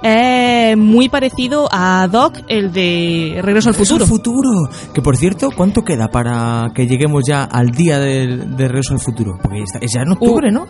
es 0.02 0.76
muy 0.76 1.08
parecido 1.08 1.68
a 1.72 2.06
Doc, 2.10 2.38
el 2.48 2.72
de 2.72 3.40
Regreso 3.42 3.68
al 3.70 3.74
Futuro. 3.74 3.98
Regreso 3.98 4.14
al 4.14 4.18
futuro. 4.18 4.50
Que 4.94 5.02
por 5.02 5.16
cierto, 5.16 5.50
¿cuánto 5.56 5.82
queda 5.82 6.08
para 6.08 6.70
que 6.74 6.86
lleguemos 6.86 7.22
ya 7.26 7.44
al 7.44 7.70
día 7.70 7.98
de 7.98 8.44
Regreso 8.56 8.94
al 8.94 9.00
futuro? 9.00 9.32
Porque 9.42 9.64
es 9.80 9.92
ya 9.92 10.02
en 10.02 10.12
octubre, 10.12 10.48
Uh. 10.48 10.52
¿no? 10.52 10.66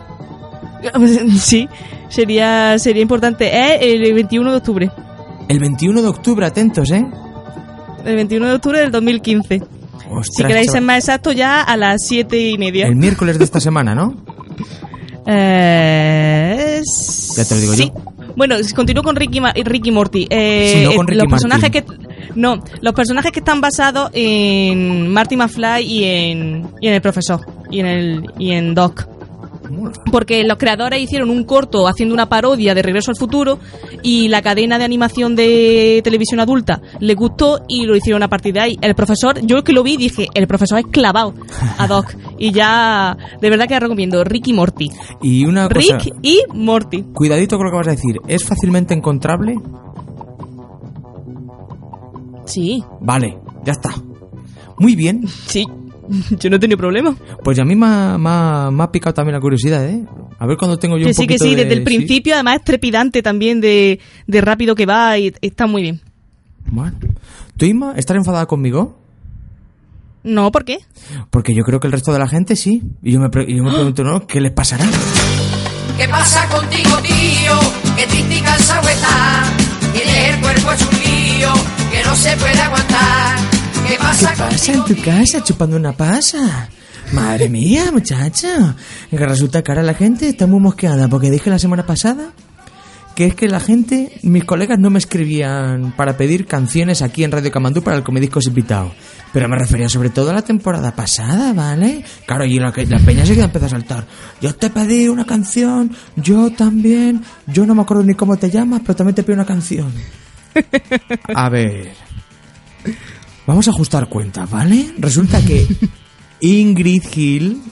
Sí, 1.39 1.69
sería, 2.09 2.79
sería 2.79 3.03
importante. 3.03 3.47
Es 3.75 3.83
el 3.83 4.15
21 4.15 4.51
de 4.53 4.57
octubre. 4.57 4.91
El 5.49 5.59
21 5.59 6.03
de 6.03 6.09
octubre, 6.09 6.47
atentos, 6.47 6.91
¿eh? 6.91 7.05
El 8.05 8.15
21 8.17 8.47
de 8.47 8.53
octubre 8.55 8.79
del 8.81 8.91
2015. 8.93 9.63
Ostras, 10.09 10.27
Si 10.37 10.45
queréis 10.45 10.71
ser 10.71 10.83
más 10.83 10.99
exacto, 10.99 11.33
ya 11.33 11.63
a 11.63 11.77
las 11.77 12.03
7 12.07 12.51
y 12.51 12.59
media. 12.59 12.87
El 12.87 12.95
miércoles 12.97 13.39
de 13.39 13.45
esta 13.45 13.59
semana, 13.61 13.95
¿no? 13.95 14.15
Eh, 15.29 16.81
Ya 17.37 17.45
te 17.45 17.55
lo 17.57 17.61
digo 17.61 17.73
sí. 17.75 17.93
yo. 17.93 18.16
Bueno, 18.37 18.57
continúo 18.75 19.03
con 19.03 19.17
Ricky, 19.17 19.41
Ma- 19.41 19.53
Ricky 19.53 19.91
Morty. 19.91 20.27
Eh, 20.31 20.85
no 20.85 20.95
con 20.95 21.07
Ricky 21.07 21.21
los 21.23 21.31
personajes 21.31 21.71
Martin. 21.73 21.85
que 21.99 22.31
no, 22.39 22.63
los 22.83 22.93
personajes 22.95 23.33
que 23.33 23.39
están 23.41 23.61
basados 23.61 24.11
en 24.13 25.09
Marty 25.09 25.37
McFly 25.37 25.85
y 25.85 26.05
en 26.05 26.69
y 26.81 26.89
en 26.89 26.95
el 26.95 27.01
profesor 27.01 27.41
y 27.71 27.81
en 27.81 27.87
el 27.87 28.27
y 28.39 28.53
en 28.53 28.75
Doc. 28.75 29.09
Porque 30.11 30.45
los 30.45 30.59
creadores 30.59 31.01
hicieron 31.01 31.31
un 31.31 31.45
corto 31.45 31.89
haciendo 31.89 32.15
una 32.15 32.29
parodia 32.29 32.75
de 32.75 32.83
Regreso 32.83 33.11
al 33.11 33.17
Futuro 33.17 33.59
y 34.03 34.29
la 34.29 34.43
cadena 34.43 34.79
de 34.79 34.85
animación 34.85 35.37
de 35.37 36.01
televisión 36.05 36.41
adulta 36.41 36.81
le 37.01 37.15
gustó 37.15 37.63
y 37.69 37.85
lo 37.85 37.97
hicieron 37.97 38.23
a 38.23 38.29
partir 38.29 38.55
de 38.55 38.61
ahí. 38.61 38.79
El 38.81 38.95
profesor, 38.95 39.41
yo 39.43 39.63
que 39.65 39.73
lo 39.73 39.83
vi 39.83 39.97
dije, 39.97 40.29
el 40.35 40.47
profesor 40.47 40.79
es 40.79 40.87
clavado 40.87 41.35
a 41.79 41.87
Doc. 41.87 42.15
y 42.39 42.53
ya, 42.53 43.17
de 43.41 43.51
verdad 43.51 43.67
que 43.67 43.79
recomiendo 43.79 44.23
Ricky 44.25 44.53
Morty. 44.53 44.91
Y 45.23 45.45
una 45.45 45.69
cosa... 45.69 45.99
Rick 45.99 46.15
y 46.23 46.41
Morty. 46.53 47.03
Cuidadito 47.13 47.57
con 47.57 47.67
lo 47.67 47.73
que 47.73 47.79
vas 47.79 47.89
a 47.89 47.93
decir. 47.93 48.21
¿Es 48.27 48.45
fácilmente 48.45 48.95
encontrable? 48.95 49.57
Sí, 52.45 52.83
Vale, 53.01 53.39
ya 53.65 53.73
está. 53.73 53.91
Muy 54.79 54.95
bien. 54.95 55.27
sí. 55.47 55.67
Yo 56.39 56.51
no 56.51 56.57
he 56.57 56.59
tenido 56.59 56.77
problema. 56.79 57.15
Pues 57.43 57.59
a 57.59 57.65
mí 57.65 57.75
me 57.77 57.87
ha, 57.87 58.19
me 58.19 58.29
ha- 58.31 58.71
me 58.73 58.83
ha 58.85 58.91
picado 58.93 59.15
también 59.15 59.35
la 59.35 59.41
curiosidad, 59.41 59.85
¿eh? 59.89 60.05
A 60.39 60.47
ver 60.47 60.57
cuando 60.57 60.77
tengo 60.79 60.97
yo 60.97 61.05
Que 61.05 61.09
un 61.09 61.15
sí, 61.15 61.23
que 61.27 61.35
poquito 61.35 61.45
sí, 61.45 61.55
de- 61.55 61.63
desde 61.65 61.75
el 61.75 61.85
principio 61.85 62.35
además 62.35 62.57
es 62.57 62.65
trepidante 62.65 63.23
también 63.23 63.61
de, 63.61 64.01
de 64.27 64.41
rápido 64.41 64.75
que 64.75 64.87
va 64.87 65.19
y 65.19 65.33
está 65.41 65.67
muy 65.67 65.83
bien. 65.83 66.01
Bueno. 66.67 66.97
¿Tú, 67.57 67.65
Inma, 67.65 67.95
estás 67.97 68.17
enfadada 68.17 68.47
conmigo? 68.47 68.99
No, 70.23 70.51
¿por 70.51 70.65
qué? 70.65 70.79
Porque 71.31 71.55
yo 71.55 71.63
creo 71.63 71.79
que 71.81 71.87
el 71.87 71.93
resto 71.93 72.13
de 72.13 72.19
la 72.19 72.27
gente 72.29 72.57
sí. 72.57 72.83
Y 73.03 73.13
yo 73.13 73.21
me, 73.21 73.31
pre- 73.31 73.45
y 73.49 73.57
yo 73.57 73.63
me 73.63 73.73
pregunto, 73.73 74.03
¿no? 74.03 74.27
¿Qué 74.27 74.41
les 74.41 74.53
pasará? 74.53 74.85
¿Qué 75.97 76.09
pasa 76.09 76.47
contigo, 76.49 76.97
tío? 76.99 77.95
Que 77.97 78.07
triste 78.07 78.37
y 78.39 78.41
cansado 78.43 78.89
estás. 78.89 79.53
Tienes 79.93 80.35
el 80.35 80.41
cuerpo 80.41 80.73
hecho 80.73 80.89
un 80.93 80.99
lío 80.99 81.49
que 81.91 82.03
no 82.05 82.15
se 82.17 82.37
puede 82.37 82.61
aguantar. 82.61 83.39
¿Qué 83.87 83.93
¿Qué 83.93 83.99
pasa 83.99 84.73
en 84.73 84.85
tu 84.85 85.03
casa 85.03 85.43
chupando 85.43 85.77
una 85.77 85.93
pasa? 85.93 86.69
Madre 87.13 87.49
mía, 87.49 87.91
muchacha. 87.93 88.75
Que 89.11 89.17
resulta 89.17 89.63
que 89.63 89.71
ahora 89.71 89.83
la 89.83 89.95
gente 89.95 90.29
está 90.29 90.47
muy 90.47 90.61
mosqueada 90.61 91.09
porque 91.09 91.31
dije 91.31 91.51
la 91.51 91.59
semana 91.59 91.87
pasada 91.87 92.33
que 93.17 93.25
es 93.25 93.35
que 93.35 93.49
la 93.49 93.61
gente, 93.61 94.13
mis 94.25 94.45
colegas 94.45 94.79
no 94.79 94.91
me 94.91 94.99
escribían 94.99 95.93
para 95.97 96.19
pedir 96.19 96.47
canciones 96.47 97.01
aquí 97.01 97.25
en 97.25 97.33
Radio 97.33 97.51
Camandú 97.51 97.83
para 97.83 97.97
el 97.97 98.03
Comediscos 98.03 98.47
invitado. 98.47 98.93
Pero 99.33 99.49
me 99.49 99.57
refería 99.57 99.89
sobre 99.89 100.11
todo 100.11 100.31
a 100.31 100.35
la 100.35 100.43
temporada 100.43 100.95
pasada, 100.95 101.55
¿vale? 101.55 102.05
Claro, 102.27 102.45
y 102.45 102.59
la, 102.59 102.75
la 102.77 102.99
peña 102.99 103.25
se 103.25 103.41
empezó 103.41 103.67
a 103.67 103.71
saltar. 103.71 104.07
Yo 104.43 104.55
te 104.55 104.69
pedí 104.69 105.09
una 105.09 105.25
canción, 105.25 105.97
yo 106.17 106.51
también, 106.51 107.23
yo 107.47 107.65
no 107.65 107.75
me 107.75 107.83
acuerdo 107.83 108.03
ni 108.03 108.13
cómo 108.13 108.37
te 108.37 108.51
llamas, 108.51 108.83
pero 108.83 108.97
también 108.97 109.15
te 109.15 109.23
pido 109.23 109.37
una 109.37 109.47
canción. 109.47 109.91
A 111.35 111.49
ver. 111.49 111.95
Vamos 113.47 113.69
a 113.69 113.71
ajustar 113.71 114.09
cuentas, 114.09 114.51
¿vale? 114.51 114.93
Resulta 114.99 115.41
que 115.45 115.67
Ingrid 116.41 117.03
Hill, 117.15 117.63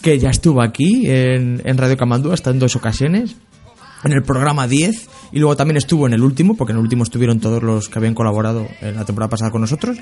que 0.00 0.18
ya 0.18 0.30
estuvo 0.30 0.62
aquí 0.62 1.04
en, 1.06 1.60
Radio 1.76 1.96
Camandú 1.96 2.32
hasta 2.32 2.50
en 2.50 2.58
dos 2.58 2.74
ocasiones, 2.74 3.36
en 4.02 4.12
el 4.12 4.22
programa 4.22 4.66
10, 4.66 5.08
y 5.32 5.38
luego 5.38 5.56
también 5.56 5.76
estuvo 5.76 6.06
en 6.06 6.14
el 6.14 6.22
último, 6.22 6.56
porque 6.56 6.72
en 6.72 6.78
el 6.78 6.82
último 6.82 7.04
estuvieron 7.04 7.38
todos 7.38 7.62
los 7.62 7.88
que 7.90 7.98
habían 7.98 8.14
colaborado 8.14 8.66
en 8.80 8.96
la 8.96 9.04
temporada 9.04 9.28
pasada 9.28 9.50
con 9.50 9.60
nosotros. 9.60 9.98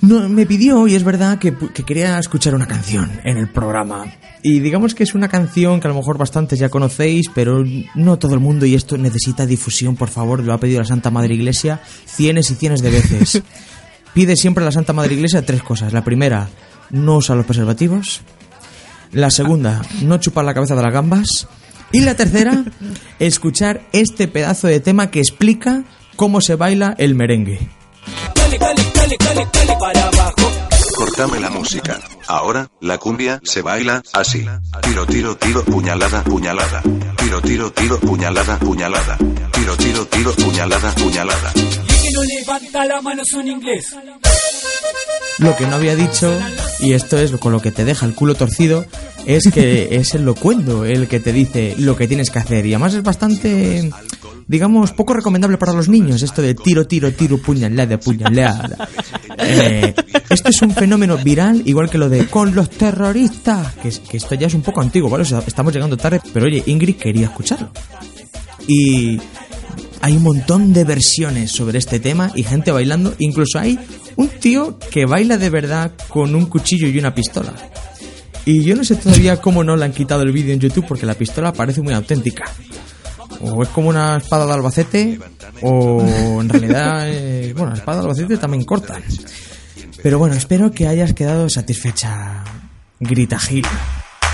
No, 0.00 0.28
me 0.28 0.46
pidió, 0.46 0.86
y 0.86 0.94
es 0.94 1.02
verdad, 1.02 1.40
que, 1.40 1.52
que 1.74 1.82
quería 1.82 2.20
escuchar 2.20 2.54
una 2.54 2.68
canción 2.68 3.20
en 3.24 3.36
el 3.36 3.48
programa. 3.48 4.04
Y 4.44 4.60
digamos 4.60 4.94
que 4.94 5.02
es 5.02 5.16
una 5.16 5.26
canción 5.26 5.80
que 5.80 5.88
a 5.88 5.90
lo 5.90 5.96
mejor 5.96 6.18
bastantes 6.18 6.60
ya 6.60 6.68
conocéis, 6.68 7.28
pero 7.34 7.64
no 7.96 8.16
todo 8.16 8.34
el 8.34 8.40
mundo, 8.40 8.64
y 8.64 8.76
esto 8.76 8.96
necesita 8.96 9.44
difusión, 9.44 9.96
por 9.96 10.08
favor, 10.08 10.44
lo 10.44 10.54
ha 10.54 10.60
pedido 10.60 10.78
la 10.78 10.86
Santa 10.86 11.10
Madre 11.10 11.34
Iglesia 11.34 11.80
cienes 12.06 12.48
y 12.52 12.54
cienes 12.54 12.80
de 12.80 12.90
veces. 12.90 13.42
Pide 14.14 14.36
siempre 14.36 14.64
la 14.64 14.72
Santa 14.72 14.92
Madre 14.92 15.14
Iglesia 15.14 15.44
tres 15.44 15.62
cosas. 15.62 15.92
La 15.92 16.04
primera, 16.04 16.48
no 16.90 17.16
usar 17.16 17.36
los 17.36 17.46
preservativos. 17.46 18.22
La 19.12 19.30
segunda, 19.30 19.82
no 20.02 20.18
chupar 20.18 20.44
la 20.44 20.54
cabeza 20.54 20.74
de 20.74 20.82
las 20.82 20.92
gambas. 20.92 21.48
Y 21.92 22.00
la 22.00 22.14
tercera, 22.14 22.64
escuchar 23.18 23.82
este 23.92 24.28
pedazo 24.28 24.66
de 24.66 24.80
tema 24.80 25.10
que 25.10 25.20
explica 25.20 25.84
cómo 26.16 26.40
se 26.40 26.56
baila 26.56 26.94
el 26.98 27.14
merengue. 27.14 27.68
Cortame 30.96 31.40
la 31.40 31.50
música. 31.50 32.00
Ahora, 32.26 32.68
la 32.80 32.98
cumbia 32.98 33.40
se 33.44 33.62
baila 33.62 34.02
así. 34.12 34.44
Tiro, 34.82 35.06
tiro, 35.06 35.36
tiro, 35.36 35.64
puñalada, 35.64 36.24
puñalada. 36.24 36.82
Tiro, 37.16 37.40
tiro, 37.40 37.72
tiro, 37.72 38.00
puñalada, 38.00 38.58
puñalada. 38.58 39.16
Tiro, 39.52 39.76
tiro, 39.76 40.06
tiro, 40.06 40.32
puñalada, 40.32 40.92
puñalada. 40.96 41.52
Que 42.08 42.14
no 42.14 42.22
levanta 42.22 42.84
la 42.84 43.02
mano 43.02 43.22
son 43.24 43.48
inglés. 43.48 43.94
Lo 45.38 45.56
que 45.56 45.66
no 45.66 45.76
había 45.76 45.94
dicho, 45.94 46.36
y 46.80 46.92
esto 46.94 47.18
es 47.18 47.30
con 47.32 47.52
lo 47.52 47.60
que 47.60 47.70
te 47.70 47.84
deja 47.84 48.06
el 48.06 48.14
culo 48.14 48.34
torcido, 48.34 48.86
es 49.26 49.48
que 49.52 49.88
es 49.96 50.14
el 50.14 50.24
locuendo 50.24 50.84
el 50.84 51.06
que 51.08 51.20
te 51.20 51.32
dice 51.32 51.74
lo 51.78 51.96
que 51.96 52.08
tienes 52.08 52.30
que 52.30 52.38
hacer. 52.40 52.66
Y 52.66 52.74
además 52.74 52.94
es 52.94 53.02
bastante, 53.02 53.90
digamos, 54.48 54.92
poco 54.92 55.14
recomendable 55.14 55.58
para 55.58 55.72
los 55.72 55.88
niños, 55.88 56.22
esto 56.22 56.42
de 56.42 56.54
tiro, 56.54 56.86
tiro, 56.86 57.12
tiro, 57.12 57.38
puñalada, 57.38 57.98
puñalada. 57.98 58.88
Eh, 59.38 59.94
Esto 60.28 60.48
es 60.50 60.60
un 60.62 60.72
fenómeno 60.74 61.16
viral, 61.16 61.62
igual 61.64 61.88
que 61.88 61.96
lo 61.98 62.08
de 62.08 62.26
con 62.26 62.54
los 62.54 62.68
terroristas, 62.70 63.74
que, 63.76 63.90
que 63.90 64.16
esto 64.16 64.34
ya 64.34 64.48
es 64.48 64.54
un 64.54 64.62
poco 64.62 64.80
antiguo, 64.80 65.08
¿vale? 65.08 65.22
O 65.22 65.26
sea, 65.26 65.42
estamos 65.46 65.72
llegando 65.72 65.96
tarde, 65.96 66.20
pero 66.32 66.46
oye, 66.46 66.62
Ingrid 66.66 66.96
quería 66.96 67.26
escucharlo. 67.26 67.70
Y 68.66 69.18
hay 70.00 70.16
un 70.16 70.22
montón 70.22 70.72
de 70.72 70.84
versiones 70.84 71.50
sobre 71.50 71.78
este 71.78 72.00
tema 72.00 72.30
y 72.34 72.42
gente 72.42 72.72
bailando. 72.72 73.14
Incluso 73.18 73.58
hay 73.58 73.78
un 74.16 74.28
tío 74.28 74.78
que 74.78 75.06
baila 75.06 75.38
de 75.38 75.50
verdad 75.50 75.92
con 76.08 76.34
un 76.34 76.46
cuchillo 76.46 76.88
y 76.88 76.98
una 76.98 77.14
pistola. 77.14 77.54
Y 78.44 78.64
yo 78.64 78.74
no 78.74 78.84
sé 78.84 78.96
todavía 78.96 79.40
cómo 79.40 79.62
no 79.62 79.76
le 79.76 79.84
han 79.84 79.92
quitado 79.92 80.22
el 80.22 80.32
vídeo 80.32 80.54
en 80.54 80.60
YouTube 80.60 80.86
porque 80.86 81.06
la 81.06 81.14
pistola 81.14 81.52
parece 81.52 81.82
muy 81.82 81.92
auténtica. 81.92 82.44
O 83.40 83.62
es 83.62 83.68
como 83.68 83.90
una 83.90 84.16
espada 84.16 84.46
de 84.46 84.52
Albacete, 84.52 85.20
o 85.62 86.40
en 86.40 86.48
realidad, 86.48 87.02
eh, 87.06 87.52
bueno, 87.56 87.72
la 87.72 87.78
espada 87.78 87.98
de 87.98 88.04
Albacete 88.04 88.36
también 88.38 88.64
corta. 88.64 89.00
Pero 90.02 90.18
bueno, 90.18 90.34
espero 90.34 90.70
que 90.70 90.86
hayas 90.86 91.12
quedado 91.12 91.48
satisfecha, 91.48 92.44
Grita 93.00 93.38
Gil. 93.38 93.66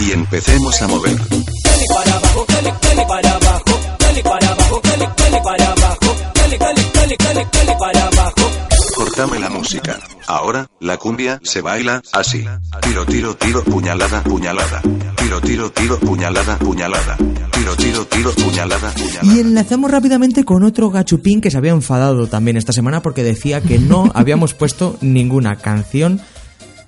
Y 0.00 0.12
empecemos 0.12 0.80
a 0.82 0.88
mover. 0.88 1.16
Dale 1.16 1.84
para 1.88 2.16
abajo, 2.16 2.46
dale, 2.48 2.74
dale 2.82 3.06
para 3.06 3.30
abajo, 3.30 3.73
dale 4.14 4.22
para 4.22 4.46
abajo, 4.46 4.80
dale, 4.82 5.08
dale 5.16 5.40
para 5.42 5.72
abajo, 5.72 6.16
dale, 6.34 6.58
dale, 6.58 6.82
dale, 6.94 7.16
dale, 7.18 7.46
dale 7.52 7.76
para 7.78 8.06
abajo. 8.06 8.50
Cortame 8.94 9.38
la 9.40 9.50
música. 9.50 9.98
Ahora, 10.28 10.68
la 10.80 10.96
cumbia 10.98 11.40
se 11.42 11.60
baila 11.60 12.00
así. 12.12 12.44
Tiro, 12.82 13.04
tiro, 13.06 13.36
tiro, 13.36 13.64
puñalada, 13.64 14.22
puñalada. 14.22 14.82
Tiro, 15.16 15.40
tiro, 15.40 15.72
tiro, 15.72 15.98
puñalada, 15.98 16.56
puñalada. 16.58 17.16
Tiro, 17.16 17.76
tiro, 17.76 18.06
tiro, 18.06 18.32
puñalada, 18.32 18.92
puñalada. 18.92 19.34
Y 19.34 19.40
enlazamos 19.40 19.90
rápidamente 19.90 20.44
con 20.44 20.62
otro 20.62 20.90
gachupín 20.90 21.40
que 21.40 21.50
se 21.50 21.58
había 21.58 21.72
enfadado 21.72 22.28
también 22.28 22.56
esta 22.56 22.72
semana 22.72 23.02
porque 23.02 23.24
decía 23.24 23.60
que 23.60 23.80
no 23.80 24.10
habíamos 24.14 24.54
puesto 24.54 24.96
ninguna 25.00 25.56
canción 25.56 26.20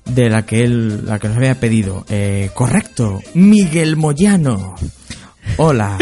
de 0.05 0.31
la 0.31 0.47
que 0.47 0.61
él, 0.61 1.07
la 1.07 1.18
que 1.18 1.27
nos 1.27 1.39
había 1.39 1.59
pedido. 1.59 2.05
Eh, 2.09 2.51
correcto, 2.55 3.20
Miguel 3.35 3.97
Moyano. 3.97 4.77
Hola, 5.59 5.97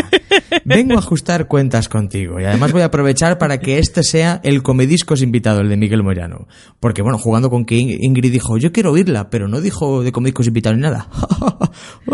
vengo 0.65 0.95
a 0.95 0.99
ajustar 0.99 1.47
cuentas 1.47 1.89
contigo 1.89 2.41
y 2.41 2.45
además 2.45 2.73
voy 2.73 2.83
a 2.83 2.87
aprovechar 2.87 3.39
para 3.39 3.59
que 3.61 3.79
este 3.79 4.03
sea 4.03 4.41
el 4.43 4.63
comediscos 4.63 5.23
invitado, 5.23 5.61
el 5.61 5.69
de 5.69 5.77
Miguel 5.77 6.03
Moyano. 6.03 6.49
Porque 6.81 7.03
bueno, 7.03 7.19
jugando 7.19 7.51
con 7.51 7.65
que 7.65 7.77
In- 7.77 7.97
Ingrid 8.03 8.33
dijo, 8.33 8.57
yo 8.59 8.73
quiero 8.73 8.91
oírla, 8.93 9.31
pero 9.31 9.47
no 9.47 9.61
dijo 9.61 10.03
de 10.03 10.11
comediscos 10.13 10.47
invitado 10.49 10.75
ni 10.77 10.83
nada. 10.83 11.09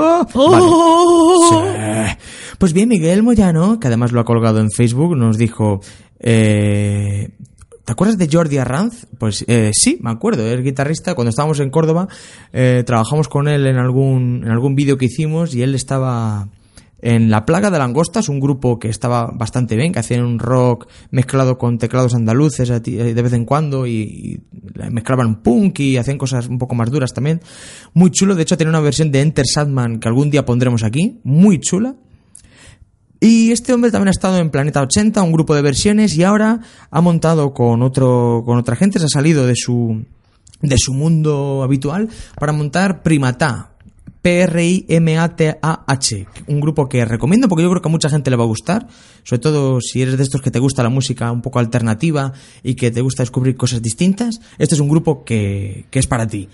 Ah, 0.03 0.27
vale. 0.35 2.17
Sí. 2.17 2.17
Pues 2.59 2.73
bien, 2.73 2.89
Miguel 2.89 3.23
Moyano, 3.23 3.79
que 3.79 3.89
además 3.89 4.13
lo 4.13 4.21
ha 4.21 4.25
colgado 4.25 4.59
en 4.61 4.71
Facebook, 4.71 5.17
nos 5.17 5.37
dijo... 5.37 5.81
Eh, 6.21 7.29
¿Te 7.85 7.93
acuerdas 7.93 8.17
de 8.19 8.29
Jordi 8.31 8.57
Arranz? 8.59 9.07
Pues 9.19 9.45
eh, 9.49 9.71
sí, 9.75 9.99
me 10.01 10.11
acuerdo, 10.11 10.47
es 10.47 10.63
guitarrista. 10.63 11.15
Cuando 11.15 11.31
estábamos 11.31 11.59
en 11.61 11.71
Córdoba, 11.71 12.07
eh, 12.53 12.83
trabajamos 12.87 13.29
con 13.29 13.49
él 13.49 13.67
en 13.67 13.77
algún, 13.79 14.43
en 14.45 14.51
algún 14.51 14.75
vídeo 14.77 14.97
que 14.97 15.07
hicimos 15.07 15.55
y 15.55 15.63
él 15.63 15.75
estaba 15.75 16.49
en 17.03 17.31
La 17.31 17.47
Plaga 17.47 17.71
de 17.71 17.79
Langostas, 17.79 18.29
un 18.29 18.41
grupo 18.41 18.79
que 18.79 18.89
estaba 18.89 19.31
bastante 19.35 19.77
bien, 19.77 19.93
que 19.93 19.99
hacían 20.01 20.25
un 20.25 20.39
rock 20.39 20.87
mezclado 21.11 21.57
con 21.59 21.79
teclados 21.79 22.15
andaluces 22.15 22.71
ti- 22.83 22.99
eh, 22.99 23.15
de 23.15 23.23
vez 23.23 23.33
en 23.33 23.45
cuando 23.45 23.87
y, 23.87 24.43
mezclaban 24.91 25.43
punk 25.43 25.81
y 25.81 25.97
hacían 25.97 26.19
cosas 26.19 26.47
un 26.49 26.59
poco 26.59 26.75
más 26.75 26.91
duras 26.91 27.13
también. 27.15 27.41
Muy 27.95 28.11
chulo, 28.11 28.35
de 28.35 28.43
hecho 28.43 28.57
tenía 28.57 28.71
una 28.71 28.81
versión 28.81 29.11
de 29.11 29.21
Enter 29.23 29.47
Sandman 29.47 29.99
que 29.99 30.09
algún 30.09 30.31
día 30.31 30.45
pondremos 30.45 30.83
aquí, 30.83 31.19
muy 31.25 31.59
chula. 31.61 31.95
Y 33.23 33.51
este 33.53 33.73
hombre 33.75 33.91
también 33.91 34.09
ha 34.09 34.13
estado 34.13 34.39
en 34.39 34.49
Planeta 34.51 34.81
80, 34.81 35.23
un 35.23 35.33
grupo 35.33 35.55
de 35.55 35.61
versiones, 35.61 36.17
y 36.17 36.23
ahora 36.25 36.61
ha 36.91 37.01
montado 37.03 37.53
con 37.53 37.83
otro, 37.83 38.43
con 38.47 38.57
otra 38.57 38.77
gente, 38.77 38.99
se 38.99 39.05
ha 39.05 39.09
salido 39.09 39.47
de 39.47 39.55
su, 39.57 40.05
de 40.63 40.77
su 40.79 40.95
mundo 40.95 41.63
habitual 41.63 42.09
para 42.39 42.53
montar 42.53 43.03
Primata. 43.03 43.70
P-R-I-M-A-T-A-H, 44.23 46.27
un 46.47 46.61
grupo 46.61 46.89
que 46.89 47.05
recomiendo 47.05 47.49
porque 47.49 47.63
yo 47.63 47.71
creo 47.71 47.83
que 47.83 47.89
a 47.89 47.93
mucha 47.93 48.11
gente 48.11 48.31
le 48.31 48.37
va 48.37 48.45
a 48.45 48.47
gustar, 48.47 48.87
sobre 49.23 49.41
todo 49.41 49.81
si 49.81 50.03
eres 50.03 50.19
de 50.19 50.25
estos 50.25 50.43
que 50.43 50.51
te 50.51 50.59
gusta 50.59 50.83
la 50.83 50.91
música 50.91 51.33
un 51.33 51.43
poco 51.43 51.59
alternativa 51.59 52.33
y 52.63 52.75
que 52.75 52.91
te 52.91 53.01
gusta 53.01 53.23
descubrir 53.23 53.57
cosas 53.57 53.83
distintas, 53.83 54.41
este 54.59 54.75
es 54.75 54.81
un 54.81 54.89
grupo 54.89 55.25
que, 55.25 55.87
que 55.91 55.99
es 55.99 56.07
para 56.07 56.27
ti. 56.27 56.49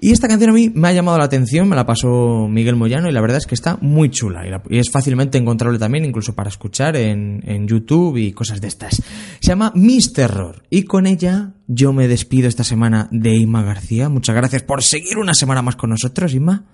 Y 0.00 0.12
esta 0.12 0.28
canción 0.28 0.50
a 0.50 0.52
mí 0.52 0.70
me 0.72 0.88
ha 0.88 0.92
llamado 0.92 1.18
la 1.18 1.24
atención, 1.24 1.68
me 1.68 1.74
la 1.74 1.84
pasó 1.84 2.46
Miguel 2.48 2.76
Moyano 2.76 3.08
y 3.08 3.12
la 3.12 3.20
verdad 3.20 3.38
es 3.38 3.46
que 3.46 3.56
está 3.56 3.78
muy 3.80 4.10
chula 4.10 4.44
y, 4.46 4.78
es 4.78 4.92
fácilmente 4.92 5.38
encontrable 5.38 5.78
también, 5.78 6.04
incluso 6.04 6.36
para 6.36 6.50
escuchar 6.50 6.96
en, 6.96 7.42
en 7.44 7.66
YouTube 7.66 8.16
y 8.16 8.30
cosas 8.30 8.60
de 8.60 8.68
estas. 8.68 9.02
Se 9.40 9.48
llama 9.48 9.72
Miss 9.74 10.12
Terror 10.12 10.62
y 10.70 10.84
con 10.84 11.06
ella 11.06 11.54
yo 11.66 11.92
me 11.92 12.06
despido 12.06 12.46
esta 12.46 12.62
semana 12.62 13.08
de 13.10 13.34
Inma 13.34 13.64
García. 13.64 14.08
Muchas 14.08 14.36
gracias 14.36 14.62
por 14.62 14.84
seguir 14.84 15.18
una 15.18 15.34
semana 15.34 15.62
más 15.62 15.74
con 15.74 15.90
nosotros, 15.90 16.32
Inma. 16.32 16.64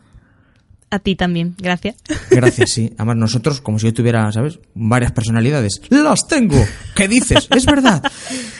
A 0.90 0.98
ti 1.00 1.16
también, 1.16 1.54
gracias. 1.58 1.96
Gracias, 2.30 2.70
sí. 2.70 2.92
Además, 2.96 3.16
nosotros, 3.16 3.60
como 3.60 3.78
si 3.78 3.86
yo 3.86 3.94
tuviera, 3.94 4.30
¿sabes? 4.30 4.60
Varias 4.74 5.12
personalidades. 5.12 5.80
¡Las 5.90 6.28
tengo! 6.28 6.62
¿Qué 6.94 7.08
dices? 7.08 7.48
Es 7.50 7.66
verdad. 7.66 8.02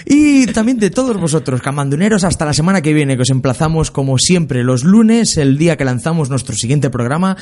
Y 0.05 0.47
también 0.47 0.79
de 0.79 0.91
todos 0.91 1.17
vosotros, 1.17 1.63
camanduneros, 1.63 2.25
hasta 2.25 2.45
la 2.45 2.53
semana 2.53 2.83
que 2.83 2.93
viene, 2.93 3.17
que 3.17 3.23
os 3.23 3.31
emplazamos, 3.31 3.91
como 3.91 4.19
siempre, 4.19 4.65
los 4.65 4.85
lunes, 4.85 5.37
el 5.37 5.59
día 5.59 5.77
que 5.77 5.85
lanzamos 5.85 6.29
nuestro 6.29 6.57
siguiente 6.57 6.91
programa, 6.91 7.37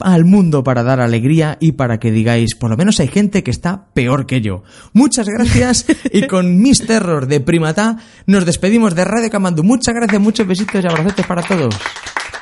al 0.00 0.24
mundo 0.24 0.64
para 0.64 0.82
dar 0.82 1.00
alegría 1.00 1.56
y 1.60 1.72
para 1.72 1.98
que 1.98 2.10
digáis, 2.10 2.54
por 2.54 2.70
lo 2.70 2.76
menos 2.76 3.00
hay 3.00 3.08
gente 3.08 3.42
que 3.42 3.50
está 3.50 3.86
peor 3.94 4.26
que 4.26 4.40
yo. 4.40 4.62
Muchas 4.92 5.28
gracias 5.28 5.86
y 6.12 6.26
con 6.26 6.60
Miss 6.60 6.86
Terror 6.86 7.26
de 7.26 7.40
Primata 7.40 7.98
nos 8.26 8.44
despedimos 8.44 8.94
de 8.94 9.04
Radio 9.04 9.30
Camandú. 9.30 9.62
Muchas 9.62 9.94
gracias, 9.94 10.20
muchos 10.20 10.46
besitos 10.46 10.84
y 10.84 10.86
abrazotes 10.86 11.26
para 11.26 11.42
todos. 11.42 11.74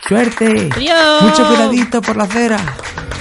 ¡Suerte! 0.06 0.68
Adiós. 0.74 1.22
Mucho 1.22 1.46
cuidadito 1.46 2.02
por 2.02 2.16
la 2.16 2.24
acera 2.24 2.58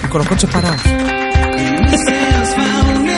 y 0.04 0.08
con 0.08 0.20
los 0.20 0.28
coches 0.28 0.50
parados. 0.50 0.82